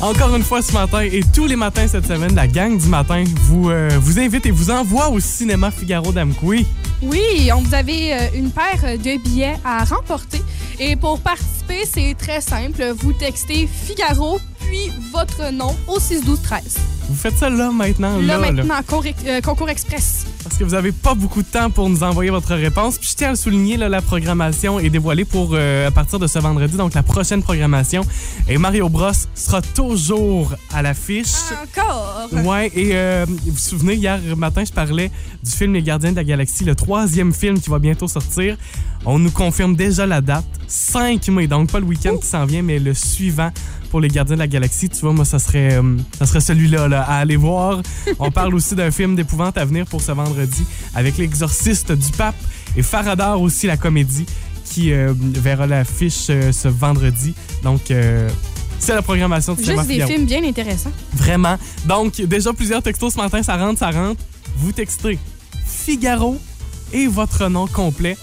Encore 0.00 0.36
une 0.36 0.42
fois 0.42 0.60
ce 0.60 0.72
matin 0.72 1.00
et 1.00 1.22
tous 1.34 1.46
les 1.46 1.56
matins 1.56 1.88
cette 1.88 2.06
semaine, 2.06 2.34
la 2.34 2.46
gang 2.46 2.76
du 2.76 2.88
matin 2.88 3.24
vous, 3.44 3.70
euh, 3.70 3.88
vous 3.98 4.18
invite 4.18 4.44
et 4.44 4.50
vous 4.50 4.70
envoie 4.70 5.08
au 5.08 5.20
cinéma 5.20 5.70
Figaro 5.70 6.12
d'Amqui. 6.12 6.66
Oui, 7.04 7.50
on 7.54 7.60
vous 7.60 7.74
avez 7.74 8.14
euh, 8.14 8.18
une 8.34 8.50
paire 8.50 8.98
de 8.98 9.22
billets 9.22 9.56
à 9.64 9.84
remporter. 9.84 10.42
Et 10.80 10.96
pour 10.96 11.20
participer, 11.20 11.84
c'est 11.84 12.14
très 12.18 12.40
simple. 12.40 12.82
Vous 12.98 13.12
textez 13.12 13.66
Figaro, 13.68 14.40
puis 14.60 14.90
votre 15.12 15.50
nom 15.52 15.74
au 15.86 15.98
6-12-13. 15.98 16.78
Vous 17.08 17.14
faites 17.14 17.36
ça 17.36 17.50
là 17.50 17.70
maintenant, 17.70 18.16
Là, 18.18 18.38
là, 18.38 18.50
là. 18.50 18.62
maintenant, 18.64 19.02
euh, 19.26 19.40
concours 19.40 19.68
express. 19.68 20.26
Parce 20.44 20.58
que 20.58 20.64
vous 20.64 20.72
n'avez 20.72 20.92
pas 20.92 21.14
beaucoup 21.14 21.42
de 21.42 21.48
temps 21.48 21.70
pour 21.70 21.88
nous 21.88 22.02
envoyer 22.02 22.30
votre 22.30 22.54
réponse. 22.54 22.98
Puis 22.98 23.08
je 23.10 23.16
tiens 23.16 23.28
à 23.28 23.30
le 23.30 23.36
souligner, 23.36 23.78
là, 23.78 23.88
la 23.88 24.02
programmation 24.02 24.78
est 24.78 24.90
dévoilée 24.90 25.24
pour 25.24 25.50
euh, 25.54 25.88
à 25.88 25.90
partir 25.90 26.18
de 26.18 26.26
ce 26.26 26.38
vendredi, 26.38 26.76
donc 26.76 26.92
la 26.92 27.02
prochaine 27.02 27.42
programmation. 27.42 28.02
Et 28.46 28.58
Mario 28.58 28.90
Bros 28.90 29.10
sera 29.34 29.62
toujours 29.62 30.54
à 30.72 30.82
l'affiche. 30.82 31.32
Encore? 31.62 32.28
Ouais, 32.44 32.70
et 32.74 32.90
euh, 32.92 33.24
vous 33.26 33.52
vous 33.52 33.58
souvenez, 33.58 33.94
hier 33.94 34.20
matin, 34.36 34.64
je 34.64 34.72
parlais 34.72 35.10
du 35.42 35.50
film 35.50 35.72
Les 35.72 35.82
Gardiens 35.82 36.10
de 36.10 36.16
la 36.16 36.24
Galaxie, 36.24 36.64
le 36.64 36.74
troisième 36.74 37.32
film 37.32 37.58
qui 37.58 37.70
va 37.70 37.78
bientôt 37.78 38.06
sortir. 38.06 38.58
On 39.06 39.18
nous 39.18 39.30
confirme 39.30 39.74
déjà 39.74 40.06
la 40.06 40.20
date, 40.20 40.44
5 40.68 41.26
mai, 41.28 41.46
donc 41.46 41.70
pas 41.70 41.80
le 41.80 41.86
week-end 41.86 42.16
qui 42.18 42.26
s'en 42.26 42.44
vient, 42.44 42.62
mais 42.62 42.78
le 42.78 42.92
suivant 42.92 43.50
pour 43.94 44.00
Les 44.00 44.08
Gardiens 44.08 44.34
de 44.34 44.40
la 44.40 44.48
Galaxie. 44.48 44.88
Tu 44.88 45.02
vois, 45.02 45.12
moi, 45.12 45.24
ça 45.24 45.38
serait, 45.38 45.74
euh, 45.74 45.96
ça 46.18 46.26
serait 46.26 46.40
celui-là 46.40 46.88
là, 46.88 47.02
à 47.02 47.18
aller 47.18 47.36
voir. 47.36 47.80
On 48.18 48.32
parle 48.32 48.52
aussi 48.56 48.74
d'un 48.74 48.90
film 48.90 49.14
d'épouvante 49.14 49.56
à 49.56 49.64
venir 49.64 49.86
pour 49.86 50.00
ce 50.00 50.10
vendredi 50.10 50.64
avec 50.96 51.16
l'exorciste 51.16 51.92
du 51.92 52.10
pape 52.10 52.34
et 52.76 52.82
Faradar 52.82 53.40
aussi, 53.40 53.68
la 53.68 53.76
comédie, 53.76 54.26
qui 54.64 54.92
euh, 54.92 55.14
verra 55.16 55.68
l'affiche 55.68 56.26
euh, 56.30 56.50
ce 56.50 56.66
vendredi. 56.66 57.34
Donc, 57.62 57.82
c'est 58.80 58.94
la 58.94 59.02
programmation 59.02 59.54
de 59.54 59.62
Juste 59.62 59.86
des 59.86 59.92
Figaro. 59.92 60.10
films 60.10 60.26
bien 60.26 60.42
intéressants. 60.42 60.90
Vraiment. 61.12 61.56
Donc, 61.86 62.20
déjà 62.20 62.52
plusieurs 62.52 62.82
textos 62.82 63.14
ce 63.14 63.18
matin, 63.18 63.44
ça 63.44 63.56
rentre, 63.56 63.78
ça 63.78 63.92
rentre. 63.92 64.20
Vous 64.56 64.72
textez 64.72 65.20
Figaro 65.64 66.36
et 66.92 67.06
votre 67.06 67.48
nom 67.48 67.68
complet 67.68 68.16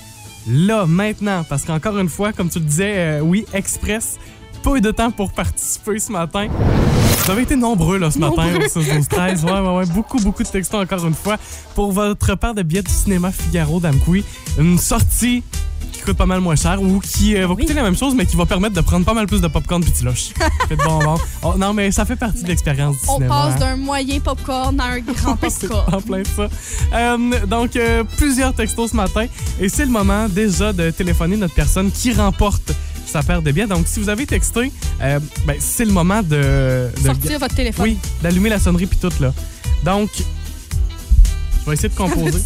là, 0.50 0.86
maintenant. 0.86 1.46
Parce 1.48 1.64
qu'encore 1.64 1.98
une 1.98 2.10
fois, 2.10 2.34
comme 2.34 2.50
tu 2.50 2.60
le 2.60 2.66
disais, 2.66 2.94
euh, 2.98 3.20
oui, 3.22 3.46
Express, 3.54 4.18
peu 4.64 4.82
de 4.82 4.92
temps 4.92 5.12
pour 5.12 5.32
participer 5.32 6.00
ce 6.00 6.12
matin. 6.12 6.48
Vous 7.26 7.32
avez 7.32 7.44
été 7.44 7.56
nombreux 7.56 7.98
là, 7.98 8.10
ce 8.12 8.20
matin 8.20 8.48
au 8.58 8.62
6 8.68 8.74
12 8.90 9.08
13 9.08 9.46
Ouais, 9.46 9.52
ouais, 9.52 9.76
ouais. 9.78 9.86
Beaucoup, 9.88 10.20
beaucoup 10.20 10.44
de 10.44 10.48
textos 10.48 10.82
encore 10.82 11.06
une 11.06 11.14
fois 11.14 11.38
pour 11.76 11.92
votre 11.92 12.36
part 12.36 12.54
de 12.54 12.64
billets 12.64 12.82
du 12.82 12.92
cinéma 12.92 13.32
Figaro 13.32 13.80
d'Amqui. 13.80 14.24
Une 14.58 14.78
sortie 14.78 15.44
qui 15.92 16.02
coûte 16.02 16.18
pas 16.18 16.26
mal 16.26 16.40
moins 16.42 16.56
cher 16.56 16.82
ou 16.82 17.00
qui 17.00 17.36
euh, 17.36 17.46
va 17.48 17.56
coûter 17.56 17.74
la 17.74 17.84
même 17.84 17.96
chose, 17.98 18.16
mais 18.16 18.26
qui 18.26 18.36
va 18.36 18.46
permettre 18.46 18.76
de 18.76 18.82
prendre 18.82 19.06
pas 19.06 19.14
mal 19.14 19.28
plus 19.28 19.42
de 19.42 19.48
popcorn 19.48 19.84
puis 19.84 19.92
de 20.00 20.06
loches. 20.06 20.30
Fait 20.68 20.76
de 20.76 20.84
bonbons. 20.84 21.18
Oh, 21.44 21.54
non, 21.58 21.74
mais 21.74 21.92
ça 21.92 22.06
fait 22.06 22.16
partie 22.16 22.44
de 22.44 22.48
l'expérience 22.48 22.96
du 22.98 23.10
On 23.10 23.16
cinéma. 23.16 23.30
passe 23.36 23.56
hein. 23.56 23.60
d'un 23.60 23.76
moyen 23.76 24.20
popcorn 24.20 24.80
à 24.80 24.86
un 24.86 25.00
grand 25.02 25.36
popcorn. 25.36 25.94
en 25.94 26.02
plein 26.02 26.24
ça. 26.24 26.48
Euh, 26.94 27.46
donc, 27.46 27.76
euh, 27.76 28.04
plusieurs 28.18 28.54
textos 28.54 28.92
ce 28.92 28.96
matin. 28.96 29.26
Et 29.60 29.70
c'est 29.70 29.86
le 29.86 29.92
moment 29.92 30.28
déjà 30.30 30.72
de 30.74 30.90
téléphoner 30.92 31.38
notre 31.38 31.54
personne 31.54 31.92
qui 31.92 32.14
remporte 32.14 32.74
sa 33.06 33.24
paire 33.24 33.42
de 33.42 33.52
billets. 33.52 33.68
Donc, 33.68 33.88
si 33.88 34.00
vous 34.00 34.10
avez 34.10 34.26
texté, 34.26 34.72
euh, 35.02 35.20
ben, 35.46 35.56
c'est 35.60 35.86
le 35.86 35.92
moment 35.92 36.22
de... 36.22 36.90
de- 36.98 37.06
Sortir 37.06 37.40
votre 37.40 37.56
téléphone. 37.56 37.84
Oui, 37.86 37.98
d'allumer 38.22 38.50
la 38.50 38.60
sonnerie 38.60 38.86
puis 38.86 38.98
tout, 38.98 39.12
là. 39.20 39.34
Donc, 39.84 40.10
je 41.64 41.70
vais 41.70 41.74
essayer 41.74 41.90
de 41.90 41.96
composer. 41.96 42.40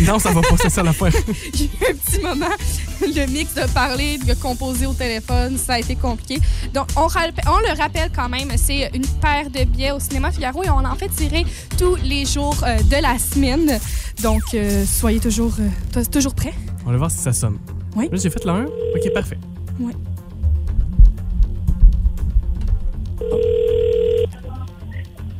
non, 0.00 0.18
ça 0.18 0.30
va 0.30 0.42
pas, 0.42 0.56
c'est 0.60 0.68
ça 0.70 0.82
l'affaire. 0.82 1.12
J'ai 1.54 1.64
eu 1.64 1.90
un 1.90 1.94
petit 1.94 2.20
moment, 2.20 2.54
le 3.00 3.26
mix 3.26 3.54
de 3.54 3.66
parler, 3.72 4.18
de 4.18 4.34
composer 4.34 4.86
au 4.86 4.92
téléphone, 4.92 5.56
ça 5.56 5.74
a 5.74 5.78
été 5.78 5.96
compliqué. 5.96 6.38
Donc, 6.74 6.86
on, 6.96 7.06
le 7.06 7.78
rappelle 7.78 8.10
quand 8.14 8.28
même, 8.28 8.50
c'est 8.56 8.90
une 8.94 9.06
paire 9.06 9.48
de 9.50 9.64
billets 9.64 9.92
au 9.92 10.00
cinéma 10.00 10.30
Figaro 10.30 10.62
et 10.64 10.70
on 10.70 10.84
en 10.84 10.94
fait 10.96 11.08
tirer 11.08 11.46
tous 11.78 11.96
les 12.04 12.26
jours 12.26 12.56
euh, 12.66 12.76
de 12.82 13.02
la 13.02 13.18
semaine. 13.18 13.78
Donc, 14.22 14.42
euh, 14.52 14.84
soyez 14.84 15.20
toujours, 15.20 15.54
euh, 15.60 16.04
toujours 16.04 16.34
prêts. 16.34 16.54
On 16.84 16.90
va 16.90 16.96
voir 16.98 17.10
si 17.10 17.18
ça 17.18 17.32
sonne. 17.32 17.58
Oui. 17.96 18.08
J'ai 18.12 18.28
fait 18.30 18.44
le 18.44 18.50
1. 18.50 18.64
OK, 18.64 19.12
parfait. 19.14 19.38
Oui. 19.80 19.92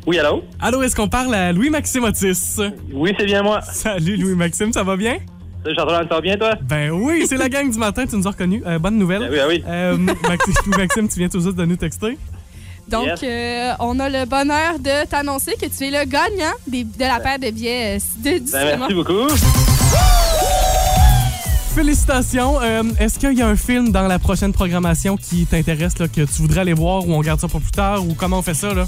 Oui, 0.07 0.19
allô? 0.19 0.43
Allô, 0.61 0.83
est-ce 0.83 0.97
qu'on 0.97 1.09
parle 1.09 1.35
à 1.35 1.53
Louis-Maxime 1.53 2.05
Otis? 2.05 2.57
Oui, 2.93 3.13
c'est 3.19 3.27
bien 3.27 3.43
moi. 3.43 3.61
Salut 3.61 4.17
Louis-Maxime, 4.17 4.73
ça 4.73 4.83
va 4.83 4.97
bien? 4.97 5.19
Salut, 5.65 5.77
ça 5.77 5.85
va 5.85 6.21
bien, 6.21 6.37
toi? 6.37 6.55
Ben 6.63 6.91
oui, 6.91 7.27
c'est 7.29 7.37
la 7.37 7.49
gang 7.49 7.71
du 7.71 7.79
matin, 7.79 8.07
tu 8.07 8.17
nous 8.17 8.27
as 8.27 8.31
reconnus. 8.31 8.63
Euh, 8.67 8.79
bonne 8.79 8.97
nouvelle. 8.97 9.21
Ben 9.29 9.31
oui, 9.31 9.37
ben 9.37 9.49
oui. 9.49 9.65
Euh, 9.67 9.97
Maxime, 9.99 10.55
Maxime, 10.79 11.09
tu 11.09 11.19
viens 11.19 11.29
tout 11.29 11.41
juste 11.41 11.57
de 11.57 11.65
nous 11.67 11.77
texter. 11.77 12.17
Donc, 12.89 13.07
Yes. 13.07 13.21
euh, 13.23 13.73
on 13.81 14.01
a 14.01 14.09
le 14.09 14.25
bonheur 14.25 14.79
de 14.79 15.07
t'annoncer 15.07 15.53
que 15.61 15.67
tu 15.67 15.85
es 15.85 15.91
le 15.91 16.09
gagnant 16.09 16.55
des- 16.67 16.85
de 16.85 17.01
la 17.01 17.21
paire 17.21 17.39
de 17.39 17.51
billets 17.51 17.99
euh, 17.99 18.01
de, 18.25 18.39
du 18.39 18.51
Ben, 18.51 18.79
merci 18.79 18.95
beaucoup. 18.95 19.29
Félicitations. 21.79 22.61
Euh, 22.61 22.83
Est-ce 22.99 23.21
qu'il 23.21 23.39
y 23.39 23.41
a 23.41 23.47
un 23.47 23.55
film 23.55 23.93
dans 23.93 24.09
la 24.09 24.19
prochaine 24.19 24.53
programmation 24.53 25.17
qui 25.17 25.47
t'intéresse, 25.47 25.95
que 25.95 26.05
tu 26.07 26.43
voudrais 26.43 26.63
aller 26.63 26.73
voir 26.73 27.07
ou 27.07 27.15
on 27.15 27.21
garde 27.21 27.39
ça 27.39 27.47
pour 27.47 27.61
plus 27.61 27.71
tard 27.71 28.05
ou 28.05 28.15
comment 28.15 28.41
on 28.41 28.43
fait 28.43 28.55
ça, 28.55 28.75
là? 28.75 28.85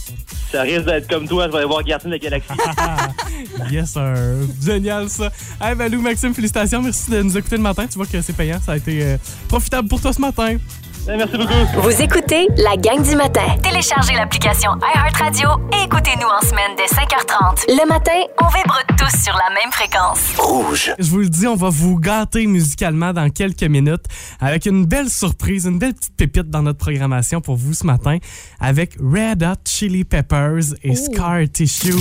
Ça 0.50 0.62
risque 0.62 0.86
d'être 0.86 1.08
comme 1.08 1.28
toi, 1.28 1.46
je 1.46 1.52
vais 1.52 1.58
aller 1.58 1.68
voir 1.68 1.84
Gardien 1.84 2.10
de 2.10 2.14
la 2.14 2.18
Galaxie. 2.18 2.48
Yes, 3.70 3.92
sir. 3.92 4.14
Génial, 4.60 5.08
ça. 5.08 5.30
Eh 5.70 5.76
ben, 5.76 5.92
Lou, 5.92 6.02
Maxime, 6.02 6.34
félicitations. 6.34 6.82
Merci 6.82 7.12
de 7.12 7.22
nous 7.22 7.38
écouter 7.38 7.56
le 7.58 7.62
matin. 7.62 7.86
Tu 7.86 7.94
vois 7.94 8.06
que 8.06 8.20
c'est 8.20 8.32
payant. 8.32 8.58
Ça 8.60 8.72
a 8.72 8.76
été 8.78 9.04
euh, 9.04 9.16
profitable 9.46 9.86
pour 9.86 10.00
toi 10.00 10.12
ce 10.12 10.20
matin. 10.20 10.56
Merci 11.06 11.36
beaucoup. 11.36 11.80
Vous 11.82 12.02
écoutez 12.02 12.46
la 12.56 12.76
gang 12.76 13.02
du 13.02 13.16
matin. 13.16 13.56
Téléchargez 13.62 14.14
l'application 14.14 14.70
iHeartRadio 14.94 15.48
et 15.72 15.84
écoutez-nous 15.84 16.26
en 16.26 16.40
semaine 16.46 16.76
dès 16.76 16.84
5h30. 16.84 17.64
Le 17.68 17.88
matin, 17.88 18.12
on 18.40 18.46
vibre 18.48 18.78
tous 18.98 19.22
sur 19.22 19.32
la 19.34 19.54
même 19.54 19.72
fréquence. 19.72 20.20
Rouge. 20.38 20.92
Je 20.98 21.10
vous 21.10 21.18
le 21.18 21.28
dis, 21.28 21.46
on 21.46 21.56
va 21.56 21.68
vous 21.70 21.98
gâter 21.98 22.46
musicalement 22.46 23.12
dans 23.12 23.28
quelques 23.30 23.62
minutes 23.64 24.04
avec 24.40 24.66
une 24.66 24.84
belle 24.84 25.08
surprise, 25.08 25.66
une 25.66 25.78
belle 25.78 25.94
petite 25.94 26.16
pépite 26.16 26.50
dans 26.50 26.62
notre 26.62 26.78
programmation 26.78 27.40
pour 27.40 27.56
vous 27.56 27.74
ce 27.74 27.86
matin 27.86 28.18
avec 28.60 28.94
Red 29.00 29.42
Hot 29.42 29.60
Chili 29.66 30.04
Peppers 30.04 30.74
et 30.82 30.94
Scar 30.94 31.40
Tissue. 31.52 31.94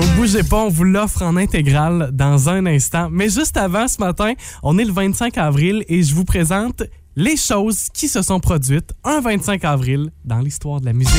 Vous 0.00 0.16
bougez 0.16 0.42
pas, 0.42 0.64
on 0.64 0.68
vous 0.70 0.84
l'offre 0.84 1.20
en 1.22 1.36
intégrale 1.36 2.08
dans 2.12 2.48
un 2.48 2.64
instant. 2.64 3.08
Mais 3.10 3.28
juste 3.28 3.58
avant 3.58 3.86
ce 3.86 3.98
matin, 4.00 4.32
on 4.62 4.78
est 4.78 4.84
le 4.84 4.92
25 4.92 5.36
avril 5.36 5.84
et 5.88 6.02
je 6.02 6.14
vous 6.14 6.24
présente 6.24 6.82
les 7.16 7.36
choses 7.36 7.88
qui 7.92 8.08
se 8.08 8.22
sont 8.22 8.40
produites 8.40 8.92
un 9.04 9.20
25 9.20 9.62
avril 9.64 10.10
dans 10.24 10.38
l'histoire 10.38 10.80
de 10.80 10.86
la 10.86 10.94
musique. 10.94 11.12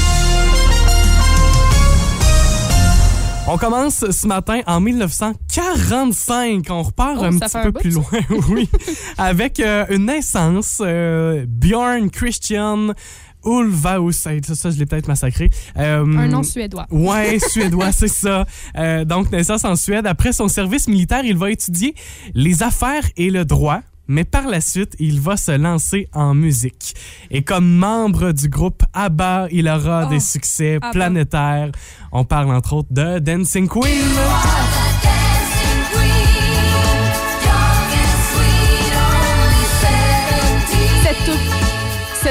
On 3.47 3.57
commence 3.57 4.09
ce 4.09 4.27
matin 4.27 4.61
en 4.65 4.79
1945. 4.79 6.65
On 6.69 6.83
repart 6.83 7.17
Oh, 7.19 7.23
un 7.25 7.37
petit 7.37 7.57
un 7.57 7.63
peu 7.63 7.71
bout, 7.71 7.79
plus 7.79 7.89
loin, 7.91 8.05
oui, 8.49 8.69
avec 9.17 9.59
euh, 9.59 9.85
une 9.89 10.05
naissance. 10.05 10.77
euh, 10.81 11.45
Björn 11.47 12.09
Christian 12.09 12.93
Ulvaeus. 13.45 14.25
Hey, 14.27 14.41
Ça, 14.45 14.55
ça, 14.55 14.69
je 14.71 14.77
l'ai 14.79 14.85
peut-être 14.85 15.07
massacré. 15.07 15.49
Euh, 15.77 16.03
Un 16.05 16.27
nom 16.27 16.43
suédois. 16.43 16.85
Ouais, 16.91 17.39
suédois, 17.49 17.91
c'est 17.91 18.07
ça. 18.07 18.45
Euh, 18.77 19.05
donc, 19.05 19.31
naissance 19.31 19.65
en 19.65 19.75
Suède. 19.75 20.05
Après 20.07 20.31
son 20.33 20.47
service 20.47 20.87
militaire, 20.87 21.23
il 21.25 21.37
va 21.37 21.51
étudier 21.51 21.95
les 22.33 22.63
affaires 22.63 23.03
et 23.17 23.29
le 23.29 23.45
droit. 23.45 23.81
Mais 24.07 24.25
par 24.25 24.47
la 24.47 24.59
suite, 24.59 24.95
il 24.99 25.21
va 25.21 25.37
se 25.37 25.51
lancer 25.53 26.09
en 26.11 26.33
musique. 26.33 26.95
Et 27.29 27.43
comme 27.43 27.69
membre 27.77 28.33
du 28.33 28.49
groupe 28.49 28.83
ABBA, 28.93 29.47
il 29.51 29.69
aura 29.69 30.03
Oh, 30.05 30.09
des 30.09 30.19
succès 30.19 30.75
ABBA. 30.75 30.91
planétaires. 30.91 31.71
On 32.11 32.25
parle 32.25 32.51
entre 32.53 32.73
autres 32.73 32.89
de 32.91 33.19
Dancing 33.19 33.69
Queen. 33.69 34.01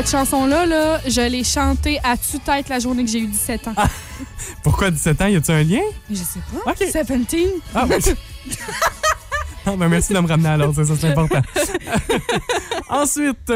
Cette 0.00 0.10
chanson-là, 0.12 0.64
là, 0.64 0.98
je 1.06 1.20
l'ai 1.20 1.44
chantée 1.44 1.98
à 2.02 2.16
tue-tête 2.16 2.70
la 2.70 2.78
journée 2.78 3.04
que 3.04 3.10
j'ai 3.10 3.18
eu 3.18 3.26
17 3.26 3.68
ans. 3.68 3.74
Pourquoi 4.62 4.90
17 4.90 5.20
ans? 5.20 5.26
Y 5.26 5.36
a-tu 5.36 5.50
un 5.50 5.62
lien? 5.62 5.82
Je 6.08 6.16
sais 6.16 6.40
pas. 6.64 6.70
OK. 6.70 6.78
17. 6.78 7.12
Ah, 7.74 7.86
oui. 7.86 7.96
Ah, 9.66 9.76
merci 9.76 10.14
de 10.14 10.20
me 10.20 10.26
ramener 10.26 10.48
à 10.48 10.56
l'ordre, 10.56 10.82
ça, 10.82 10.94
c'est 10.98 11.10
important. 11.10 11.42
Ensuite, 12.88 13.52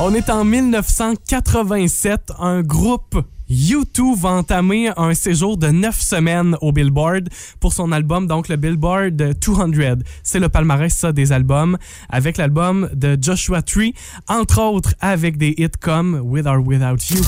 On 0.00 0.14
est 0.14 0.28
en 0.28 0.44
1987. 0.44 2.32
Un 2.40 2.62
groupe 2.62 3.22
U2 3.50 4.14
va 4.16 4.30
entamer 4.30 4.90
un 4.96 5.14
séjour 5.14 5.56
de 5.56 5.68
neuf 5.68 6.00
semaines 6.00 6.56
au 6.60 6.72
Billboard 6.72 7.28
pour 7.60 7.72
son 7.72 7.92
album, 7.92 8.26
donc 8.26 8.48
le 8.48 8.56
Billboard 8.56 9.16
200. 9.16 10.02
C'est 10.22 10.38
le 10.38 10.48
palmarès 10.48 11.04
des 11.06 11.32
albums, 11.32 11.78
avec 12.10 12.36
l'album 12.36 12.90
de 12.94 13.16
Joshua 13.20 13.62
Tree, 13.62 13.94
entre 14.28 14.60
autres 14.60 14.94
avec 15.00 15.38
des 15.38 15.54
hits 15.56 15.68
comme 15.80 16.20
With 16.22 16.46
or 16.46 16.58
Without 16.66 16.98
You. 17.10 17.22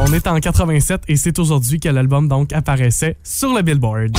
On 0.00 0.12
est 0.12 0.26
en 0.26 0.38
87 0.38 1.02
et 1.08 1.16
c'est 1.16 1.38
aujourd'hui 1.38 1.80
que 1.80 1.88
l'album 1.88 2.28
donc 2.28 2.52
apparaissait 2.52 3.16
sur 3.22 3.52
le 3.52 3.62
Billboard. 3.62 4.16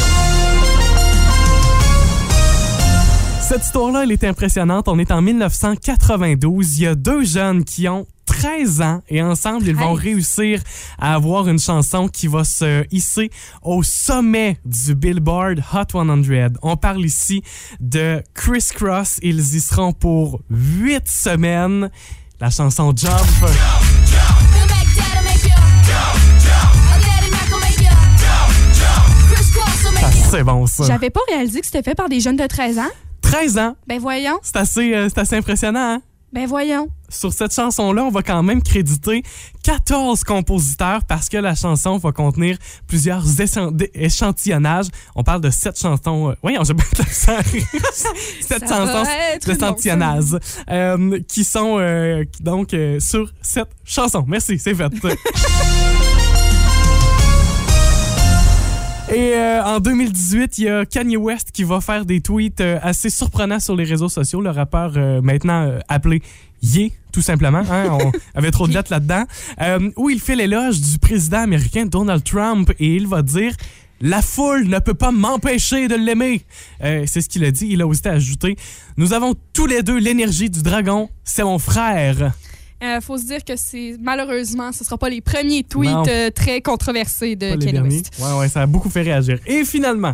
Cette 3.49 3.65
histoire-là, 3.65 4.03
elle 4.03 4.11
est 4.11 4.23
impressionnante. 4.25 4.87
On 4.89 4.99
est 4.99 5.09
en 5.09 5.23
1992. 5.23 6.77
Il 6.77 6.83
y 6.83 6.85
a 6.85 6.93
deux 6.93 7.23
jeunes 7.23 7.63
qui 7.63 7.89
ont 7.89 8.05
13 8.27 8.81
ans 8.83 9.01
et 9.09 9.23
ensemble, 9.23 9.65
ils 9.65 9.75
vont 9.75 9.93
réussir 9.93 10.61
à 10.99 11.15
avoir 11.15 11.47
une 11.49 11.57
chanson 11.57 12.07
qui 12.07 12.27
va 12.27 12.43
se 12.43 12.85
hisser 12.91 13.31
au 13.63 13.81
sommet 13.81 14.59
du 14.65 14.93
Billboard 14.93 15.63
Hot 15.73 15.85
100. 15.91 16.59
On 16.61 16.77
parle 16.77 17.03
ici 17.03 17.41
de 17.79 18.21
Criss 18.35 18.71
Cross. 18.71 19.17
Ils 19.23 19.39
y 19.39 19.59
seront 19.59 19.93
pour 19.93 20.41
8 20.51 21.07
semaines. 21.07 21.89
La 22.39 22.51
chanson 22.51 22.93
Jump. 22.95 23.17
C'est 30.29 30.43
bon, 30.43 30.67
ça. 30.67 30.83
J'avais 30.85 31.09
pas 31.09 31.21
réalisé 31.29 31.61
que 31.61 31.65
c'était 31.65 31.81
fait 31.81 31.95
par 31.95 32.09
des 32.09 32.19
jeunes 32.19 32.37
de 32.37 32.45
13 32.45 32.77
ans. 32.77 32.91
13 33.29 33.57
ans. 33.59 33.75
Ben 33.87 33.99
voyons. 33.99 34.39
C'est 34.41 34.57
assez, 34.57 34.93
euh, 34.93 35.07
c'est 35.07 35.19
assez 35.19 35.35
impressionnant, 35.35 35.95
hein? 35.97 36.01
Ben 36.33 36.47
voyons. 36.47 36.89
Sur 37.09 37.31
cette 37.31 37.53
chanson-là, 37.53 38.03
on 38.03 38.09
va 38.09 38.23
quand 38.23 38.41
même 38.41 38.61
créditer 38.61 39.23
14 39.63 40.23
compositeurs 40.23 41.03
parce 41.05 41.29
que 41.29 41.37
la 41.37 41.53
chanson 41.53 41.97
va 41.97 42.11
contenir 42.11 42.57
plusieurs 42.87 43.23
échantillonnages. 43.93 44.87
On 45.15 45.23
parle 45.23 45.41
de 45.41 45.49
7 45.51 45.79
chansons. 45.79 46.29
euh, 46.29 46.35
voyons, 46.41 46.63
j'ai 46.63 46.73
de 46.73 46.79
l'accent. 46.97 47.37
7 47.43 48.67
Ça 48.67 48.67
chansons 48.67 49.09
d'échantillonnage 49.45 50.37
euh, 50.69 51.19
qui 51.27 51.43
sont 51.43 51.77
euh, 51.79 52.23
donc 52.41 52.73
euh, 52.73 52.99
sur 52.99 53.31
cette 53.41 53.69
chanson. 53.83 54.23
Merci, 54.27 54.57
c'est 54.57 54.73
fait. 54.73 54.91
Et 59.11 59.33
euh, 59.33 59.63
en 59.63 59.79
2018, 59.79 60.57
il 60.59 60.63
y 60.65 60.69
a 60.69 60.85
Kanye 60.85 61.17
West 61.17 61.51
qui 61.51 61.63
va 61.63 61.81
faire 61.81 62.05
des 62.05 62.21
tweets 62.21 62.61
euh, 62.61 62.77
assez 62.83 63.09
surprenants 63.09 63.59
sur 63.59 63.75
les 63.75 63.83
réseaux 63.83 64.07
sociaux. 64.09 64.39
Le 64.39 64.51
rappeur 64.51 64.93
euh, 64.97 65.19
maintenant 65.21 65.63
euh, 65.63 65.79
appelé 65.87 66.21
Ye, 66.61 66.93
tout 67.11 67.23
simplement. 67.23 67.63
Hein, 67.71 67.89
on 67.89 68.11
avait 68.37 68.51
trop 68.51 68.67
de 68.67 68.73
lettres 68.73 68.91
là-dedans. 68.91 69.23
Euh, 69.61 69.89
où 69.95 70.11
il 70.11 70.19
fait 70.19 70.35
l'éloge 70.35 70.79
du 70.79 70.99
président 70.99 71.39
américain 71.39 71.87
Donald 71.87 72.23
Trump 72.23 72.71
et 72.79 72.95
il 72.95 73.07
va 73.07 73.23
dire 73.23 73.53
la 74.01 74.21
foule 74.21 74.67
ne 74.67 74.79
peut 74.79 74.93
pas 74.93 75.11
m'empêcher 75.11 75.87
de 75.87 75.95
l'aimer. 75.95 76.43
Euh, 76.83 77.03
c'est 77.05 77.21
ce 77.21 77.29
qu'il 77.29 77.43
a 77.43 77.51
dit. 77.51 77.67
Il 77.69 77.81
a 77.81 77.87
aussi 77.87 78.07
ajouté 78.07 78.57
Nous 78.95 79.13
avons 79.13 79.33
tous 79.53 79.65
les 79.65 79.81
deux 79.83 79.97
l'énergie 79.97 80.49
du 80.49 80.61
dragon. 80.61 81.09
C'est 81.23 81.43
mon 81.43 81.59
frère. 81.59 82.31
Euh, 82.81 83.01
faut 83.01 83.17
se 83.17 83.25
dire 83.25 83.43
que 83.43 83.55
c'est 83.55 83.95
malheureusement, 83.99 84.71
ce 84.71 84.83
sera 84.83 84.97
pas 84.97 85.09
les 85.09 85.21
premiers 85.21 85.63
tweets 85.63 86.07
euh, 86.07 86.29
très 86.29 86.61
controversés 86.61 87.35
de 87.35 87.55
Kanye. 87.55 87.81
West. 87.81 88.11
Ouais, 88.19 88.39
ouais, 88.39 88.49
ça 88.49 88.61
a 88.61 88.65
beaucoup 88.65 88.89
fait 88.89 89.01
réagir. 89.01 89.39
Et 89.45 89.65
finalement. 89.65 90.13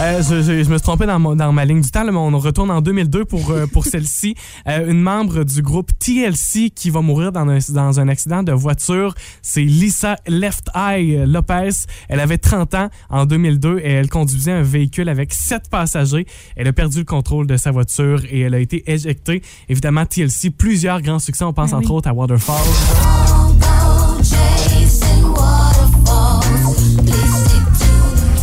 Euh, 0.00 0.20
je, 0.28 0.42
je- 0.42 0.64
je 0.64 0.70
me 0.70 0.76
suis 0.76 0.82
trompé 0.82 1.06
dans, 1.06 1.20
mon- 1.20 1.36
dans 1.36 1.52
ma 1.52 1.64
ligne 1.64 1.80
du 1.80 1.88
temps, 1.88 2.02
là, 2.02 2.10
mais 2.10 2.18
on 2.18 2.36
retourne 2.40 2.68
en 2.72 2.80
2002 2.80 3.24
pour, 3.26 3.52
euh, 3.52 3.66
pour 3.68 3.84
celle-ci. 3.86 4.34
Euh, 4.66 4.90
une 4.90 5.00
membre 5.00 5.44
du 5.44 5.62
groupe 5.62 5.92
TLC 6.00 6.70
qui 6.74 6.90
va 6.90 7.00
mourir 7.00 7.30
dans 7.30 7.48
un, 7.48 7.58
dans 7.72 8.00
un 8.00 8.08
accident 8.08 8.42
de 8.42 8.50
voiture, 8.50 9.14
c'est 9.40 9.62
Lisa 9.62 10.16
Left 10.26 10.68
Eye 10.74 11.24
Lopez. 11.26 11.86
Elle 12.08 12.18
avait 12.18 12.38
30 12.38 12.74
ans 12.74 12.88
en 13.08 13.24
2002 13.24 13.78
et 13.78 13.92
elle 13.92 14.08
conduisait 14.08 14.50
un 14.52 14.62
véhicule 14.62 15.08
avec 15.08 15.32
7 15.32 15.70
passagers. 15.70 16.26
Elle 16.56 16.66
a 16.66 16.72
perdu 16.72 16.98
le 16.98 17.04
contrôle 17.04 17.46
de 17.46 17.56
sa 17.56 17.70
voiture 17.70 18.20
et 18.28 18.40
elle 18.40 18.54
a 18.54 18.58
été 18.58 18.82
éjectée. 18.90 19.42
Évidemment, 19.68 20.04
TLC, 20.06 20.50
plusieurs 20.50 21.02
grands 21.02 21.20
succès. 21.20 21.44
On 21.44 21.52
pense 21.52 21.70
Ben 21.70 21.78
entre 21.78 21.92
autres 21.92 22.08
à 22.08 22.12
Waterfall. 22.12 22.56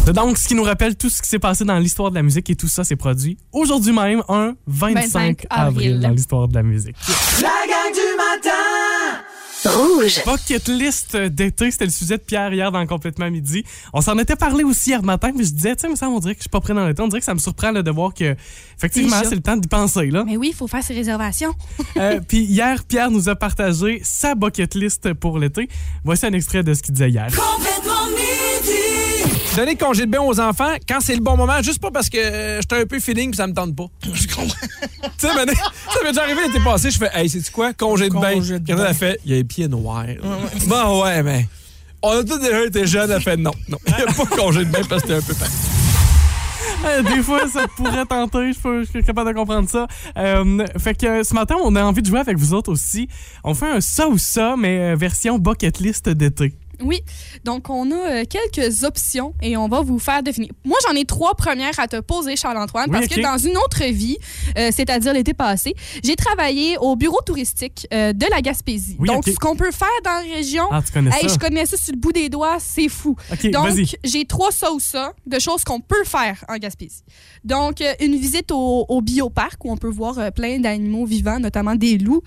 Donc, 0.08 0.38
ce 0.38 0.48
qui 0.48 0.56
nous 0.56 0.64
rappelle 0.64 0.96
tout 0.98 1.10
ce 1.10 1.22
qui 1.22 1.30
s'est 1.30 1.40
passé 1.40 1.64
dans 1.64 1.78
l'histoire 1.78 2.10
de 2.10 2.16
la 2.16 2.24
musique 2.24 2.50
et 2.50 2.56
tout 2.56 2.68
ça 2.68 2.84
s'est 2.84 2.96
produit 2.96 3.38
aujourd'hui 3.52 3.94
même, 3.94 4.24
un 4.28 4.56
25, 4.68 4.94
25 4.96 5.46
avril, 5.50 5.68
avril. 5.68 6.00
dans 6.00 6.10
l'histoire 6.10 6.48
de 6.48 6.56
la 6.56 6.64
musique. 6.64 6.96
La 7.42 7.50
gang 7.68 7.94
du 7.94 8.18
matin 8.18 9.22
Rouge. 9.64 10.22
Bucket 10.26 10.68
list 10.70 11.16
d'été, 11.16 11.70
c'était 11.70 11.86
le 11.86 11.92
sujet 11.92 12.18
de 12.18 12.24
Pierre 12.24 12.52
hier 12.52 12.72
dans 12.72 12.84
Complètement 12.88 13.30
Midi. 13.30 13.64
On 13.94 14.02
s'en 14.02 14.18
était 14.18 14.36
parlé 14.36 14.64
aussi 14.64 14.90
hier 14.90 15.04
matin, 15.04 15.32
mais 15.36 15.44
je 15.44 15.52
disais, 15.52 15.76
tu 15.76 15.82
sais, 15.82 15.88
mais 15.88 15.96
ça, 15.96 16.10
on 16.10 16.18
dirait 16.20 16.34
que 16.34 16.40
je 16.40 16.44
suis 16.46 16.50
pas 16.50 16.62
prêt 16.62 16.74
dans 16.74 16.88
le 16.88 16.96
temps. 16.96 17.04
On 17.04 17.08
dirait 17.08 17.20
que 17.20 17.26
ça 17.26 17.36
me 17.36 17.40
surprend 17.40 17.70
là, 17.72 17.84
de 17.84 17.92
voir 17.92 18.16
que, 18.16 18.36
effectivement, 18.76 19.22
c'est 19.24 19.36
le 19.36 19.42
temps 19.42 19.56
d'y 19.56 19.68
penser. 19.68 20.08
là. 20.08 20.24
Mais 20.26 20.36
oui, 20.36 20.48
il 20.50 20.56
faut 20.56 20.68
faire 20.68 20.84
ses 20.84 20.96
réservations. 20.96 21.54
Euh, 21.98 22.20
Puis 22.28 22.40
hier, 22.40 22.84
Pierre 22.86 23.12
nous 23.12 23.30
a 23.30 23.36
partagé 23.36 24.02
sa 24.04 24.34
bucket 24.34 24.74
list 24.74 25.14
pour 25.14 25.38
l'été. 25.38 25.70
Voici 26.04 26.26
un 26.26 26.34
extrait 26.34 26.64
de 26.64 26.74
ce 26.74 26.82
qu'il 26.82 26.96
disait 26.96 27.12
hier. 27.12 27.28
Complètement 27.28 27.62
midi 27.68 27.71
Donner 29.56 29.76
congé 29.76 30.06
de 30.06 30.12
bain 30.12 30.22
aux 30.22 30.40
enfants 30.40 30.76
quand 30.88 31.00
c'est 31.02 31.14
le 31.16 31.22
bon 31.22 31.36
moment, 31.36 31.62
juste 31.62 31.82
pas 31.82 31.92
parce 31.92 32.10
que 32.10 32.18
euh, 32.18 32.62
j'étais 32.62 32.78
un 32.82 32.86
peu 32.86 33.00
feeling 33.02 33.32
puis 33.32 33.38
ça 33.38 33.48
me 33.48 33.54
tente 33.54 33.76
pas. 33.76 33.88
Je 34.14 34.28
comprends. 34.28 34.46
tu 34.48 35.28
sais, 35.28 35.34
Mané, 35.36 35.54
ça 35.54 36.00
m'est 36.04 36.10
déjà 36.10 36.24
arrivé 36.24 36.48
l'été 36.48 36.60
passé, 36.64 36.90
je 36.90 36.98
fais, 36.98 37.10
hey, 37.14 37.30
c'est 37.30 37.52
quoi? 37.52 37.74
Congé 37.74 38.08
de 38.08 38.14
bain. 38.14 38.36
Congé 38.36 38.60
de 38.60 38.74
a 38.74 38.94
fait, 38.94 39.20
il 39.26 39.32
y 39.32 39.34
a 39.34 39.38
les 39.38 39.44
pieds 39.44 39.68
noirs. 39.68 40.06
Bon, 40.68 41.04
ouais, 41.04 41.22
mais. 41.22 41.48
On 42.02 42.12
a 42.18 42.24
tous 42.24 42.40
déjà 42.40 42.64
été 42.66 42.88
jeunes, 42.88 43.12
elle 43.12 43.18
a 43.18 43.20
fait 43.20 43.36
non, 43.38 43.52
non. 43.68 43.78
Il 43.88 43.94
n'y 43.94 44.02
a 44.02 44.06
pas 44.14 44.24
de 44.24 44.30
congé 44.30 44.60
de 44.66 44.72
bain 44.72 44.82
parce 44.90 45.02
que 45.04 45.08
c'était 45.10 45.20
un 45.20 45.28
peu 45.28 45.34
pareil. 45.34 45.54
Euh, 46.84 47.04
Des 47.04 47.22
fois, 47.22 47.48
ça 47.48 47.68
pourrait 47.78 48.06
tenter. 48.08 48.54
Je 48.54 48.60
peux- 48.60 48.84
je 48.84 48.90
suis 48.90 49.04
capable 49.04 49.30
de 49.32 49.36
comprendre 49.36 49.70
ça. 49.70 49.86
Euh, 50.18 50.66
fait 50.80 50.96
que 50.96 51.22
ce 51.24 51.36
matin, 51.36 51.54
on 51.64 51.76
a 51.76 51.84
envie 51.84 52.02
de 52.02 52.08
jouer 52.08 52.20
avec 52.22 52.38
vous 52.40 52.56
autres 52.56 52.72
aussi. 52.72 53.08
On 53.44 53.54
fait 53.54 53.70
un 53.70 53.82
ça 53.82 54.08
ou 54.08 54.18
ça, 54.18 54.56
mais 54.58 54.96
version 54.96 55.38
bucket 55.38 55.78
list 55.80 56.10
d'été. 56.10 56.56
Oui, 56.84 57.02
donc 57.44 57.70
on 57.70 57.92
a 57.92 57.96
euh, 57.96 58.24
quelques 58.30 58.84
options 58.84 59.34
et 59.42 59.56
on 59.58 59.68
va 59.68 59.82
vous 59.82 60.00
faire 60.00 60.24
deviner. 60.24 60.50
Moi, 60.66 60.78
j'en 60.88 60.96
ai 60.96 61.06
trois 61.06 61.36
premières 61.36 61.80
à 61.80 61.88
te 61.88 62.00
poser, 62.00 62.36
Charles-Antoine, 62.36 62.90
Oui, 62.90 62.94
parce 62.94 63.08
que 63.08 63.22
dans 63.22 63.38
une 63.38 63.58
autre 63.58 63.84
vie, 63.86 64.18
euh, 64.58 64.70
c'est-à-dire 64.74 65.14
l'été 65.14 65.34
passé, 65.34 65.74
j'ai 66.04 66.16
travaillé 66.16 66.78
au 66.80 66.96
bureau 66.96 67.20
touristique 67.26 67.88
euh, 67.94 68.14
de 68.14 68.26
la 68.30 68.42
Gaspésie. 68.42 68.96
Oui, 69.00 69.08
donc, 69.08 69.26
ce 69.26 69.36
qu'on 69.36 69.56
peut 69.56 69.72
faire 69.72 69.88
dans 70.04 70.12
la 70.28 70.36
région, 70.36 70.64
Ah, 70.72 70.82
tu 70.86 70.92
connais 70.92 71.12
hey, 71.12 71.30
ça? 71.30 71.36
je 71.36 71.40
connais 71.40 71.66
ça 71.66 71.78
sur 71.78 71.94
le 71.94 72.00
bout 72.00 72.12
des 72.12 72.30
doigts, 72.30 72.58
c'est 72.60 72.90
fou. 72.90 73.16
Donc, 73.52 73.70
j'ai 74.04 74.26
trois 74.26 74.52
ça 74.52 74.72
ou 74.72 74.80
ça 74.80 75.14
de 75.26 75.40
choses 75.40 75.64
qu'on 75.64 75.80
peut 75.80 76.04
faire 76.06 76.44
en 76.50 76.58
Gaspésie. 76.58 77.04
Donc, 77.44 77.84
une 78.00 78.16
visite 78.16 78.52
au, 78.52 78.86
au 78.88 79.02
bioparc 79.02 79.64
où 79.66 79.72
on 79.72 79.78
peut 79.78 79.90
voir 79.90 80.32
plein 80.34 80.60
d'animaux 80.60 81.06
vivants, 81.06 81.40
notamment 81.40 81.76
des 81.76 81.98
loups, 81.98 82.22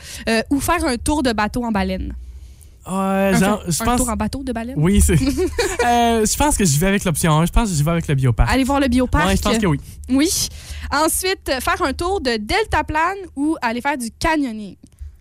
ou 0.51 0.61
faire 0.61 0.85
un 0.85 0.97
tour 0.97 1.23
de 1.23 1.33
bateau 1.33 1.65
en 1.65 1.71
baleine. 1.73 2.15
Euh, 2.87 3.33
Un, 3.35 3.39
genre, 3.39 3.63
un 3.67 3.71
je 3.71 3.83
pense. 3.85 3.97
tour 4.01 4.09
en 4.11 4.17
bateau 4.17 4.43
de 4.43 4.53
baleine? 4.53 4.75
Oui, 4.79 5.01
c'est. 5.01 5.15
Euh, 5.87 6.25
je 6.25 6.37
pense 6.37 6.57
que 6.57 6.65
j'y 6.65 6.79
vais 6.79 6.87
avec 6.87 7.05
l'option 7.05 7.33
1. 7.41 7.47
Je 7.47 7.53
pense 7.53 7.69
que 7.71 7.75
j'y 7.77 7.83
vais 7.83 7.91
avec 7.91 8.09
le 8.09 8.15
bioparc. 8.15 8.51
Aller 8.51 8.65
voir 8.65 8.81
le 8.81 8.89
bioparc? 8.89 9.27
Ouais, 9.27 9.37
je 9.37 9.43
pense 9.43 9.59
que 9.59 9.67
oui. 9.67 9.79
Oui. 10.09 10.49
Ensuite, 10.91 11.51
faire 11.61 11.83
un 11.83 11.93
tour 11.93 12.21
de 12.23 12.37
deltaplane 12.39 13.17
ou 13.37 13.57
aller 13.61 13.81
faire 13.83 13.99
du 13.99 14.11
canyoning? 14.19 14.77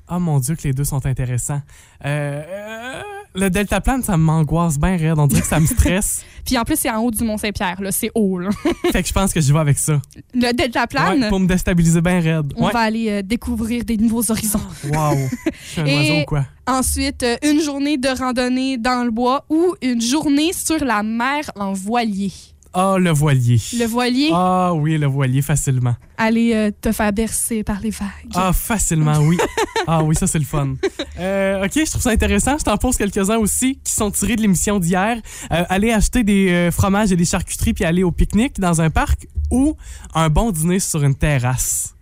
Oh 0.09 0.19
mon 0.19 0.39
Dieu, 0.39 0.55
que 0.55 0.63
les 0.63 0.73
deux 0.73 0.83
sont 0.85 1.05
intéressants. 1.05 1.61
Euh, 2.05 2.43
euh, 2.45 3.01
le 3.35 3.49
deltaplane, 3.49 4.03
ça 4.03 4.15
m'angoisse 4.17 4.77
bien 4.79 4.95
raide. 4.97 5.15
On 5.17 5.27
dirait 5.27 5.41
que 5.41 5.47
ça 5.47 5.59
me 5.59 5.65
stresse. 5.65 6.23
Puis 6.45 6.57
en 6.57 6.63
plus, 6.63 6.75
c'est 6.77 6.89
en 6.89 6.99
haut 6.99 7.11
du 7.11 7.23
Mont-Saint-Pierre. 7.23 7.81
là. 7.81 7.91
C'est 7.91 8.11
haut. 8.15 8.37
là. 8.39 8.49
fait 8.91 9.01
que 9.01 9.07
je 9.07 9.13
pense 9.13 9.33
que 9.33 9.39
j'y 9.41 9.51
vais 9.51 9.59
avec 9.59 9.77
ça. 9.77 10.01
Le 10.33 10.51
deltaplane, 10.53 11.21
Ouais, 11.23 11.29
pour 11.29 11.39
me 11.39 11.47
déstabiliser 11.47 12.01
bien 12.01 12.19
raide. 12.19 12.53
on 12.57 12.65
Ouais. 12.65 12.71
va 12.73 12.79
aller 12.79 13.09
euh, 13.09 13.21
découvrir 13.21 13.83
des 13.85 13.97
nouveaux 13.97 14.29
horizons. 14.29 14.59
Wow. 14.85 15.15
Je 15.45 15.67
suis 15.69 15.81
un 15.81 15.85
Et- 15.85 15.95
oiseau 15.95 16.21
ou 16.21 16.25
quoi? 16.25 16.45
Ensuite, 16.67 17.23
euh, 17.23 17.35
une 17.43 17.59
journée 17.61 17.97
de 17.97 18.07
randonnée 18.09 18.77
dans 18.77 19.03
le 19.03 19.11
bois 19.11 19.45
ou 19.49 19.75
une 19.81 20.01
journée 20.01 20.51
sur 20.53 20.83
la 20.83 21.03
mer 21.03 21.49
en 21.55 21.73
voilier. 21.73 22.31
Ah, 22.75 22.95
le 22.99 23.11
voilier. 23.11 23.61
Le 23.77 23.85
voilier, 23.85 24.29
Ah 24.33 24.73
oui, 24.73 24.97
le 24.97 25.05
voilier, 25.05 25.43
facilement. 25.43 25.95
aller 26.17 26.53
euh, 26.55 26.71
te 26.81 26.91
faire 26.91 27.13
bercer 27.13 27.63
par 27.63 27.79
les 27.81 27.91
vagues. 27.91 28.31
Ah, 28.33 28.51
facilement, 28.51 29.17
oui. 29.19 29.37
Ah 29.87 30.03
oui, 30.03 30.15
ça, 30.15 30.27
c'est 30.27 30.39
le 30.39 30.45
fun. 30.45 30.75
Euh, 31.19 31.65
OK, 31.65 31.71
je 31.75 31.89
trouve 31.89 32.01
ça 32.01 32.11
intéressant. 32.11 32.57
Je 32.57 32.63
t'en 32.63 32.77
pose 32.77 32.97
quelques-uns 32.97 33.37
aussi 33.37 33.79
qui 33.83 33.91
sont 33.91 34.11
tirés 34.11 34.35
de 34.35 34.41
l'émission 34.41 34.79
d'hier. 34.79 35.17
Euh, 35.51 35.63
aller 35.69 35.91
acheter 35.91 36.23
des 36.23 36.49
euh, 36.49 36.71
fromages 36.71 37.11
et 37.11 37.15
des 37.15 37.25
charcuteries 37.25 37.73
puis 37.73 37.83
aller 37.83 38.03
au 38.03 38.11
pique-nique 38.11 38.59
dans 38.59 38.81
un 38.81 38.89
parc 38.89 39.27
ou 39.51 39.75
un 40.13 40.29
bon 40.29 40.51
dîner 40.51 40.79
sur 40.79 41.03
une 41.03 41.15
terrasse. 41.15 41.95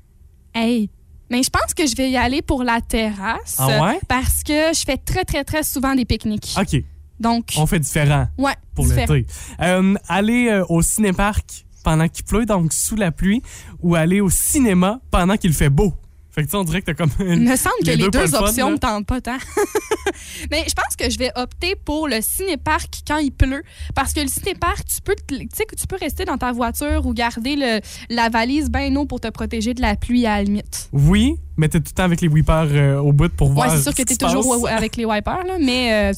Hey! 0.54 0.90
Mais 1.32 1.44
je 1.44 1.50
pense 1.50 1.74
que 1.74 1.88
je 1.88 1.96
vais 1.96 2.12
y 2.12 2.18
aller 2.18 2.42
pour 2.42 2.62
la 2.62 2.82
terrasse. 2.82 3.56
Ah 3.58 3.82
ouais? 3.82 4.00
Parce 4.10 4.44
que 4.44 4.74
je 4.74 4.84
fais 4.86 4.98
très, 4.98 5.24
très, 5.24 5.46
très 5.46 5.64
souvent 5.64 5.96
des 5.96 6.04
pique-niques. 6.04 6.54
OK, 6.60 6.84
Donc, 7.22 7.54
on 7.58 7.66
fait 7.66 7.80
différent 7.80 8.28
ouais, 8.38 8.56
pour 8.76 8.86
l'été. 8.86 9.26
Euh, 9.62 9.96
aller 10.10 10.50
euh, 10.50 10.66
au 10.68 10.82
cinéparc 10.82 11.66
pendant 11.86 12.10
qu'il 12.10 12.26
pleut, 12.26 12.46
donc 12.46 12.74
sous 12.74 12.98
la 12.98 13.12
pluie, 13.12 13.42
ou 13.80 13.96
aller 13.96 14.20
au 14.20 14.30
cinéma 14.30 15.00
pendant 15.10 15.38
qu'il 15.38 15.54
fait 15.54 15.70
beau? 15.70 15.94
Fait 16.34 16.42
que 16.44 16.48
tu 16.48 16.52
sais, 16.52 16.58
on 16.58 16.64
dirait 16.64 16.82
que 16.82 16.86
t'as 16.86 16.94
comme. 16.94 17.10
Il 17.20 17.42
me 17.42 17.56
semble 17.58 17.76
que 17.86 17.92
les 17.92 18.08
deux 18.10 18.36
options 18.36 18.68
là. 18.68 18.72
me 18.74 18.78
tentent 18.80 19.06
pas 19.06 19.20
tant. 19.22 19.38
Mais 20.52 20.64
je 20.68 20.74
pense 20.74 20.96
que 20.98 21.10
je 21.10 21.18
vais 21.18 21.32
opter 21.36 21.76
pour 21.76 22.08
le 22.08 22.22
cinéparc 22.22 23.02
quand 23.08 23.18
il 23.18 23.32
pleut. 23.32 23.64
Parce 23.96 24.14
que 24.14 24.22
le 24.22 24.28
cinéparc, 24.28 24.86
tu 24.86 25.02
peux, 25.02 25.16
te- 25.16 25.36
tu 25.36 25.48
sais 25.54 25.66
que 25.66 25.76
tu 25.76 25.86
peux 25.88 25.98
rester 26.00 26.24
dans 26.26 26.38
ta 26.38 26.52
voiture 26.52 27.06
ou 27.06 27.14
garder 27.14 27.56
le, 27.58 27.80
la 28.10 28.30
valise 28.30 28.70
bien 28.70 28.96
haut 28.96 29.06
pour 29.06 29.20
te 29.20 29.28
protéger 29.30 29.74
de 29.74 29.82
la 29.82 29.96
pluie 29.96 30.26
à 30.26 30.38
la 30.38 30.44
limite. 30.44 30.90
Oui, 30.94 31.36
mais 31.58 31.68
t'es 31.68 31.80
tout 31.80 31.90
le 31.92 31.96
temps 31.96 32.04
avec 32.04 32.22
les 32.22 32.28
whippers 32.30 32.68
euh, 32.72 32.98
au 33.00 33.12
bout 33.12 33.30
pour 33.34 33.50
Ouais, 33.50 33.54
voir. 33.56 33.72
c'est 33.72 33.82
sûr 33.84 33.92
ce 33.92 33.98
que 33.98 34.04
qui 34.04 34.06
tu 34.18 34.24
es 34.26 34.28
se 34.28 34.34
toujours 34.34 34.50
passe. 34.54 34.62
ouais, 34.64 34.70
ouais, 34.70 34.72
avec 34.72 34.96
les 34.96 35.06
wipers, 35.06 35.44
là, 35.46 35.58
mais 35.60 36.12
euh, 36.12 36.14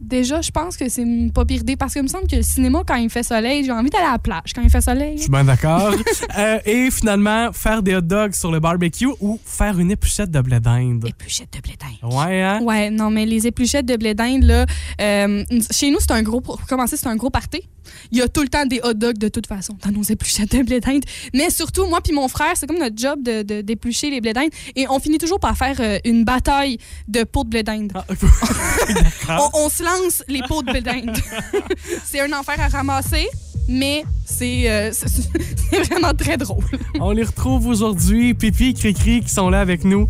déjà, 0.00 0.40
je 0.40 0.50
pense 0.50 0.76
que 0.76 0.88
c'est 0.88 1.04
pas 1.32 1.44
pire 1.44 1.60
idée. 1.60 1.76
Parce 1.76 1.94
que 1.94 1.98
il 1.98 2.02
me 2.02 2.08
semble 2.08 2.26
que 2.26 2.36
le 2.36 2.42
cinéma, 2.42 2.82
quand 2.86 2.96
il 2.96 3.10
fait 3.10 3.22
soleil, 3.22 3.64
j'ai 3.64 3.72
envie 3.72 3.90
d'aller 3.90 4.06
à 4.06 4.12
la 4.12 4.18
plage 4.18 4.52
quand 4.54 4.62
il 4.62 4.70
fait 4.70 4.80
soleil. 4.80 5.16
Je 5.16 5.22
suis 5.22 5.30
bien 5.30 5.44
d'accord. 5.44 5.92
Euh, 6.36 6.58
et 6.66 6.90
finalement, 6.90 7.52
faire 7.52 7.82
des 7.82 7.96
hot 7.96 8.00
dogs 8.02 8.32
sur 8.34 8.52
le 8.52 8.60
barbecue 8.60 9.08
ou 9.20 9.40
faire 9.44 9.78
une 9.78 9.90
épluchette 9.90 10.30
de 10.30 10.40
blé 10.40 10.60
d'Inde. 10.60 11.04
Épluchette 11.06 11.52
de 11.52 11.60
blé 11.60 11.74
d'Inde. 11.78 12.12
Ouais, 12.12 12.42
hein? 12.42 12.60
Ouais, 12.62 12.90
non, 12.90 13.10
mais 13.10 13.26
les 13.26 13.46
épluchettes 13.46 13.86
de 13.86 13.96
blé 13.96 14.14
d'Inde, 14.14 14.44
là, 14.44 14.66
euh, 15.00 15.44
chez 15.70 15.90
nous, 15.90 15.98
c'est 16.00 16.12
un 16.12 16.22
gros, 16.22 16.40
pour 16.40 16.64
commencer, 16.66 16.96
c'est 16.96 17.08
un 17.08 17.16
gros 17.16 17.30
party. 17.30 17.62
Il 18.12 18.18
y 18.18 18.22
a 18.22 18.28
tout 18.28 18.42
le 18.42 18.48
temps 18.48 18.66
des 18.66 18.80
hot 18.82 18.94
dogs 18.94 19.18
de 19.18 19.28
toute 19.28 19.46
façon 19.46 19.76
dans 19.84 19.90
nos 19.92 20.02
épluchettes 20.02 20.52
de 20.56 20.62
blé 20.62 20.80
d'Inde. 20.80 21.04
Mais 21.34 21.50
surtout, 21.50 21.86
moi 21.86 22.00
puis 22.00 22.12
mon 22.12 22.28
frère, 22.28 22.52
c'est 22.56 22.66
comme 22.66 22.78
notre 22.78 22.96
job 22.96 23.22
de, 23.22 23.42
de- 23.42 23.60
d'éplucher 23.60 24.10
les 24.10 24.20
blé 24.20 24.32
d'Inde. 24.32 24.50
Et 24.76 24.86
on 24.88 24.98
finit 24.98 25.18
toujours 25.18 25.40
par 25.40 25.56
faire 25.56 25.76
euh, 25.80 25.98
une 26.04 26.24
bataille 26.24 26.78
de 27.08 27.24
pots 27.24 27.44
de 27.44 27.50
blé 27.50 27.62
d'Inde. 27.62 27.92
on, 29.28 29.48
on 29.54 29.68
se 29.68 29.82
lance 29.82 30.22
les 30.28 30.42
pots 30.48 30.62
de 30.62 30.70
blé 30.70 30.80
d'Inde. 30.80 31.16
c'est 32.04 32.20
un 32.20 32.32
enfer 32.32 32.56
à 32.60 32.68
ramasser, 32.68 33.26
mais 33.68 34.04
c'est, 34.24 34.70
euh, 34.70 34.90
c'est, 34.92 35.84
vraiment 35.92 36.14
très 36.14 36.36
drôle. 36.36 36.64
On 37.00 37.10
les 37.10 37.24
retrouve 37.24 37.66
aujourd'hui, 37.66 38.34
Pipi 38.34 38.70
et 38.70 38.74
Cricri 38.74 39.20
qui 39.20 39.30
sont 39.30 39.50
là 39.50 39.60
avec 39.60 39.84
nous 39.84 40.08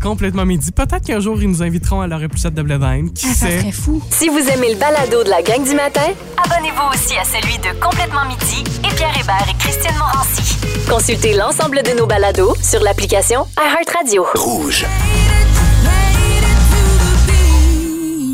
complètement 0.00 0.46
midi. 0.46 0.72
Peut-être 0.72 1.04
qu'un 1.04 1.20
jour, 1.20 1.40
ils 1.42 1.48
nous 1.48 1.62
inviteront 1.62 2.00
à 2.00 2.06
leur 2.06 2.22
épluchette 2.22 2.54
de 2.54 2.62
d'Inde. 2.62 3.12
Qui 3.12 3.26
Ah, 3.30 3.34
ça 3.34 3.46
sait? 3.46 3.58
serait 3.60 3.72
fou. 3.72 4.02
Si 4.10 4.28
vous 4.28 4.38
aimez 4.38 4.72
le 4.72 4.78
balado 4.78 5.22
de 5.22 5.28
la 5.28 5.42
gang 5.42 5.62
du 5.62 5.74
matin, 5.74 6.08
abonnez-vous 6.42 6.94
aussi 6.94 7.16
à 7.16 7.24
celui 7.24 7.58
de 7.58 7.78
Complètement 7.80 8.24
midi 8.26 8.64
et 8.78 8.94
Pierre 8.94 9.14
Hébert 9.20 9.46
et 9.48 9.58
Christine 9.58 9.96
Morancy. 9.98 10.56
Consultez 10.88 11.34
l'ensemble 11.34 11.82
de 11.82 11.98
nos 11.98 12.06
balados 12.06 12.54
sur 12.62 12.82
l'application 12.82 13.46
iHeartRadio. 13.58 14.24
Rouge. 14.34 14.86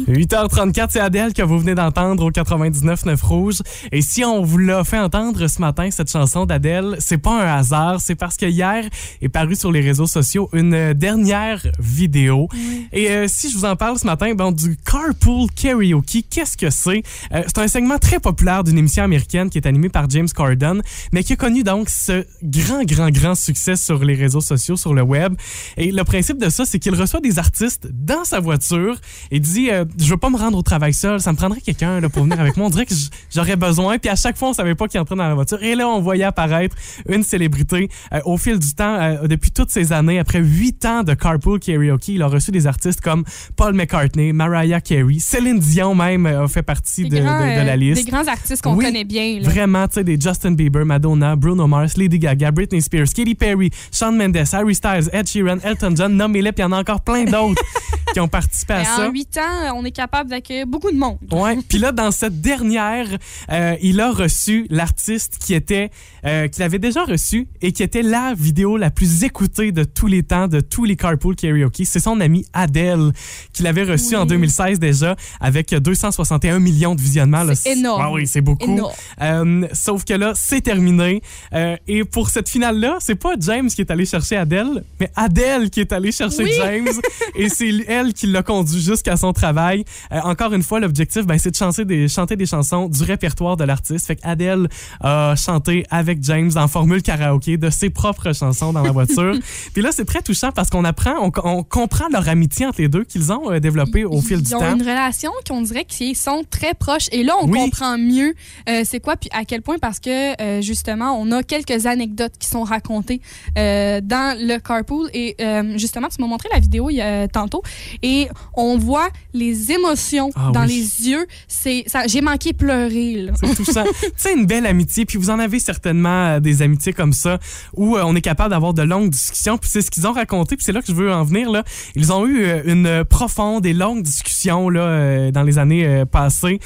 8h34, 0.09 0.89
c'est 0.91 1.01
Adèle 1.01 1.33
que 1.33 1.43
vous 1.43 1.59
venez 1.59 1.75
d'entendre 1.75 2.25
au 2.25 2.31
99.9 2.31 3.25
Rouge. 3.25 3.59
Et 3.91 4.03
si 4.03 4.25
on 4.25 4.43
vous 4.43 4.59
l'a 4.59 4.85
fait 4.85 4.99
entendre 4.99 5.47
ce 5.49 5.61
matin, 5.61 5.91
cette 5.91 6.11
chanson 6.11 6.47
d'Adèle, 6.47 6.97
c'est 7.01 7.19
pas 7.19 7.43
un 7.43 7.59
hasard, 7.59 8.01
c'est 8.01 8.15
parce 8.15 8.37
que 8.37 8.47
hier 8.47 8.85
est 9.21 9.29
paru 9.29 9.57
sur 9.57 9.73
les 9.73 9.81
réseaux 9.81 10.07
sociaux 10.07 10.49
une 10.53 10.75
euh, 10.75 10.95
dernière 10.95 11.67
vidéo. 11.81 12.49
Et 12.93 13.11
euh, 13.11 13.27
si 13.29 13.51
je 13.51 13.57
vous 13.57 13.65
en 13.65 13.75
parle 13.75 13.99
ce 13.99 14.07
matin, 14.07 14.33
bon, 14.35 14.53
du 14.53 14.77
Carpool 14.77 15.51
Karaoke, 15.51 16.25
qu'est-ce 16.31 16.57
que 16.57 16.71
c'est? 16.71 17.03
Euh, 17.33 17.43
c'est 17.47 17.59
un 17.59 17.69
segment 17.69 17.99
très 17.99 18.21
populaire 18.21 18.63
d'une 18.63 18.79
émission 18.79 19.03
américaine 19.03 19.51
qui 19.51 19.59
est 19.59 19.67
animée 19.67 19.89
par 19.89 20.09
James 20.11 20.29
Corden, 20.33 20.83
mais 21.13 21.25
qui 21.25 21.33
a 21.33 21.37
connu 21.37 21.65
donc 21.65 21.89
ce 21.89 22.25
grand, 22.45 22.85
grand, 22.85 23.11
grand 23.11 23.35
succès 23.35 23.75
sur 23.75 24.05
les 24.05 24.15
réseaux 24.15 24.41
sociaux, 24.41 24.77
sur 24.77 24.95
le 24.95 25.03
web. 25.03 25.35
Et 25.77 25.91
le 25.91 26.05
principe 26.05 26.39
de 26.39 26.49
ça, 26.49 26.65
c'est 26.65 26.79
qu'il 26.79 26.95
reçoit 26.95 27.21
des 27.21 27.41
artistes 27.41 27.89
dans 27.93 28.25
sa 28.25 28.39
voiture 28.39 28.97
et 29.31 29.41
dit 29.41 29.71
euh, 29.71 29.85
Je 29.99 30.11
veux 30.11 30.17
pas 30.17 30.31
me 30.31 30.37
rendre 30.37 30.59
au 30.59 30.63
travail 30.63 30.93
seul, 30.93 31.21
ça 31.21 31.33
me 31.33 31.37
prendrait 31.37 31.61
quelqu'un 31.61 32.01
là, 32.01 32.09
pour 32.09 32.25
venir 32.25 32.39
avec 32.41 32.57
moi. 32.57 32.67
On 32.67 32.71
dirait 32.71 32.87
que 32.87 32.95
j'aurais 33.35 33.57
besoin. 33.57 33.99
Puis 33.99 34.11
à 34.11 34.17
chaque 34.17 34.37
fois, 34.37 34.51
on 34.51 34.53
savait 34.53 34.75
pas 34.75 34.89
qui 34.89 34.99
entrait 34.99 35.17
dans 35.17 35.27
la 35.29 35.35
voiture. 35.35 35.63
Et 35.63 35.75
là, 35.75 35.89
on 35.89 36.01
voyait 36.01 36.25
apparaître 36.25 36.77
une 37.09 37.23
célébrité. 37.23 37.89
Euh, 38.13 38.21
au 38.25 38.37
fil 38.37 38.59
du 38.59 38.75
temps, 38.75 38.95
euh, 39.01 39.27
depuis 39.27 39.51
toutes 39.51 39.71
ces 39.71 39.93
années, 39.93 40.19
après 40.19 40.41
huit 40.41 40.85
ans 40.85 41.03
de 41.03 41.15
Carpool 41.15 41.61
Karaoke, 41.61 42.15
il 42.15 42.23
a 42.23 42.27
reçu 42.27 42.51
des 42.51 42.67
artistes 42.67 43.01
comme 43.01 43.25
Paul 43.57 43.75
McCartney, 43.75 44.33
Mariah 44.33 44.81
Carey, 44.81 45.17
Céline 45.19 45.59
Dion 45.59 45.95
même 45.95 46.27
euh, 46.27 46.45
a 46.45 46.49
fait 46.49 46.63
partie 46.63 47.05
de, 47.05 47.09
Des, 47.09 47.21
grands, 47.21 47.41
de- 47.41 47.61
de 47.61 47.67
la 47.67 47.77
liste. 47.77 48.05
des 48.05 48.11
grands 48.11 48.27
artistes 48.27 48.63
qu'on 48.63 48.75
Oui, 48.75 48.85
connaît 48.85 49.05
bien. 49.05 49.41
là. 49.41 49.49
Vraiment, 49.49 49.89
tu 49.89 49.95
sais, 49.95 50.05
des 50.05 50.21
Justin 50.21 50.53
Bieber, 50.53 50.85
Madonna, 50.85 51.37
Bruno 51.37 51.67
Mars, 51.67 51.97
Lady 51.97 52.19
Gaga, 52.19 52.51
Britney 52.51 52.83
Spears, 52.83 53.07
Katy 53.15 53.35
Perry, 53.35 53.71
Shawn 53.93 54.17
Mendes, 54.17 54.45
Harry 54.53 54.75
Styles, 54.75 55.09
Ed 55.13 55.27
Sheeran, 55.29 55.59
Elton 55.65 55.95
John, 55.97 56.15
nommez-les, 56.17 56.53
puis 56.53 56.63
il 56.63 56.67
y 56.67 56.69
en 56.69 56.73
a 56.73 56.81
encore 56.81 57.01
plein 57.01 57.25
d'autres 57.25 57.63
qui 58.13 58.21
ont 58.21 58.29
participé 58.29 58.75
à 58.75 58.85
ça. 58.85 59.09
en 59.09 59.11
huit 59.11 59.37
ans, 59.39 59.75
on 59.77 59.85
est 59.87 59.93
capable 59.93 60.31
d'accueillir 60.31 60.67
beaucoup 60.67 60.91
de 60.91 60.97
monde. 60.99 61.19
Ouais. 61.31 61.57
Puis 61.69 61.79
là, 61.79 61.93
dans 61.93 62.11
cette 62.11 62.41
dernière, 62.41 63.07
euh, 63.51 63.77
il 63.81 64.01
a 64.01 64.11
reçu 64.11 64.67
l'artiste 64.71 65.39
qui 65.41 65.55
était, 65.55 65.91
euh, 66.25 66.49
qu'il 66.49 66.63
avait 66.63 66.79
déjà 66.79 67.05
reçu 67.05 67.49
et 67.63 67.73
qui 67.73 67.83
était 67.83 68.03
la 68.03 68.35
vidéo 68.35 68.77
la 68.77 68.91
plus 68.91 69.25
écoutée 69.25 69.73
de 69.73 69.85
tous 69.85 70.07
les 70.07 70.23
temps, 70.23 70.49
de 70.49 70.61
tous 70.61 70.85
les 70.85 70.97
carpool 70.97 71.37
karaoke. 71.37 71.85
C'est 71.85 72.01
son 72.01 72.21
ami 72.21 72.45
Adele 72.53 73.13
qui 73.53 73.63
l'avait 73.63 73.85
reçu 73.85 74.17
en 74.17 74.27
2016 74.27 74.79
déjà 74.79 75.17
avec 75.41 75.75
261 75.75 76.59
millions 76.59 76.95
de 76.95 77.01
visionnements. 77.01 77.45
C'est 77.55 77.73
énorme. 77.73 78.03
Ah 78.05 78.13
oui, 78.13 78.27
c'est 78.27 78.41
beaucoup. 78.41 78.81
Euh, 79.21 79.67
sauf 79.73 80.05
que 80.05 80.15
là, 80.15 80.33
c'est 80.35 80.61
terminé. 80.61 81.23
Euh, 81.53 81.77
et 81.87 82.05
pour 82.05 82.31
cette 82.31 82.49
finale-là, 82.49 82.97
c'est 83.01 83.15
pas 83.15 83.35
James 83.41 83.69
qui 83.69 83.81
est 83.81 83.91
allé 83.91 84.07
chercher 84.07 84.37
Adele, 84.37 84.85
mais 85.01 85.11
Adele 85.17 85.71
qui 85.71 85.81
est 85.81 85.93
allé 85.93 86.13
chercher 86.13 86.45
Oui. 86.45 86.53
James. 86.57 86.89
et 87.35 87.49
c'est 87.49 87.71
elle 87.89 88.13
qui 88.13 88.27
l'a 88.27 88.43
conduit 88.43 88.81
jusqu'à 88.81 89.17
son 89.17 89.33
travail. 89.33 89.76
Euh, 90.13 90.21
encore 90.23 90.53
une 90.53 90.63
fois, 90.63 90.81
l'objectif, 90.81 91.27
ben, 91.27 91.39
c'est 91.39 91.51
de 91.51 91.57
chanter 91.57 91.85
des, 91.85 92.09
chanter 92.09 92.37
des 92.37 92.47
chansons 92.47 92.89
du 92.89 93.03
répertoire 93.03 93.57
de 93.57 93.65
l'artiste. 93.65 94.07
Fait 94.07 94.17
qu'Adèle 94.17 94.69
a 95.01 95.35
chanté 95.37 95.85
avec 95.91 96.23
James 96.23 96.51
en 96.57 96.69
formule 96.69 97.03
karaoké 97.03 97.57
de 97.57 97.71
ses 97.71 97.91
propres 97.91 98.33
chansons 98.33 98.73
dans 98.73 98.83
la 98.83 98.93
voiture. 98.93 99.35
Puis 99.73 99.83
là, 99.83 99.91
c'est 99.93 100.05
très 100.05 100.23
touchant 100.23 100.53
parce 100.53 100.71
qu'on 100.71 100.85
apprend, 100.85 101.15
on, 101.21 101.31
on 101.45 101.63
comprend 101.63 102.09
leur 102.11 102.29
amitié 102.29 102.67
entre 102.67 102.81
les 102.81 102.89
deux 102.89 103.05
qu'ils 103.05 103.33
ont 103.33 103.51
euh, 103.51 103.61
développée 103.61 104.05
au 104.05 104.21
fil 104.21 104.43
du 104.43 104.51
Ils 104.51 104.57
ont 104.57 104.61
temps. 104.61 104.75
une 104.75 104.83
relation 104.83 105.31
qu'on 105.49 105.63
dirait 105.63 105.85
qu'ils 105.85 106.17
sont 106.17 106.43
très 106.51 106.75
proches. 106.75 107.09
Et 107.13 107.23
là, 107.23 107.35
on 107.43 107.49
Oui. 107.49 107.59
comprend 107.59 107.97
mieux 107.99 108.35
euh, 108.69 108.83
c'est 108.85 109.01
quoi, 109.01 109.17
puis 109.17 109.29
à 109.33 109.45
quel 109.45 109.63
point, 109.63 109.79
parce 109.79 110.01
que 110.01 110.41
euh, 110.41 110.61
justement, 110.63 111.19
on 111.21 111.31
a 111.33 111.43
quelques 111.43 111.87
anecdotes 111.87 112.35
qui 112.39 112.49
sont 112.49 112.63
racontées 112.65 113.21
euh, 113.59 114.01
dans 114.03 114.37
le 114.39 114.59
carpool. 114.59 115.09
Et 115.15 115.37
euh, 115.41 115.77
justement, 115.79 116.09
tu 116.09 116.21
m'as 116.21 116.27
montré 116.29 116.49
la 116.53 116.59
vidéo 116.61 116.91
il 116.91 116.97
y 116.97 117.01
a, 117.01 117.29
tantôt, 117.29 117.63
et 118.03 118.29
on 118.55 118.79
voit 118.79 119.09
les 119.33 119.66
émotions 119.73 120.31
Ah 120.37 120.51
dans 120.53 120.63
oui. 120.67 120.69
les 121.01 121.09
yeux. 121.11 121.27
C'est, 121.49 121.85
j'ai 122.07 122.21
manqué 122.21 122.53
pleurer. 122.53 123.29
C'est 123.41 123.55
touchant. 123.55 123.85
tu 124.01 124.11
sais, 124.17 124.35
une 124.35 124.47
belle 124.47 124.67
amitié, 124.67 125.05
puis 125.05 125.19
vous 125.19 125.31
en 125.31 125.39
avez 125.39 125.59
certainement 125.59 126.27
euh, 126.27 126.41
des 126.41 126.63
amitiés 126.63 126.93
comme 126.93 127.13
ça, 127.13 127.39
où 127.75 127.97
euh, 127.97 128.03
on 128.05 128.15
est 128.17 128.21
capable 128.21 128.51
d'avoir 128.51 128.75
de 128.75 128.83
longues 128.83 129.11
discussions, 129.11 129.59
puis 129.59 129.69
c'est 129.71 129.83
ce 129.83 129.91
qu'ils 129.91 130.07
ont 130.07 130.13
raconté, 130.13 130.57
puis 130.57 130.65
c'est 130.65 130.73
là 130.73 130.81
que 130.81 130.87
je 130.89 130.95
veux 130.95 131.13
en 131.13 131.25
venir. 131.25 131.51
Là. 131.51 131.65
Ils 131.95 132.13
ont 132.13 132.27
eu 132.27 132.45
euh, 132.45 132.63
une 132.65 133.05
profonde 133.05 133.65
et 133.67 133.73
longue 133.73 134.03
discussion 134.03 134.69
là, 134.71 134.81
euh, 134.81 135.31
dans 135.31 135.43
les 135.43 135.59
années 135.59 136.05
passées. 136.11 136.59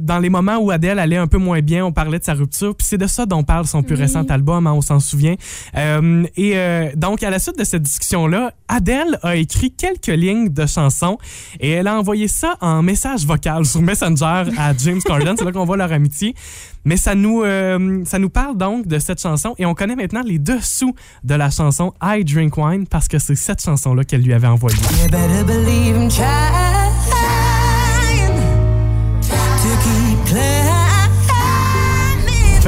Dans 0.00 0.18
les 0.18 0.30
moments 0.30 0.56
où 0.58 0.70
Adèle 0.70 0.98
allait 0.98 1.16
un 1.16 1.26
peu 1.26 1.38
moins 1.38 1.60
bien, 1.60 1.84
on 1.84 1.92
parlait 1.92 2.18
de 2.18 2.24
sa 2.24 2.34
rupture, 2.34 2.74
puis 2.74 2.86
c'est 2.86 2.98
de 2.98 3.06
ça 3.06 3.26
dont 3.26 3.42
parle 3.44 3.66
son 3.66 3.82
plus 3.82 3.94
Oui. 3.96 4.02
récent 4.02 4.22
album, 4.24 4.66
hein, 4.66 4.72
on 4.72 4.80
s'en 4.80 5.00
souvient. 5.00 5.34
Et 6.36 6.54
donc, 6.96 7.22
à 7.22 7.30
la 7.30 7.38
suite 7.38 7.58
de 7.58 7.64
cette 7.64 7.82
discussion-là, 7.82 8.52
Adèle 8.68 9.18
a 9.22 9.36
écrit 9.36 9.72
quelques 9.72 10.06
lignes 10.08 10.48
de 10.48 10.66
chansons 10.66 11.18
et 11.60 11.70
elle 11.70 11.86
a 11.86 11.98
envoyé 11.98 12.28
ça 12.30 12.56
en 12.60 12.82
message 12.82 13.26
vocal 13.26 13.64
sur 13.64 13.82
Messenger 13.82 14.44
à 14.56 14.72
James 14.76 15.00
Corden. 15.04 15.36
C'est 15.36 15.44
là 15.44 15.52
qu'on 15.52 15.64
voit 15.64 15.76
leur 15.76 15.92
amitié. 15.92 16.34
Mais 16.84 16.96
ça 16.96 17.14
nous, 17.14 17.42
euh, 17.42 18.02
ça 18.04 18.18
nous 18.18 18.30
parle 18.30 18.56
donc 18.56 18.86
de 18.86 18.98
cette 18.98 19.20
chanson 19.20 19.54
et 19.58 19.66
on 19.66 19.74
connaît 19.74 19.96
maintenant 19.96 20.22
les 20.24 20.38
dessous 20.38 20.94
de 21.24 21.34
la 21.34 21.50
chanson 21.50 21.92
I 22.02 22.24
Drink 22.24 22.56
Wine 22.56 22.86
parce 22.86 23.06
que 23.08 23.18
c'est 23.18 23.34
cette 23.34 23.62
chanson-là 23.62 24.04
qu'elle 24.04 24.22
lui 24.22 24.32
avait 24.32 24.46
envoyée. 24.46 24.78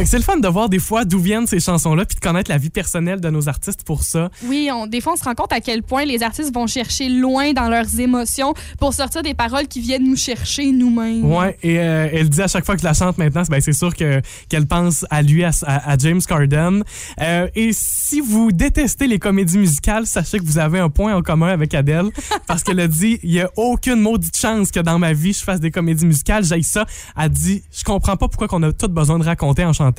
Fait 0.03 0.07
que 0.07 0.11
c'est 0.11 0.17
le 0.17 0.25
fun 0.25 0.39
de 0.39 0.49
voir 0.49 0.69
des 0.69 0.81
fois 0.81 1.05
d'où 1.05 1.21
viennent 1.21 1.47
ces 1.47 1.61
chansons-là 1.61 2.05
puis 2.05 2.17
de 2.17 2.21
connaître 2.21 2.51
la 2.51 2.59
vie 2.59 2.71
personnelle 2.71 3.21
de 3.21 3.31
nos 3.31 3.49
artistes 3.49 3.85
pour 3.85 4.03
ça. 4.03 4.33
Oui, 4.47 4.69
on, 4.75 4.89
des 4.89 5.01
fois, 5.01 5.13
on 5.13 5.17
se 5.17 5.23
rend 5.23 5.37
compte 5.37 5.53
à 5.53 5.61
quel 5.61 5.85
point 5.85 6.05
les 6.05 6.25
artistes 6.25 6.53
vont 6.53 6.67
chercher 6.67 7.09
loin 7.09 7.53
dans 7.53 7.69
leurs 7.69 8.01
émotions 8.01 8.53
pour 8.81 8.95
sortir 8.95 9.23
des 9.23 9.35
paroles 9.35 9.69
qui 9.69 9.79
viennent 9.79 10.03
nous 10.03 10.17
chercher 10.17 10.73
nous-mêmes. 10.73 11.25
Ouais, 11.25 11.57
et 11.63 11.79
euh, 11.79 12.09
elle 12.13 12.29
dit 12.29 12.43
à 12.43 12.49
chaque 12.49 12.67
fois 12.67 12.75
que 12.75 12.81
je 12.81 12.85
la 12.85 12.95
chante 12.95 13.17
maintenant, 13.17 13.45
ben, 13.49 13.61
c'est 13.61 13.73
sûr 13.73 13.95
que 13.95 14.21
qu'elle 14.49 14.67
pense 14.67 15.07
à 15.09 15.23
lui, 15.23 15.45
à, 15.45 15.53
James 16.01 16.21
Corden. 16.27 16.83
Euh, 17.21 17.47
et 17.55 17.71
si 17.73 18.21
vous 18.21 18.51
détestez 18.51 19.07
les 19.07 19.21
comédies 19.21 19.59
musicales, 19.59 20.09
sachez 20.09 20.41
que 20.41 20.45
vous 20.45 20.59
avez 20.59 20.81
un 20.81 20.91
point 20.91 21.15
en 21.15 21.23
commun 21.23 21.51
avec 21.51 21.75
Adele, 21.75 22.11
parce 22.49 22.65
qu'elle 22.65 22.81
a 22.81 22.89
dit 22.89 23.21
il 23.23 23.31
y 23.31 23.41
a 23.41 23.49
aucune 23.57 24.01
maudite 24.01 24.37
chance 24.37 24.73
que 24.73 24.81
dans 24.81 24.99
ma 24.99 25.13
vie 25.13 25.33
je 25.33 25.45
fasse 25.45 25.61
des 25.61 25.71
comédies 25.71 26.07
musicales. 26.07 26.43
J'ai 26.43 26.61
ça. 26.63 26.87
Elle 27.17 27.29
dit 27.29 27.63
je 27.71 27.85
comprends 27.85 28.17
pas 28.17 28.27
pourquoi 28.27 28.49
qu'on 28.49 28.65
a 28.65 28.73
tout 28.73 28.89
besoin 28.89 29.21
de 29.21 29.25
raconter 29.25 29.65
en 29.65 29.73
chantant. 29.73 29.92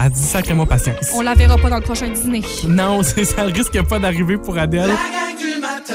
Elle 0.00 0.10
dit 0.10 0.20
sacrément 0.22 0.66
patience. 0.66 1.10
On 1.14 1.20
la 1.22 1.34
verra 1.34 1.56
pas 1.56 1.70
dans 1.70 1.76
le 1.76 1.82
prochain 1.82 2.08
dîner. 2.08 2.42
Non, 2.68 3.02
c'est- 3.02 3.24
ça 3.24 3.42
risque 3.44 3.80
pas 3.82 3.98
d'arriver 3.98 4.36
pour 4.36 4.56
Adèle. 4.58 4.88
La 4.88 4.94
gang 4.94 5.36
du 5.38 5.60
matin. 5.60 5.94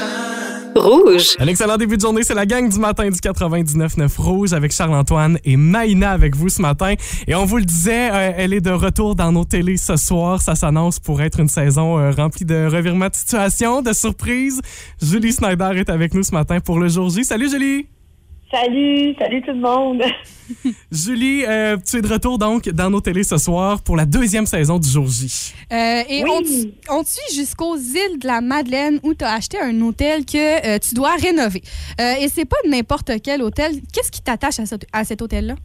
Rouge. 0.76 1.36
Un 1.38 1.46
excellent 1.46 1.76
début 1.76 1.96
de 1.96 2.00
journée, 2.02 2.22
c'est 2.24 2.34
la 2.34 2.46
gang 2.46 2.68
du 2.68 2.78
matin 2.80 3.04
du 3.08 3.16
99.9 3.18 4.16
Rouge 4.20 4.52
avec 4.52 4.72
Charles-Antoine 4.72 5.38
et 5.44 5.56
Maïna 5.56 6.10
avec 6.10 6.34
vous 6.34 6.48
ce 6.48 6.60
matin. 6.60 6.94
Et 7.28 7.34
on 7.36 7.44
vous 7.44 7.58
le 7.58 7.64
disait, 7.64 8.10
euh, 8.12 8.32
elle 8.36 8.52
est 8.52 8.60
de 8.60 8.72
retour 8.72 9.14
dans 9.14 9.30
nos 9.30 9.44
télés 9.44 9.76
ce 9.76 9.94
soir. 9.96 10.42
Ça 10.42 10.56
s'annonce 10.56 10.98
pour 10.98 11.22
être 11.22 11.38
une 11.38 11.48
saison 11.48 11.98
euh, 11.98 12.10
remplie 12.10 12.44
de 12.44 12.66
revirements 12.66 13.08
de 13.08 13.14
situation, 13.14 13.82
de 13.82 13.92
surprises. 13.92 14.60
Julie 15.00 15.32
Snyder 15.32 15.70
est 15.76 15.90
avec 15.90 16.12
nous 16.12 16.24
ce 16.24 16.32
matin 16.32 16.58
pour 16.58 16.80
le 16.80 16.88
jour 16.88 17.08
J. 17.08 17.24
Salut 17.24 17.48
Julie! 17.48 17.86
Salut, 18.54 19.16
salut 19.18 19.42
tout 19.42 19.50
le 19.50 19.58
monde. 19.60 20.02
Julie, 20.92 21.44
euh, 21.44 21.76
tu 21.84 21.96
es 21.96 22.02
de 22.02 22.06
retour 22.06 22.38
donc 22.38 22.68
dans 22.68 22.88
nos 22.88 23.00
télés 23.00 23.24
ce 23.24 23.36
soir 23.36 23.82
pour 23.82 23.96
la 23.96 24.06
deuxième 24.06 24.46
saison 24.46 24.78
du 24.78 24.88
jour 24.88 25.08
J. 25.08 25.52
Euh, 25.72 26.02
et 26.08 26.22
Oui. 26.22 26.30
on, 26.30 26.40
te- 26.42 26.92
on 26.92 27.02
te 27.02 27.08
suit 27.08 27.34
jusqu'aux 27.34 27.76
îles 27.76 28.18
de 28.20 28.26
la 28.28 28.40
Madeleine 28.40 29.00
où 29.02 29.12
tu 29.12 29.24
as 29.24 29.32
acheté 29.32 29.58
un 29.60 29.80
hôtel 29.80 30.24
que 30.24 30.66
euh, 30.68 30.78
tu 30.78 30.94
dois 30.94 31.16
rénover. 31.16 31.62
Euh, 32.00 32.14
et 32.20 32.28
c'est 32.28 32.44
pas 32.44 32.56
n'importe 32.68 33.10
quel 33.24 33.42
hôtel. 33.42 33.72
Qu'est-ce 33.92 34.12
qui 34.12 34.20
t'attache 34.22 34.60
à, 34.60 34.66
ce- 34.66 34.76
à 34.92 35.04
cet 35.04 35.20
hôtel-là? 35.20 35.56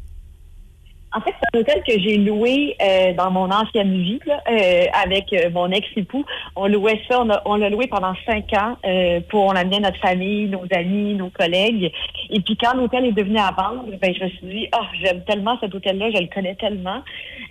En 1.12 1.22
fait, 1.22 1.34
c'est 1.42 1.58
un 1.58 1.62
hôtel 1.62 1.82
que 1.88 2.00
j'ai 2.00 2.18
loué 2.18 2.76
euh, 2.82 3.14
dans 3.14 3.32
mon 3.32 3.50
ancienne 3.50 3.94
vie 3.94 4.20
là, 4.28 4.44
euh, 4.48 4.86
avec 4.94 5.34
euh, 5.34 5.50
mon 5.50 5.72
ex-époux. 5.72 6.24
On 6.56 6.68
louait 6.68 7.02
ça, 7.10 7.24
on, 7.46 7.56
l'a 7.56 7.70
loué 7.70 7.88
pendant 7.88 8.14
cinq 8.28 8.54
ans 8.54 8.78
euh, 8.86 9.20
pour 9.30 9.46
on 9.46 9.56
amenait 9.56 9.80
notre 9.80 10.00
famille, 10.00 10.48
nos 10.48 10.66
amis, 10.72 11.16
nos 11.16 11.32
collègues. 11.32 11.92
Et 12.30 12.40
puis 12.42 12.56
quand 12.58 12.76
l'hôtel 12.76 13.06
est 13.06 13.12
devenu 13.12 13.40
à 13.40 13.52
vendre, 13.52 13.86
ben 14.00 14.14
je 14.14 14.24
me 14.24 14.30
suis 14.30 14.48
dit, 14.48 14.68
ah, 14.72 14.88
j'aime 15.02 15.24
tellement 15.24 15.58
cet 15.60 15.74
hôtel-là, 15.74 16.12
je 16.12 16.22
le 16.22 16.28
connais 16.28 16.54
tellement, 16.56 17.02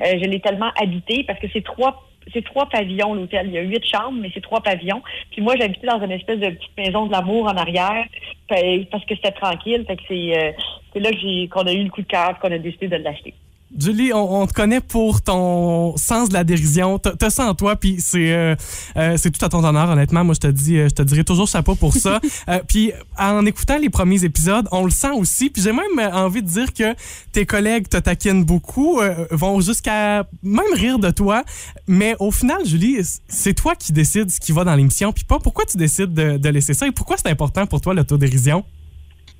euh, 0.03 0.19
je 0.23 0.29
l'ai 0.29 0.41
tellement 0.41 0.71
habité 0.81 1.25
parce 1.25 1.41
que 1.41 1.49
c'est 1.53 1.65
trois 1.65 2.05
c'est 2.33 2.45
trois 2.45 2.67
pavillons 2.67 3.15
l'hôtel. 3.15 3.47
Il 3.47 3.55
y 3.55 3.59
a 3.59 3.63
huit 3.63 3.83
chambres, 3.87 4.19
mais 4.21 4.31
c'est 4.35 4.43
trois 4.43 4.61
pavillons. 4.61 5.03
Puis 5.31 5.41
moi, 5.41 5.55
j'habitais 5.59 5.87
dans 5.87 6.03
une 6.03 6.13
espèce 6.13 6.39
de 6.39 6.51
petite 6.51 6.77
maison 6.77 7.07
de 7.07 7.13
l'amour 7.13 7.45
en 7.45 7.57
arrière 7.57 8.05
parce 8.49 9.05
que 9.07 9.15
c'était 9.15 9.33
tranquille. 9.33 9.85
Fait 9.87 9.97
que 9.97 10.03
c'est 10.07 10.39
euh, 10.39 10.53
là 11.01 11.11
qu'on 11.51 11.67
a 11.67 11.73
eu 11.73 11.85
le 11.85 11.91
coup 11.91 12.03
de 12.03 12.07
cœur, 12.07 12.39
qu'on 12.39 12.53
a 12.53 12.59
décidé 12.59 12.89
de 12.89 12.97
l'acheter. 12.97 13.33
Julie, 13.77 14.12
on, 14.14 14.43
on 14.43 14.47
te 14.47 14.55
connaît 14.55 14.81
pour 14.81 15.21
ton 15.21 15.97
sens 15.97 16.31
de 16.31 16.35
la 16.35 16.45
dérision. 16.45 16.99
T'as 16.99 17.31
ça 17.31 17.47
en 17.47 17.55
toi, 17.55 17.77
puis 17.77 17.97
c'est 17.99 18.33
euh, 18.33 18.57
euh, 18.97 19.16
c'est 19.19 19.31
tout 19.31 19.45
à 19.45 19.49
ton 19.49 19.62
honneur, 19.62 19.91
honnêtement. 19.91 20.25
Moi, 20.25 20.35
je 20.35 20.41
te 20.41 20.47
dis, 20.47 20.79
euh, 20.79 20.89
je 20.89 20.95
te 20.95 21.03
dirai 21.03 21.23
toujours 21.25 21.49
chapeau 21.49 21.75
pour 21.75 21.95
ça. 21.95 22.21
Euh, 22.49 22.61
puis 22.66 22.93
en 23.19 23.45
écoutant 23.47 23.79
les 23.79 23.91
premiers 23.91 24.25
épisodes, 24.25 24.69
on 24.71 24.85
le 24.85 24.91
sent 24.91 25.11
aussi. 25.11 25.51
Puis 25.51 25.62
j'ai 25.62 25.73
même 25.73 26.14
envie 26.14 26.43
de 26.43 26.49
dire 26.49 26.73
que 26.73 26.95
tes 27.33 27.47
collègues 27.47 27.89
te 27.89 27.97
taquinent 27.97 28.45
beaucoup, 28.45 29.01
vont 29.31 29.61
jusqu'à 29.61 30.27
même 30.43 30.73
rire 30.75 30.99
de 30.99 31.11
toi. 31.11 31.45
Mais 31.87 32.16
au 32.21 32.31
final, 32.31 32.64
Julie, 32.64 32.99
c'est 33.29 33.55
toi 33.55 33.75
qui 33.75 33.93
décides 33.93 34.31
ce 34.31 34.41
qui 34.41 34.53
va 34.53 34.64
dans 34.64 34.75
l'émission, 34.75 35.12
puis 35.12 35.25
pas 35.25 35.39
pourquoi 35.39 35.64
tu 35.64 35.77
décides 35.77 36.14
de, 36.14 36.37
de 36.37 36.49
laisser 36.49 36.75
ça 36.75 36.87
et 36.87 36.93
pourquoi 36.93 37.16
c'est 37.16 37.31
important 37.31 37.66
pour 37.66 37.81
toi 37.81 37.93
l'autodérision? 37.93 38.64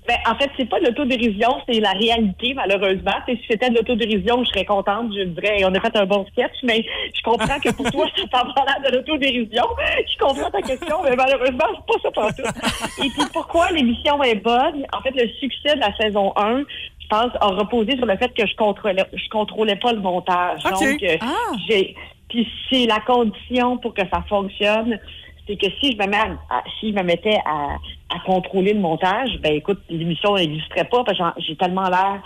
Ben, 0.09 0.17
en 0.27 0.35
fait, 0.37 0.51
c'est 0.57 0.65
pas 0.65 0.81
de 0.81 0.87
l'autodérision, 0.87 1.61
c'est 1.69 1.81
la 1.81 1.91
réalité, 1.91 2.55
malheureusement. 2.55 3.13
Si 3.29 3.39
c'était 3.47 3.69
de 3.69 3.77
l'autodérision, 3.77 4.43
je 4.43 4.49
serais 4.49 4.65
contente, 4.65 5.13
je 5.15 5.25
dirais, 5.25 5.63
on 5.67 5.75
a 5.75 5.81
fait 5.81 5.95
un 5.99 6.07
bon 6.07 6.25
sketch, 6.33 6.55
mais 6.63 6.83
je 7.15 7.21
comprends 7.23 7.61
que 7.61 7.71
pour 7.73 7.91
toi, 7.91 8.07
ça 8.17 8.25
t'a 8.33 8.65
l'air 8.65 8.91
de 8.91 8.97
l'autodérision. 8.97 9.65
Je 10.11 10.19
comprends 10.19 10.51
ta 10.51 10.63
question, 10.63 11.03
mais 11.05 11.15
malheureusement, 11.15 11.67
c'est 11.75 11.87
pas 11.87 12.01
ça 12.03 12.11
pour 12.11 12.35
tout. 12.35 13.05
Et 13.05 13.11
puis, 13.11 13.23
pourquoi 13.35 13.71
l'émission 13.71 14.23
est 14.23 14.37
bonne? 14.37 14.87
En 14.97 15.03
fait, 15.03 15.11
le 15.11 15.29
succès 15.41 15.75
de 15.75 15.81
la 15.81 15.95
saison 15.99 16.33
1, 16.37 16.61
je 17.01 17.07
pense, 17.11 17.33
a 17.43 17.47
reposé 17.49 17.95
sur 17.99 18.07
le 18.07 18.17
fait 18.17 18.33
que 18.33 18.47
je 18.47 18.57
contrôlais, 18.57 19.05
je 19.13 19.29
contrôlais 19.29 19.77
pas 19.77 19.93
le 19.93 20.01
montage. 20.01 20.63
Donc, 20.63 21.03
euh, 21.03 21.17
j'ai, 21.69 21.95
puis 22.31 22.49
c'est 22.71 22.87
la 22.87 23.01
condition 23.01 23.77
pour 23.77 23.93
que 23.93 24.09
ça 24.11 24.25
fonctionne. 24.27 24.99
C'est 25.49 25.57
que 25.57 25.67
si 25.81 25.93
je 25.93 25.97
me 25.97 26.07
mets 26.07 26.19
à- 26.19 26.63
si 26.79 26.91
je 26.91 26.95
me 26.95 27.03
mettais 27.03 27.39
à, 27.45 27.79
contrôler 28.27 28.75
le 28.75 28.81
montage, 28.81 29.39
ben 29.41 29.55
écoute, 29.55 29.81
l'émission 29.89 30.35
n'existerait 30.35 30.85
pas 30.85 31.05
parce 31.05 31.17
que 31.19 31.25
j'ai 31.43 31.57
tellement 31.57 31.89
l'air 31.89 32.23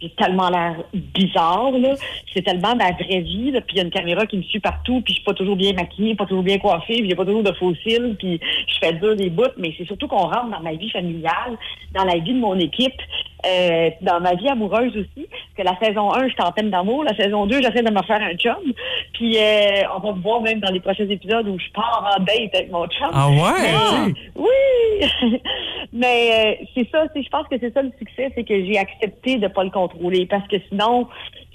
j'ai 0.00 0.10
tellement 0.10 0.50
l'air 0.50 0.76
bizarre, 0.92 1.70
là. 1.72 1.94
C'est 2.34 2.42
tellement 2.42 2.76
ma 2.76 2.92
vraie 2.92 3.20
vie, 3.20 3.50
là. 3.50 3.62
Puis 3.62 3.76
il 3.76 3.78
y 3.78 3.80
a 3.80 3.84
une 3.84 3.90
caméra 3.90 4.26
qui 4.26 4.36
me 4.36 4.42
suit 4.42 4.60
partout, 4.60 5.00
puis 5.00 5.14
je 5.14 5.20
suis 5.20 5.24
pas 5.24 5.32
toujours 5.32 5.56
bien 5.56 5.72
maquillée, 5.72 6.14
pas 6.14 6.26
toujours 6.26 6.42
bien 6.42 6.58
coiffée, 6.58 7.00
puis 7.00 7.12
a 7.12 7.16
pas 7.16 7.24
toujours 7.24 7.42
de 7.42 7.52
faux 7.52 7.74
cils, 7.76 8.14
puis 8.18 8.38
je 8.68 8.78
fais 8.78 8.92
dur 8.92 9.16
des 9.16 9.30
bouts, 9.30 9.44
mais 9.56 9.74
c'est 9.78 9.86
surtout 9.86 10.06
qu'on 10.06 10.28
rentre 10.28 10.50
dans 10.50 10.60
ma 10.60 10.74
vie 10.74 10.90
familiale, 10.90 11.56
dans 11.94 12.04
la 12.04 12.18
vie 12.18 12.34
de 12.34 12.38
mon 12.38 12.58
équipe, 12.58 13.00
euh, 13.46 13.90
dans 14.02 14.20
ma 14.20 14.34
vie 14.34 14.48
amoureuse 14.48 14.94
aussi. 14.96 15.26
Que 15.56 15.62
la 15.62 15.76
saison 15.80 16.12
1, 16.12 16.28
j'étais 16.28 16.42
en 16.42 16.52
peine 16.52 16.70
d'amour. 16.70 17.04
La 17.04 17.16
saison 17.16 17.46
2, 17.46 17.62
j'essaie 17.62 17.82
de 17.82 17.90
me 17.90 18.02
faire 18.02 18.20
un 18.20 18.34
chum. 18.34 18.72
Puis 19.14 19.38
euh, 19.38 19.82
on 19.96 20.00
va 20.00 20.12
me 20.12 20.20
voir 20.20 20.40
même 20.42 20.60
dans 20.60 20.70
les 20.70 20.80
prochains 20.80 21.08
épisodes 21.08 21.48
où 21.48 21.58
je 21.58 21.70
pars 21.72 22.14
en 22.16 22.22
date 22.22 22.54
avec 22.54 22.70
mon 22.70 22.86
chum. 22.88 23.08
Ah 23.12 23.28
ouais? 23.28 23.62
Mais- 23.62 24.10
ok. 24.10 24.16
oui! 24.36 25.40
Mais 25.92 26.56
euh, 26.60 26.64
c'est 26.74 26.88
ça, 26.90 27.04
je 27.14 27.28
pense 27.30 27.46
que 27.48 27.56
c'est 27.58 27.72
ça 27.72 27.80
le 27.82 27.90
succès, 27.98 28.30
c'est 28.34 28.44
que 28.44 28.64
j'ai 28.66 28.76
accepté 28.78 29.38
de 29.38 29.48
pas 29.48 29.64
le 29.64 29.70
contrôler 29.70 30.26
parce 30.26 30.46
que 30.48 30.56
sinon, 30.68 31.08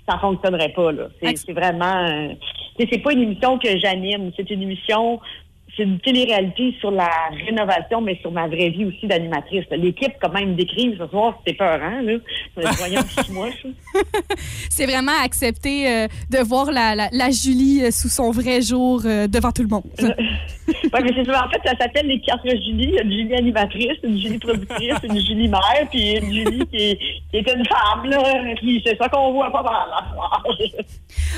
ça 0.10 0.18
fonctionnerait 0.18 0.70
pas. 0.70 0.92
là. 0.92 1.04
C'est 1.36 1.54
vraiment... 1.54 2.08
euh, 2.08 2.30
c'est 2.80 3.04
pas 3.04 3.14
une 3.14 3.22
émission 3.22 3.60
que 3.60 3.78
j'anime, 3.78 4.32
c'est 4.36 4.50
une 4.50 4.64
émission... 4.64 5.20
C'est 5.78 5.84
une 5.84 6.00
télé-réalité 6.00 6.76
sur 6.80 6.92
la 6.92 7.10
rénovation, 7.46 8.02
mais 8.02 8.18
sur 8.22 8.32
ma 8.32 8.48
vraie 8.48 8.70
vie 8.70 8.86
aussi 8.86 9.08
d'animatrice. 9.08 9.64
L'équipe, 9.72 10.14
quand 10.22 10.32
même, 10.34 10.56
décrive 10.56 10.98
ce 11.00 11.08
soir, 11.08 11.40
c'était 11.40 11.58
peurant, 11.58 12.02
là. 12.02 12.14
Voyons, 12.78 13.02
moi. 13.32 13.48
C'est 14.70 14.86
vraiment 14.86 15.14
accepter 15.24 15.88
euh, 15.90 16.08
de 16.30 16.38
voir 16.40 16.72
la, 16.72 16.96
la- 16.96 17.10
la 17.12 17.30
Julie 17.30 17.84
euh, 17.84 17.92
sous 17.92 18.10
son 18.10 18.32
vrai 18.32 18.62
jour 18.62 19.02
euh, 19.06 19.28
devant 19.28 19.52
tout 19.52 19.62
le 19.64 19.70
monde. 19.70 19.84
Oui, 20.94 21.00
mais 21.04 21.12
c'est 21.16 21.26
ça. 21.26 21.46
En 21.46 21.50
fait, 21.50 21.60
ça 21.66 21.76
s'appelle 21.78 22.08
les 22.08 22.22
quatre 22.22 22.48
Julie. 22.48 22.86
Il 22.86 22.92
y 22.94 23.00
a 23.00 23.02
une 23.02 23.12
Julie 23.12 23.34
animatrice, 23.36 23.98
une 24.04 24.18
Julie 24.20 24.38
productrice, 24.40 24.94
une 25.04 25.20
Julie 25.20 25.48
mère, 25.50 25.88
puis 25.90 26.14
une 26.18 26.32
Julie 26.34 26.66
qui 26.68 26.78
est, 26.78 26.98
qui 27.30 27.38
est 27.38 27.54
une 27.54 27.66
femme, 27.66 28.06
là. 28.06 28.22
Puis 28.56 28.82
c'est 28.86 28.98
ça 28.98 29.10
qu'on 29.10 29.34
voit 29.34 29.52
pas 29.52 29.64
mal. 29.64 29.90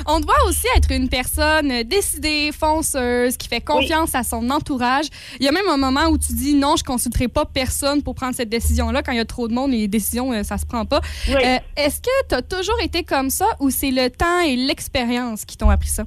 On 0.06 0.20
te 0.20 0.24
voit 0.26 0.34
aussi 0.48 0.66
être 0.76 0.92
une 0.92 1.08
personne 1.08 1.70
euh, 1.70 1.82
décidée, 1.84 2.50
fonceuse, 2.52 3.36
qui 3.36 3.48
fait 3.48 3.60
confiance 3.60 4.14
à 4.14 4.22
son 4.24 4.50
entourage. 4.50 5.06
Il 5.38 5.46
y 5.46 5.48
a 5.48 5.52
même 5.52 5.68
un 5.70 5.76
moment 5.76 6.06
où 6.10 6.18
tu 6.18 6.32
dis 6.32 6.54
non, 6.54 6.74
je 6.76 6.82
consulterai 6.82 7.28
pas 7.28 7.44
personne 7.44 8.02
pour 8.02 8.14
prendre 8.14 8.34
cette 8.34 8.48
décision-là. 8.48 9.02
Quand 9.02 9.12
il 9.12 9.18
y 9.18 9.20
a 9.20 9.24
trop 9.24 9.46
de 9.46 9.54
monde, 9.54 9.70
les 9.70 9.86
décisions, 9.86 10.32
euh, 10.32 10.42
ça 10.42 10.58
se 10.58 10.66
prend 10.66 10.84
pas. 10.84 11.00
Oui. 11.28 11.34
Euh, 11.36 11.58
Est-ce 11.76 12.00
que 12.00 12.28
tu 12.28 12.34
as 12.34 12.42
toujours 12.42 12.80
été 12.82 13.04
comme 13.04 13.30
ça 13.30 13.46
ou 13.60 13.70
c'est 13.70 13.90
le 13.90 14.10
temps 14.10 14.40
et 14.40 14.56
l'expérience 14.56 15.44
qui 15.44 15.56
t'ont 15.56 15.70
appris 15.70 15.88
ça? 15.88 16.04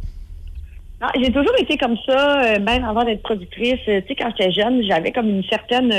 Non, 0.99 1.07
j'ai 1.22 1.32
toujours 1.32 1.55
été 1.59 1.78
comme 1.78 1.95
ça, 2.07 2.41
euh, 2.41 2.59
même 2.59 2.84
avant 2.84 3.03
d'être 3.03 3.22
productrice. 3.22 3.80
Euh, 3.88 4.01
Tu 4.01 4.07
sais, 4.07 4.15
quand 4.15 4.32
j'étais 4.36 4.51
jeune, 4.51 4.82
j'avais 4.84 5.11
comme 5.11 5.30
une 5.30 5.43
certaine. 5.43 5.91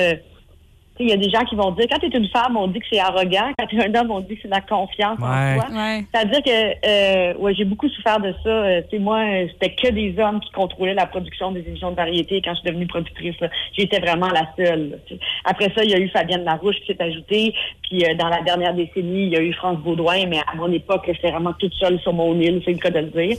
Il 1.01 1.09
y 1.09 1.13
a 1.13 1.17
des 1.17 1.31
gens 1.31 1.45
qui 1.45 1.55
vont 1.55 1.71
dire, 1.73 1.87
quand 1.91 1.99
tu 1.99 2.07
es 2.07 2.19
une 2.19 2.29
femme, 2.29 2.57
on 2.57 2.67
dit 2.69 2.81
que 2.81 2.87
c'est 2.91 2.99
arrogant. 3.01 3.53
Quand 3.59 3.67
tu 3.67 3.79
es 3.79 3.85
un 3.89 3.95
homme, 4.01 4.11
on 4.11 4.21
dit 4.21 4.35
que 4.37 4.43
c'est 4.43 4.49
de 4.49 4.55
la 4.55 4.61
confiance 4.61 5.19
Ouais. 5.19 5.57
en 5.59 5.61
soi. 5.61 5.67
Ouais. 5.75 6.05
C'est-à-dire 6.13 6.43
que 6.43 6.87
euh, 6.87 7.35
ouais, 7.39 7.55
j'ai 7.55 7.65
beaucoup 7.65 7.89
souffert 7.89 8.21
de 8.21 8.33
ça. 8.43 8.49
Euh, 8.51 8.83
tu 8.91 8.97
sais, 8.97 8.99
moi, 9.03 9.19
euh, 9.21 9.47
c'était 9.53 9.75
que 9.75 9.89
des 9.93 10.15
hommes 10.19 10.41
qui 10.41 10.51
contrôlaient 10.51 10.95
la 10.95 11.07
production 11.07 11.53
des 11.53 11.61
émissions 11.61 11.91
de 11.91 11.97
variété 11.97 12.41
quand 12.45 12.53
je 12.55 12.61
suis 12.61 12.69
devenue 12.69 12.87
productrice. 12.87 13.39
là. 13.41 13.49
J'étais 13.77 14.01
vraiment 14.01 14.29
la 14.29 14.47
seule. 14.57 14.91
là, 14.91 14.97
tu 15.07 15.15
sais. 15.15 15.21
Après 15.45 15.73
ça, 15.75 15.85
il 15.85 15.91
y 15.91 15.95
a 15.95 15.99
eu 15.99 16.09
Fabienne 16.09 16.45
Larouche 16.45 16.77
qui 16.81 16.93
s'est 16.93 17.03
ajoutée. 17.03 17.55
Puis 17.83 18.05
euh, 18.05 18.15
dans 18.15 18.29
la 18.29 18.43
dernière 18.43 18.75
décennie, 18.75 19.25
il 19.27 19.33
y 19.33 19.37
a 19.37 19.41
eu 19.43 19.53
France 19.55 19.79
Baudouin, 19.79 20.27
mais 20.27 20.39
à 20.41 20.55
mon 20.57 20.71
époque, 20.73 21.05
j'étais 21.07 21.31
vraiment 21.31 21.53
toute 21.59 21.75
seule 21.75 21.99
sur 22.01 22.13
mon 22.13 22.39
île, 22.39 22.61
c'est 22.65 22.73
le 22.73 22.79
cas 22.79 22.91
de 22.91 22.99
le 23.01 23.07
dire. 23.07 23.37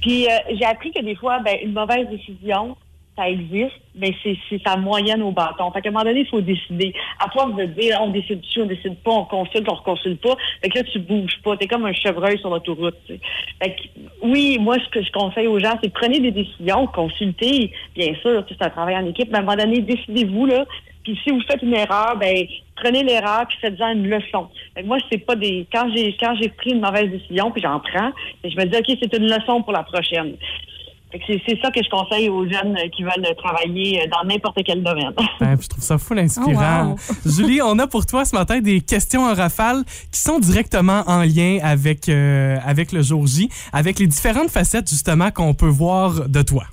Puis 0.00 0.26
euh, 0.26 0.30
j'ai 0.58 0.64
appris 0.64 0.90
que 0.92 1.00
des 1.00 1.14
fois, 1.14 1.38
ben, 1.40 1.56
une 1.62 1.72
mauvaise 1.72 2.08
décision, 2.08 2.76
ça 3.16 3.28
existe, 3.28 3.76
mais 3.94 4.14
c'est 4.22 4.36
c'est 4.48 4.60
sa 4.66 4.76
moyenne 4.76 5.22
au 5.22 5.32
bâton. 5.32 5.70
Fait 5.72 5.82
qu'à 5.82 5.90
un 5.90 5.92
moment 5.92 6.04
donné, 6.04 6.20
il 6.20 6.28
faut 6.28 6.40
décider. 6.40 6.94
À 7.18 7.30
force 7.30 7.54
de 7.56 7.64
dire 7.64 7.98
on 8.00 8.08
décide 8.08 8.40
dessus, 8.40 8.62
on 8.62 8.66
décide 8.66 8.96
pas, 8.98 9.10
on 9.10 9.24
consulte, 9.24 9.68
on 9.68 9.76
ne 9.76 9.80
consulte 9.80 10.20
pas, 10.22 10.36
fait 10.62 10.70
que 10.70 10.78
là, 10.78 10.84
tu 10.84 10.98
bouges 10.98 11.38
pas. 11.44 11.56
T'es 11.56 11.66
comme 11.66 11.84
un 11.84 11.92
chevreuil 11.92 12.38
sur 12.38 12.50
l'autoroute. 12.50 12.96
Fait 13.06 13.20
que, 13.70 13.82
oui, 14.22 14.58
moi, 14.58 14.76
ce 14.82 14.88
que 14.88 15.02
je 15.02 15.12
conseille 15.12 15.46
aux 15.46 15.58
gens, 15.58 15.78
c'est 15.82 15.92
prenez 15.92 16.20
des 16.20 16.30
décisions, 16.30 16.86
consultez, 16.86 17.72
bien 17.94 18.14
sûr, 18.22 18.44
c'est 18.48 18.62
un 18.62 18.70
travail 18.70 18.96
en 18.96 19.06
équipe, 19.06 19.28
mais 19.30 19.38
à 19.38 19.40
un 19.40 19.44
moment 19.44 19.56
donné, 19.56 19.80
décidez-vous, 19.80 20.46
là. 20.46 20.64
Puis 21.04 21.18
si 21.24 21.30
vous 21.30 21.40
faites 21.42 21.62
une 21.62 21.74
erreur, 21.74 22.16
ben 22.16 22.46
prenez 22.76 23.02
l'erreur 23.02 23.46
puis 23.48 23.58
faites-en 23.60 23.90
une 23.90 24.08
leçon. 24.08 24.48
Fait 24.74 24.82
que 24.82 24.86
moi, 24.86 24.98
c'est 25.10 25.18
pas 25.18 25.34
des. 25.34 25.66
Quand 25.72 25.90
j'ai 25.94 26.16
quand 26.18 26.34
j'ai 26.40 26.48
pris 26.48 26.70
une 26.70 26.80
mauvaise 26.80 27.10
décision, 27.10 27.50
puis 27.50 27.60
j'en 27.60 27.80
prends, 27.80 28.12
je 28.44 28.56
me 28.56 28.64
dis 28.64 28.76
OK, 28.76 28.98
c'est 29.00 29.16
une 29.16 29.26
leçon 29.26 29.62
pour 29.62 29.72
la 29.72 29.82
prochaine. 29.82 30.36
C'est 31.26 31.60
ça 31.60 31.70
que 31.70 31.80
je 31.82 31.90
conseille 31.90 32.28
aux 32.28 32.44
jeunes 32.48 32.76
euh, 32.76 32.88
qui 32.88 33.02
veulent 33.02 33.34
travailler 33.36 34.02
euh, 34.02 34.06
dans 34.06 34.26
n'importe 34.26 34.58
quel 34.64 34.82
domaine. 34.82 35.12
Je 35.40 35.68
trouve 35.68 35.84
ça 35.84 35.98
full 35.98 36.18
inspirant. 36.18 36.96
Julie, 37.26 37.60
on 37.62 37.78
a 37.78 37.86
pour 37.86 38.06
toi 38.06 38.24
ce 38.24 38.34
matin 38.34 38.60
des 38.60 38.80
questions 38.80 39.24
en 39.24 39.34
rafale 39.34 39.84
qui 40.10 40.20
sont 40.20 40.38
directement 40.38 41.02
en 41.06 41.22
lien 41.22 41.58
avec, 41.62 42.08
euh, 42.08 42.56
avec 42.64 42.92
le 42.92 43.02
jour 43.02 43.26
J, 43.26 43.50
avec 43.72 43.98
les 43.98 44.06
différentes 44.06 44.50
facettes 44.50 44.88
justement 44.88 45.30
qu'on 45.30 45.54
peut 45.54 45.68
voir 45.68 46.28
de 46.28 46.42
toi. 46.42 46.64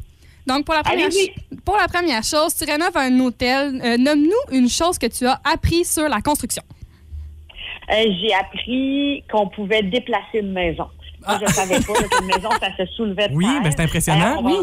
Donc, 0.47 0.65
pour 0.65 0.73
la 0.73 0.83
première, 0.83 1.05
Allez-y. 1.05 1.57
pour 1.63 1.77
la 1.77 1.87
première 1.87 2.23
chose, 2.23 2.55
tu 2.55 2.63
rénoves 2.63 2.95
un 2.95 3.19
hôtel. 3.19 3.79
Euh, 3.83 3.97
Nomme-nous 3.97 4.57
une 4.57 4.69
chose 4.69 4.97
que 4.97 5.05
tu 5.05 5.27
as 5.27 5.39
appris 5.43 5.85
sur 5.85 6.09
la 6.09 6.21
construction. 6.21 6.63
Euh, 7.91 8.05
j'ai 8.21 8.33
appris 8.33 9.23
qu'on 9.31 9.47
pouvait 9.47 9.83
déplacer 9.83 10.39
une 10.39 10.51
maison. 10.51 10.87
Moi, 11.27 11.39
je 11.45 11.53
savais 11.53 11.79
pas 11.79 11.93
là, 11.93 12.07
qu'une 12.09 12.27
maison, 12.27 12.49
ça 12.59 12.69
se 12.77 12.85
soulevait 12.93 13.29
de 13.29 13.35
Oui, 13.35 13.45
terre. 13.45 13.61
ben, 13.63 13.71
c'est 13.71 13.81
impressionnant. 13.83 14.41
Va- 14.41 14.49
Oui. 14.49 14.55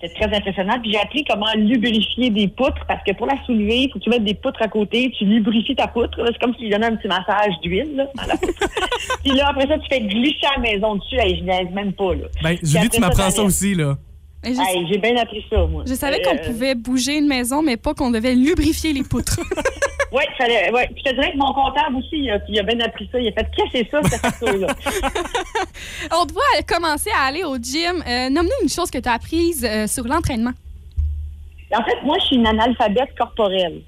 C'était 0.00 0.14
très 0.26 0.36
impressionnant. 0.36 0.80
Puis 0.82 0.90
j'ai 0.92 0.98
appris 0.98 1.24
comment 1.24 1.46
lubrifier 1.56 2.28
des 2.30 2.48
poutres 2.48 2.84
parce 2.88 3.04
que 3.04 3.12
pour 3.12 3.26
la 3.26 3.34
soulever, 3.46 3.82
il 3.84 3.88
faut 3.92 4.00
que 4.00 4.04
tu 4.04 4.10
mettes 4.10 4.24
des 4.24 4.34
poutres 4.34 4.60
à 4.60 4.66
côté, 4.66 5.12
tu 5.16 5.24
lubrifies 5.24 5.76
ta 5.76 5.86
poutre. 5.86 6.18
C'est 6.26 6.38
comme 6.40 6.52
si 6.54 6.62
tu 6.64 6.68
donnais 6.70 6.86
un 6.86 6.96
petit 6.96 7.06
massage 7.06 7.52
d'huile 7.62 7.94
là, 7.94 8.06
la 8.26 8.36
poutre. 8.36 8.68
Puis 9.24 9.32
là, 9.32 9.48
après 9.50 9.68
ça, 9.68 9.78
tu 9.78 9.86
fais 9.88 10.00
glisser 10.00 10.44
à 10.52 10.60
la 10.60 10.62
maison 10.72 10.96
dessus. 10.96 11.14
Hey, 11.20 11.38
je 11.38 11.44
niaise 11.44 11.70
même 11.72 11.92
pas. 11.92 12.14
Là. 12.14 12.24
Ben, 12.42 12.56
Julie, 12.62 12.78
après 12.78 12.88
tu 12.88 13.00
m'apprends 13.00 13.22
ça 13.30 13.36
t'enlèves. 13.36 13.46
aussi, 13.46 13.74
là. 13.76 13.96
Et 14.44 14.48
Hey, 14.48 14.86
j'ai 14.90 14.98
bien 14.98 15.16
appris 15.18 15.44
ça, 15.48 15.64
moi. 15.66 15.84
je 15.86 15.94
savais 15.94 16.20
Euh, 16.26 16.30
qu'on 16.30 16.50
pouvait 16.50 16.74
bouger 16.74 17.18
une 17.18 17.28
maison, 17.28 17.62
mais 17.62 17.76
pas 17.76 17.94
qu'on 17.94 18.10
devait 18.10 18.34
lubrifier 18.34 18.92
les 18.92 19.04
poutres. 19.04 19.38
Oui, 20.12 20.22
fallait, 20.36 20.70
ouais. 20.70 20.86
Puis 20.88 21.02
je 21.04 21.10
te 21.10 21.14
dirais 21.14 21.32
que 21.32 21.38
mon 21.38 21.52
comptable 21.54 21.96
aussi, 21.96 22.18
il 22.18 22.30
a, 22.30 22.38
il 22.46 22.58
a 22.60 22.62
bien 22.62 22.80
appris 22.80 23.08
ça. 23.10 23.18
Il 23.18 23.28
a 23.28 23.32
fait 23.32 23.46
qu'est-ce 23.56 23.72
que 23.72 23.78
c'est 23.78 23.90
ça, 23.90 24.02
cette 24.02 24.20
facture-là? 24.20 24.66
On 26.12 26.26
te 26.26 26.32
voit 26.32 26.42
commencer 26.68 27.10
à 27.16 27.28
aller 27.28 27.44
au 27.44 27.56
gym. 27.56 28.02
Euh, 28.06 28.28
Nomme-nous 28.28 28.62
une 28.62 28.68
chose 28.68 28.90
que 28.90 28.98
tu 28.98 29.08
as 29.08 29.14
apprise 29.14 29.64
euh, 29.64 29.86
sur 29.86 30.04
l'entraînement. 30.04 30.52
En 31.74 31.82
fait, 31.82 32.02
moi, 32.04 32.16
je 32.20 32.26
suis 32.26 32.36
une 32.36 32.46
analphabète 32.46 33.14
corporelle. 33.16 33.80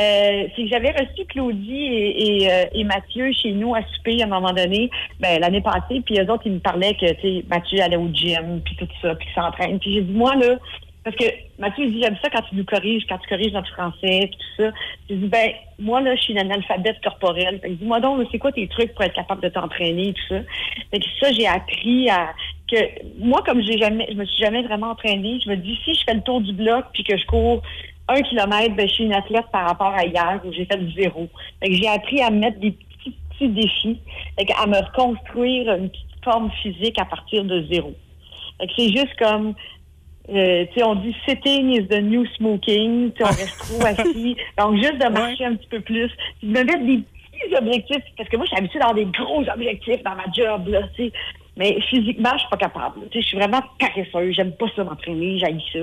Euh, 0.00 0.46
c'est 0.54 0.62
que 0.62 0.68
j'avais 0.68 0.92
reçu 0.92 1.24
Claudie 1.28 1.74
et, 1.74 2.44
et, 2.44 2.52
euh, 2.52 2.64
et 2.72 2.84
Mathieu 2.84 3.32
chez 3.32 3.50
nous 3.50 3.74
à 3.74 3.80
souper 3.94 4.22
à 4.22 4.26
un 4.26 4.28
moment 4.28 4.52
donné, 4.52 4.88
ben, 5.18 5.40
l'année 5.40 5.60
passée, 5.60 6.00
puis 6.04 6.20
eux 6.20 6.30
autres, 6.30 6.44
ils 6.46 6.52
me 6.52 6.60
parlaient 6.60 6.94
que, 6.94 7.48
Mathieu 7.48 7.80
allait 7.80 7.96
au 7.96 8.08
gym, 8.12 8.60
puis 8.64 8.76
tout 8.76 8.88
ça, 9.02 9.14
puis 9.16 9.28
s'entraîne. 9.34 9.80
Puis 9.80 9.94
j'ai 9.94 10.02
dit, 10.02 10.12
moi, 10.12 10.36
là, 10.36 10.56
parce 11.02 11.16
que 11.16 11.24
Mathieu, 11.58 11.84
il 11.86 11.94
dit, 11.94 12.02
j'aime 12.02 12.16
ça 12.22 12.28
quand 12.28 12.42
tu 12.42 12.56
nous 12.56 12.64
corriges, 12.64 13.04
quand 13.08 13.16
tu 13.18 13.28
corriges 13.28 13.52
notre 13.52 13.72
français, 13.72 14.30
tout 14.30 14.62
ça. 14.62 14.70
J'ai 15.08 15.16
dit, 15.16 15.28
ben, 15.28 15.50
moi, 15.78 16.00
là, 16.02 16.14
je 16.14 16.20
suis 16.20 16.32
une 16.34 16.40
analphabète 16.40 17.00
corporelle. 17.02 17.58
Fait 17.60 17.70
que 17.70 17.74
dis-moi 17.74 18.00
donc, 18.00 18.18
là, 18.18 18.24
c'est 18.30 18.38
quoi 18.38 18.52
tes 18.52 18.68
trucs 18.68 18.92
pour 18.92 19.04
être 19.04 19.14
capable 19.14 19.42
de 19.42 19.48
t'entraîner 19.48 20.12
tout 20.12 20.34
ça? 20.34 20.40
Fait 20.90 20.98
que 20.98 21.06
ça, 21.20 21.32
j'ai 21.32 21.46
appris 21.46 22.10
à, 22.10 22.34
que, 22.70 22.76
moi, 23.18 23.42
comme 23.46 23.62
j'ai 23.62 23.78
jamais, 23.78 24.08
je 24.10 24.16
me 24.16 24.26
suis 24.26 24.42
jamais 24.42 24.62
vraiment 24.62 24.90
entraînée, 24.90 25.40
je 25.42 25.48
me 25.48 25.56
dis, 25.56 25.78
si 25.84 25.94
je 25.94 26.04
fais 26.04 26.14
le 26.14 26.22
tour 26.22 26.42
du 26.42 26.52
bloc, 26.52 26.84
puis 26.92 27.02
que 27.02 27.16
je 27.16 27.24
cours 27.26 27.62
un 28.08 28.20
kilomètre, 28.22 28.74
ben, 28.74 28.88
je 28.88 28.94
suis 28.94 29.04
une 29.04 29.14
athlète 29.14 29.46
par 29.52 29.68
rapport 29.68 29.94
à 29.94 30.04
hier 30.04 30.40
où 30.44 30.52
j'ai 30.52 30.66
fait 30.66 30.80
zéro. 30.96 31.28
Fait 31.60 31.70
que 31.70 31.76
j'ai 31.76 31.88
appris 31.88 32.20
à 32.20 32.30
me 32.30 32.40
mettre 32.40 32.58
des 32.58 32.72
petits, 32.72 33.16
petits 33.30 33.48
défis, 33.48 34.00
fait 34.38 34.44
que 34.44 34.52
à 34.62 34.66
me 34.66 34.76
reconstruire 34.76 35.72
une 35.74 35.88
petite 35.88 36.24
forme 36.24 36.50
physique 36.62 37.00
à 37.00 37.06
partir 37.06 37.44
de 37.44 37.64
zéro. 37.72 37.94
Fait 38.58 38.66
que 38.66 38.72
c'est 38.76 38.90
juste 38.90 39.16
comme, 39.18 39.54
euh, 40.34 40.64
on 40.84 40.94
dit 40.96 41.14
sitting 41.28 41.70
is 41.70 41.86
the 41.88 42.00
new 42.02 42.24
smoking, 42.36 43.12
on 43.20 43.24
reste 43.26 43.58
trop 43.58 43.84
assis. 43.86 44.36
Donc, 44.58 44.76
juste 44.76 44.98
de 44.98 45.08
marcher 45.08 45.44
un 45.44 45.56
petit 45.56 45.68
peu 45.68 45.80
plus, 45.80 46.10
puis 46.38 46.48
de 46.48 46.58
me 46.58 46.64
mettre 46.64 46.84
des 46.86 46.98
petits 46.98 47.56
objectifs, 47.56 48.04
parce 48.16 48.28
que 48.28 48.36
moi, 48.36 48.46
je 48.46 48.50
suis 48.50 48.58
habituée 48.58 48.78
d'avoir 48.78 48.94
des 48.94 49.06
gros 49.06 49.42
objectifs 49.52 50.02
dans 50.04 50.14
ma 50.14 50.24
job, 50.34 50.68
là. 50.68 50.80
Mais 51.56 51.78
physiquement, 51.90 52.30
je 52.34 52.38
suis 52.38 52.48
pas 52.48 52.56
capable. 52.56 53.00
je 53.12 53.20
suis 53.20 53.36
vraiment 53.36 53.60
paresseuse. 53.78 54.34
J'aime 54.34 54.52
pas 54.52 54.66
ça 54.74 54.82
m'entraîner, 54.84 55.38
j'haïs 55.40 55.60
ça. 55.72 55.78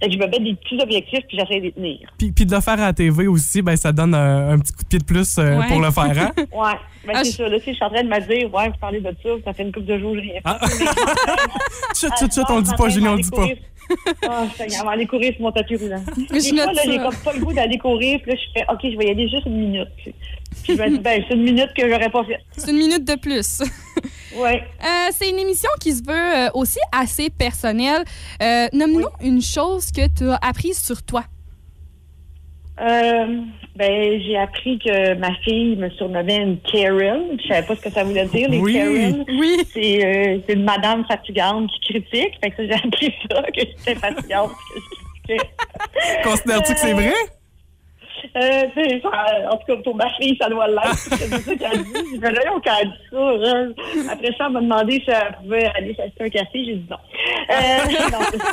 Fait 0.00 0.06
que 0.06 0.12
je 0.14 0.18
me 0.18 0.26
mets 0.28 0.38
des 0.38 0.54
petits 0.54 0.80
objectifs 0.80 1.26
puis 1.28 1.36
j'essaie 1.36 1.58
de 1.58 1.64
les 1.64 1.72
tenir. 1.72 1.98
Puis, 2.16 2.30
puis 2.32 2.46
de 2.46 2.54
le 2.54 2.60
faire 2.62 2.74
à 2.74 2.86
la 2.86 2.92
TV 2.94 3.26
aussi, 3.26 3.60
ben, 3.60 3.76
ça 3.76 3.92
donne 3.92 4.14
un 4.14 4.58
petit 4.60 4.72
coup 4.72 4.82
de 4.84 4.88
pied 4.88 4.98
de 4.98 5.04
plus 5.04 5.36
euh, 5.38 5.58
Ouais. 5.58 5.66
pour 5.68 5.80
le 5.80 5.90
faire, 5.90 6.04
hein? 6.04 6.30
Ouais, 6.38 6.72
ben 7.04 7.12
Ah, 7.16 7.24
c'est 7.24 7.32
je- 7.32 7.36
ça. 7.36 7.48
Là, 7.48 7.58
je 7.58 7.70
suis 7.72 7.84
en 7.84 7.90
train 7.90 8.02
de 8.02 8.08
me 8.08 8.20
dire, 8.20 8.54
ouais, 8.54 8.68
vous 8.68 8.78
parlez 8.80 9.00
de 9.00 9.14
ça, 9.22 9.28
ça 9.44 9.52
fait 9.52 9.64
une 9.64 9.72
couple 9.72 9.86
de 9.86 9.98
jours, 9.98 10.14
j'ai 10.14 10.20
rien 10.22 10.34
fait. 10.34 10.40
Ah. 10.44 10.58
Chut, 11.94 12.10
chut, 12.18 12.32
chut, 12.32 12.44
on 12.48 12.56
le 12.58 12.62
dit 12.62 12.74
pas, 12.78 12.88
Julie, 12.88 13.08
on 13.08 13.16
le 13.16 13.22
dit 13.22 13.30
pas. 13.30 13.46
Ah, 14.28 14.46
Seigneur, 14.56 14.88
aller 14.88 15.06
courir 15.06 15.32
sur 15.34 15.42
mon 15.42 15.52
tapis 15.52 15.76
roulant. 15.76 16.02
Des 16.16 16.40
je 16.40 16.54
fois, 16.54 16.72
là, 16.72 16.82
j'ai 16.84 16.98
comme 16.98 17.16
pas 17.16 17.32
le 17.32 17.40
goût 17.40 17.52
d'aller 17.52 17.78
courir, 17.78 18.20
puis 18.22 18.32
là, 18.32 18.38
je 18.38 18.60
fais, 18.60 18.66
OK, 18.72 18.80
je 18.82 18.96
vais 18.96 19.06
y 19.06 19.10
aller 19.10 19.28
juste 19.28 19.46
une 19.46 19.58
minute. 19.58 19.88
Puis 20.62 20.76
je 20.76 20.82
me 20.82 20.90
dis, 20.90 20.98
ben, 20.98 21.22
c'est 21.28 21.34
une 21.34 21.42
minute 21.42 21.70
que 21.76 21.88
j'aurais 21.88 22.10
pas 22.10 22.24
fait. 22.24 22.40
C'est 22.56 22.70
une 22.70 22.78
minute 22.78 23.04
de 23.04 23.14
plus. 23.14 23.62
Ouais. 24.36 24.62
Euh, 24.80 25.10
c'est 25.12 25.28
une 25.28 25.40
émission 25.40 25.68
qui 25.80 25.92
se 25.92 26.02
veut 26.04 26.14
euh, 26.14 26.50
aussi 26.54 26.78
assez 26.92 27.30
personnelle. 27.30 28.04
Euh, 28.40 28.68
Nomme-nous 28.72 29.08
une 29.20 29.42
chose 29.42 29.90
que 29.90 30.06
tu 30.06 30.28
as 30.28 30.38
apprise 30.40 30.80
sur 30.80 31.02
toi. 31.02 31.24
Euh, 32.80 33.26
ben, 33.76 34.20
j'ai 34.22 34.36
appris 34.38 34.78
que 34.78 35.14
ma 35.14 35.32
fille 35.44 35.76
me 35.76 35.90
surnommait 35.90 36.38
une 36.38 36.58
Karen. 36.60 37.38
Je 37.42 37.48
savais 37.48 37.66
pas 37.66 37.76
ce 37.76 37.80
que 37.82 37.90
ça 37.90 38.04
voulait 38.04 38.24
dire, 38.26 38.48
les 38.48 38.58
Oui. 38.58 38.74
Karen. 38.74 39.24
Oui. 39.28 39.56
C'est 39.72 40.04
euh, 40.04 40.38
c'est 40.46 40.54
une 40.54 40.64
madame 40.64 41.04
fatigante 41.06 41.70
qui 41.72 41.92
critique. 41.92 42.34
Fait 42.42 42.50
que 42.50 42.56
ça, 42.56 42.76
j'ai 42.76 42.86
appris 42.88 43.14
ça, 43.30 43.42
que 43.42 43.60
j'étais 43.60 43.94
fatigante, 43.96 44.50
que 44.50 44.80
je 44.80 45.34
critiquais. 45.36 45.50
Considères-tu 46.24 46.72
que 46.74 46.78
c'est 46.80 46.92
vrai? 46.94 47.12
Euh, 48.36 49.00
ça- 49.02 49.50
en 49.52 49.56
tout 49.56 49.66
cas, 49.66 49.76
pour 49.82 49.96
ma 49.96 50.08
fille, 50.14 50.36
ça 50.40 50.48
doit 50.48 50.68
l'être. 50.68 50.94
C'est 50.94 51.16
ça 51.16 51.54
qu'elle 51.56 51.82
dit. 51.82 51.92
Je 51.94 52.00
me 52.00 52.28
disais, 52.28 52.42
qu'elle 52.62 52.72
a 52.72 52.84
dit 52.84 52.92
ça. 53.10 53.56
hein. 53.56 53.72
Après 54.12 54.32
ça, 54.38 54.44
elle 54.46 54.52
m'a 54.52 54.60
demandé 54.60 55.02
si 55.04 55.10
elle 55.10 55.36
pouvait 55.42 55.70
aller 55.74 55.94
s'acheter 55.94 56.24
un 56.24 56.28
café. 56.28 56.64
J'ai 56.64 56.74
dit 56.76 56.86
non. 56.90 56.96
Euh, 57.50 58.10
non, 58.12 58.18
c'est 58.30 58.38
ça. 58.38 58.52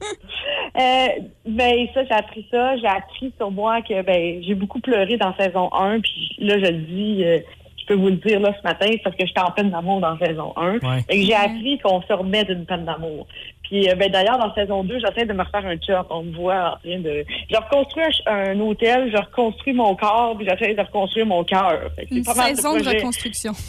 Euh, 0.76 1.08
ben 1.46 1.88
ça, 1.92 2.04
j'ai 2.04 2.12
appris 2.12 2.46
ça. 2.50 2.76
J'ai 2.76 2.86
appris 2.86 3.32
sur 3.36 3.50
moi 3.50 3.80
que 3.82 4.02
ben 4.02 4.42
j'ai 4.42 4.54
beaucoup 4.54 4.80
pleuré 4.80 5.16
dans 5.16 5.34
saison 5.34 5.72
1. 5.72 6.00
Puis 6.00 6.36
là, 6.38 6.58
je 6.58 6.70
le 6.70 6.78
dis, 6.82 7.24
euh, 7.24 7.38
je 7.78 7.86
peux 7.86 7.94
vous 7.94 8.08
le 8.08 8.16
dire 8.16 8.38
là 8.38 8.54
ce 8.56 8.62
matin, 8.62 8.86
c'est 8.88 9.02
parce 9.02 9.16
que 9.16 9.26
j'étais 9.26 9.40
en 9.40 9.50
peine 9.50 9.70
d'amour 9.70 10.00
dans 10.00 10.16
saison 10.18 10.52
1. 10.56 10.72
Ouais. 10.74 11.02
Fait 11.08 11.18
que 11.18 11.24
j'ai 11.24 11.34
appris 11.34 11.78
qu'on 11.78 12.02
se 12.02 12.12
remet 12.12 12.44
d'une 12.44 12.64
peine 12.64 12.84
d'amour. 12.84 13.26
Puis 13.68 13.88
euh, 13.88 13.94
ben 13.94 14.10
d'ailleurs, 14.10 14.38
dans 14.38 14.52
saison 14.54 14.84
2, 14.84 14.98
j'essaie 14.98 15.26
de 15.26 15.32
me 15.32 15.42
refaire 15.42 15.66
un 15.66 15.76
job. 15.80 16.06
On 16.10 16.22
me 16.22 16.34
voit 16.34 16.74
en 16.74 16.88
train 16.88 16.98
de. 17.00 17.24
Je 17.50 17.56
reconstruis 17.56 18.02
un, 18.26 18.32
un 18.32 18.60
hôtel, 18.60 19.10
je 19.12 19.18
reconstruis 19.18 19.72
mon 19.72 19.94
corps, 19.94 20.36
puis 20.36 20.46
j'essaie 20.48 20.74
de 20.74 20.80
reconstruire 20.80 21.26
mon 21.26 21.44
cœur. 21.44 21.90
Une 22.10 22.24
pas 22.24 22.34
mal 22.34 22.56
saison 22.56 22.76
de 22.76 22.88
reconstruction. 22.88 23.52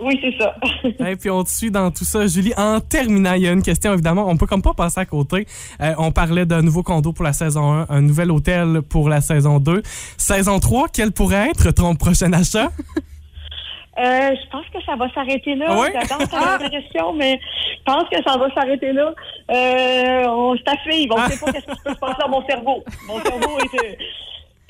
Oui, 0.00 0.18
c'est 0.20 0.36
ça. 0.38 0.54
Et 1.08 1.16
puis 1.16 1.30
on 1.30 1.44
te 1.44 1.50
suit 1.50 1.70
dans 1.70 1.90
tout 1.90 2.04
ça. 2.04 2.26
Julie, 2.26 2.52
en 2.56 2.80
terminant, 2.80 3.34
il 3.34 3.42
y 3.42 3.48
a 3.48 3.52
une 3.52 3.62
question, 3.62 3.92
évidemment, 3.92 4.28
on 4.28 4.36
peut 4.36 4.46
comme 4.46 4.60
pas 4.60 4.74
passer 4.74 5.00
à 5.00 5.06
côté. 5.06 5.46
Euh, 5.80 5.94
on 5.98 6.12
parlait 6.12 6.44
d'un 6.44 6.60
nouveau 6.60 6.82
condo 6.82 7.12
pour 7.12 7.24
la 7.24 7.32
saison 7.32 7.72
1, 7.72 7.86
un 7.88 8.00
nouvel 8.02 8.30
hôtel 8.30 8.82
pour 8.82 9.08
la 9.08 9.20
saison 9.20 9.60
2. 9.60 9.82
Saison 10.18 10.58
3, 10.58 10.88
quel 10.92 11.12
pourrait 11.12 11.48
être 11.50 11.70
ton 11.70 11.94
prochain 11.94 12.32
achat? 12.32 12.70
Euh, 13.98 14.30
je 14.42 14.50
pense 14.50 14.64
que 14.72 14.82
ça 14.86 14.96
va 14.96 15.12
s'arrêter 15.12 15.54
là. 15.54 15.66
Ta 15.92 16.26
ta 16.58 16.68
question, 16.70 17.12
mais 17.12 17.38
je 17.78 17.82
pense 17.84 18.08
que 18.08 18.22
ça 18.26 18.38
va 18.38 18.48
s'arrêter 18.54 18.92
là. 18.92 19.12
Euh, 19.50 20.24
on 20.28 20.56
s'affive. 20.56 21.10
On 21.12 21.20
ne 21.20 21.28
sait 21.28 21.44
pas 21.44 21.52
qu'est-ce 21.52 21.66
qui 21.66 21.82
peut 21.84 21.92
se 21.92 21.98
passer 21.98 22.16
dans 22.20 22.28
mon 22.30 22.46
cerveau. 22.46 22.82
Mon 23.06 23.20
cerveau 23.20 23.58
est, 23.58 23.84
euh, 23.84 23.94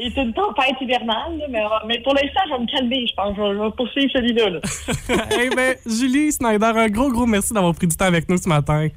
est 0.01 0.17
une 0.17 0.33
tempête 0.33 0.75
hivernale, 0.81 1.39
là, 1.39 1.47
mais, 1.49 1.63
mais 1.87 2.01
pour 2.01 2.15
l'instant, 2.15 2.41
je 2.49 2.55
vais 2.55 2.61
me 2.61 2.67
calmer, 2.67 3.07
je 3.07 3.15
pense. 3.15 3.37
Je 3.37 3.43
vais, 3.43 3.55
je 3.55 3.63
vais 3.63 3.71
poursuivre 3.71 4.11
celui-là. 4.13 4.51
là. 4.51 4.61
eh 5.41 5.51
ben, 5.55 5.77
Julie 5.87 6.33
Snyder, 6.33 6.73
un 6.75 6.89
gros, 6.89 7.11
gros 7.11 7.27
merci 7.27 7.55
d'avoir 7.55 7.75
pris 7.75 7.87
du 7.87 7.97
temps 7.97 8.07
avec 8.07 8.29
nous 8.29 8.39
ce 8.39 8.49
matin. 8.49 8.89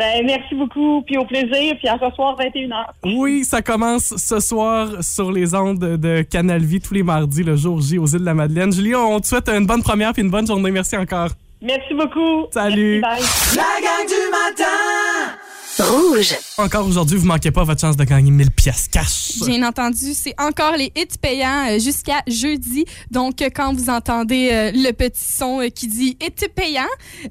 Ben, 0.00 0.24
merci 0.24 0.54
beaucoup, 0.54 1.02
puis 1.02 1.18
au 1.18 1.26
plaisir, 1.26 1.76
puis 1.76 1.86
à 1.86 1.98
ce 2.02 2.14
soir, 2.14 2.34
21h. 2.38 2.86
Oui, 3.04 3.44
ça 3.44 3.60
commence 3.60 4.16
ce 4.16 4.40
soir 4.40 4.88
sur 5.02 5.30
les 5.30 5.54
ondes 5.54 5.78
de 5.78 6.22
Canal 6.22 6.62
Vie 6.62 6.80
tous 6.80 6.94
les 6.94 7.02
mardis, 7.02 7.42
le 7.42 7.54
jour 7.54 7.82
J 7.82 7.98
aux 7.98 8.06
îles 8.06 8.20
de 8.20 8.24
la 8.24 8.32
Madeleine. 8.32 8.72
Julie, 8.72 8.94
on 8.94 9.20
te 9.20 9.26
souhaite 9.26 9.50
une 9.50 9.66
bonne 9.66 9.82
première 9.82 10.14
puis 10.14 10.22
une 10.22 10.30
bonne 10.30 10.46
journée. 10.46 10.70
Merci 10.70 10.96
encore. 10.96 11.28
Merci 11.60 11.92
beaucoup. 11.92 12.46
Salut. 12.50 13.02
Merci, 13.02 13.56
bye. 13.56 13.62
La 13.62 13.80
gang 13.82 14.08
du 14.08 14.30
matin! 14.30 15.92
Rouge. 15.92 16.34
Encore 16.62 16.86
aujourd'hui, 16.86 17.16
vous 17.16 17.26
manquez 17.26 17.50
pas 17.50 17.64
votre 17.64 17.80
chance 17.80 17.96
de 17.96 18.04
gagner 18.04 18.30
1000 18.30 18.50
pièces 18.50 18.86
cash. 18.88 19.38
Bien 19.46 19.66
entendu, 19.66 20.12
c'est 20.14 20.34
encore 20.38 20.76
les 20.76 20.92
hits 20.94 21.16
payants 21.20 21.68
euh, 21.70 21.78
jusqu'à 21.78 22.20
jeudi. 22.26 22.84
Donc, 23.10 23.40
euh, 23.40 23.48
quand 23.54 23.72
vous 23.74 23.88
entendez 23.88 24.50
euh, 24.52 24.70
le 24.74 24.92
petit 24.92 25.24
son 25.24 25.66
qui 25.74 25.88
dit 25.88 26.18
hits 26.20 26.48
payant, 26.54 26.82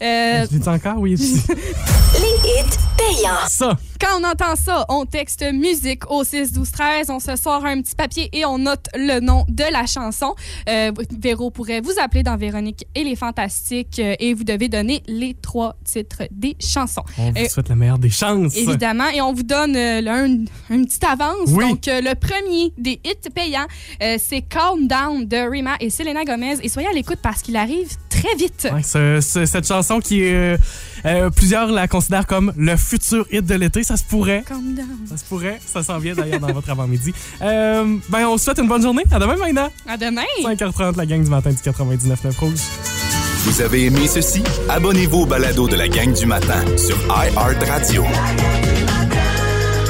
euh, 0.01 0.45
Je 0.49 0.53
l'ai 0.53 0.59
dit 0.59 0.67
encore, 0.69 0.97
oui. 0.97 1.15
Les 1.17 2.49
hits 2.49 2.77
payants. 2.97 3.47
Ça. 3.47 3.77
quand 4.01 4.19
on 4.19 4.23
entend 4.23 4.55
ça, 4.55 4.85
on 4.89 5.05
texte 5.05 5.45
musique 5.53 6.09
au 6.09 6.23
6 6.23 6.51
12 6.51 6.71
13, 6.71 7.09
on 7.11 7.19
se 7.19 7.35
sort 7.35 7.63
un 7.65 7.81
petit 7.81 7.95
papier 7.95 8.29
et 8.33 8.45
on 8.45 8.57
note 8.57 8.87
le 8.95 9.19
nom 9.19 9.45
de 9.47 9.63
la 9.71 9.85
chanson. 9.85 10.33
Euh, 10.67 10.91
Véro 11.17 11.51
pourrait 11.51 11.81
vous 11.81 11.93
appeler 12.01 12.23
dans 12.23 12.35
Véronique 12.35 12.85
et 12.95 13.03
les 13.03 13.15
Fantastiques 13.15 13.99
euh, 13.99 14.15
et 14.19 14.33
vous 14.33 14.43
devez 14.43 14.69
donner 14.69 15.03
les 15.07 15.35
trois 15.35 15.75
titres 15.85 16.23
des 16.31 16.57
chansons. 16.59 17.03
On 17.17 17.31
vous 17.31 17.37
Euh, 17.37 17.47
souhaite 17.47 17.69
la 17.69 17.75
meilleure 17.75 17.99
des 17.99 18.09
chances. 18.09 18.55
Évidemment, 18.57 19.07
et 19.09 19.18
on 19.21 19.33
vous 19.33 19.43
donne 19.43 19.75
euh, 19.75 20.01
là, 20.01 20.15
un, 20.23 20.27
une 20.69 20.85
petite 20.85 21.03
avance. 21.03 21.47
Oui. 21.49 21.67
Donc, 21.69 21.87
euh, 21.87 22.01
le 22.01 22.15
premier 22.15 22.71
des 22.77 22.99
hits 23.03 23.29
payants, 23.33 23.67
euh, 24.03 24.17
c'est 24.23 24.41
Calm 24.41 24.87
Down 24.87 25.25
de 25.27 25.49
Rima 25.49 25.75
et 25.79 25.89
Selena 25.89 26.23
Gomez. 26.25 26.57
Et 26.61 26.69
soyez 26.69 26.87
à 26.87 26.93
l'écoute 26.93 27.19
parce 27.21 27.41
qu'il 27.41 27.55
arrive 27.55 27.87
très 28.09 28.35
vite. 28.35 28.67
Ouais, 28.73 28.83
ce- 28.83 29.19
ce- 29.21 29.45
cette 29.45 29.67
chanson 29.67 29.99
qui 29.99 30.21
est. 30.23 30.33
euh, 30.33 30.57
euh, 31.05 31.29
plusieurs 31.29 31.67
la 31.71 31.87
considèrent 31.87 32.27
comme 32.27 32.51
le 32.57 32.75
futur 32.75 33.25
hit 33.31 33.45
de 33.45 33.55
l'été. 33.55 33.83
Ça 33.83 33.97
se 33.97 34.03
pourrait. 34.03 34.43
Calm 34.47 34.73
Down. 34.73 34.87
Ça 35.09 35.17
se 35.17 35.23
pourrait. 35.25 35.59
Ça 35.65 35.83
s'en 35.83 35.97
vient 35.99 36.13
d'ailleurs 36.15 36.39
dans 36.39 36.51
votre 36.53 36.69
avant-midi. 36.69 37.13
Euh, 37.41 37.97
ben, 38.09 38.25
on 38.27 38.31
vous 38.33 38.37
souhaite 38.37 38.59
une 38.59 38.67
bonne 38.67 38.81
journée. 38.81 39.03
À 39.11 39.19
demain, 39.19 39.35
Maïna. 39.37 39.69
À 39.87 39.97
demain. 39.97 40.23
5h30, 40.43 40.97
la 40.97 41.05
gang 41.05 41.23
du 41.23 41.29
matin 41.29 41.51
du 41.51 41.57
99.9 41.57 42.37
Rouge. 42.39 42.59
Vous 43.45 43.61
avez 43.61 43.85
aimé 43.85 44.07
ceci? 44.07 44.43
Abonnez-vous 44.67 45.19
au 45.19 45.25
balado 45.25 45.67
de 45.69 45.75
la 45.77 45.87
gang 45.87 46.13
du 46.13 46.25
matin 46.25 46.61
sur 46.77 46.97
iHeartRadio. 47.07 48.03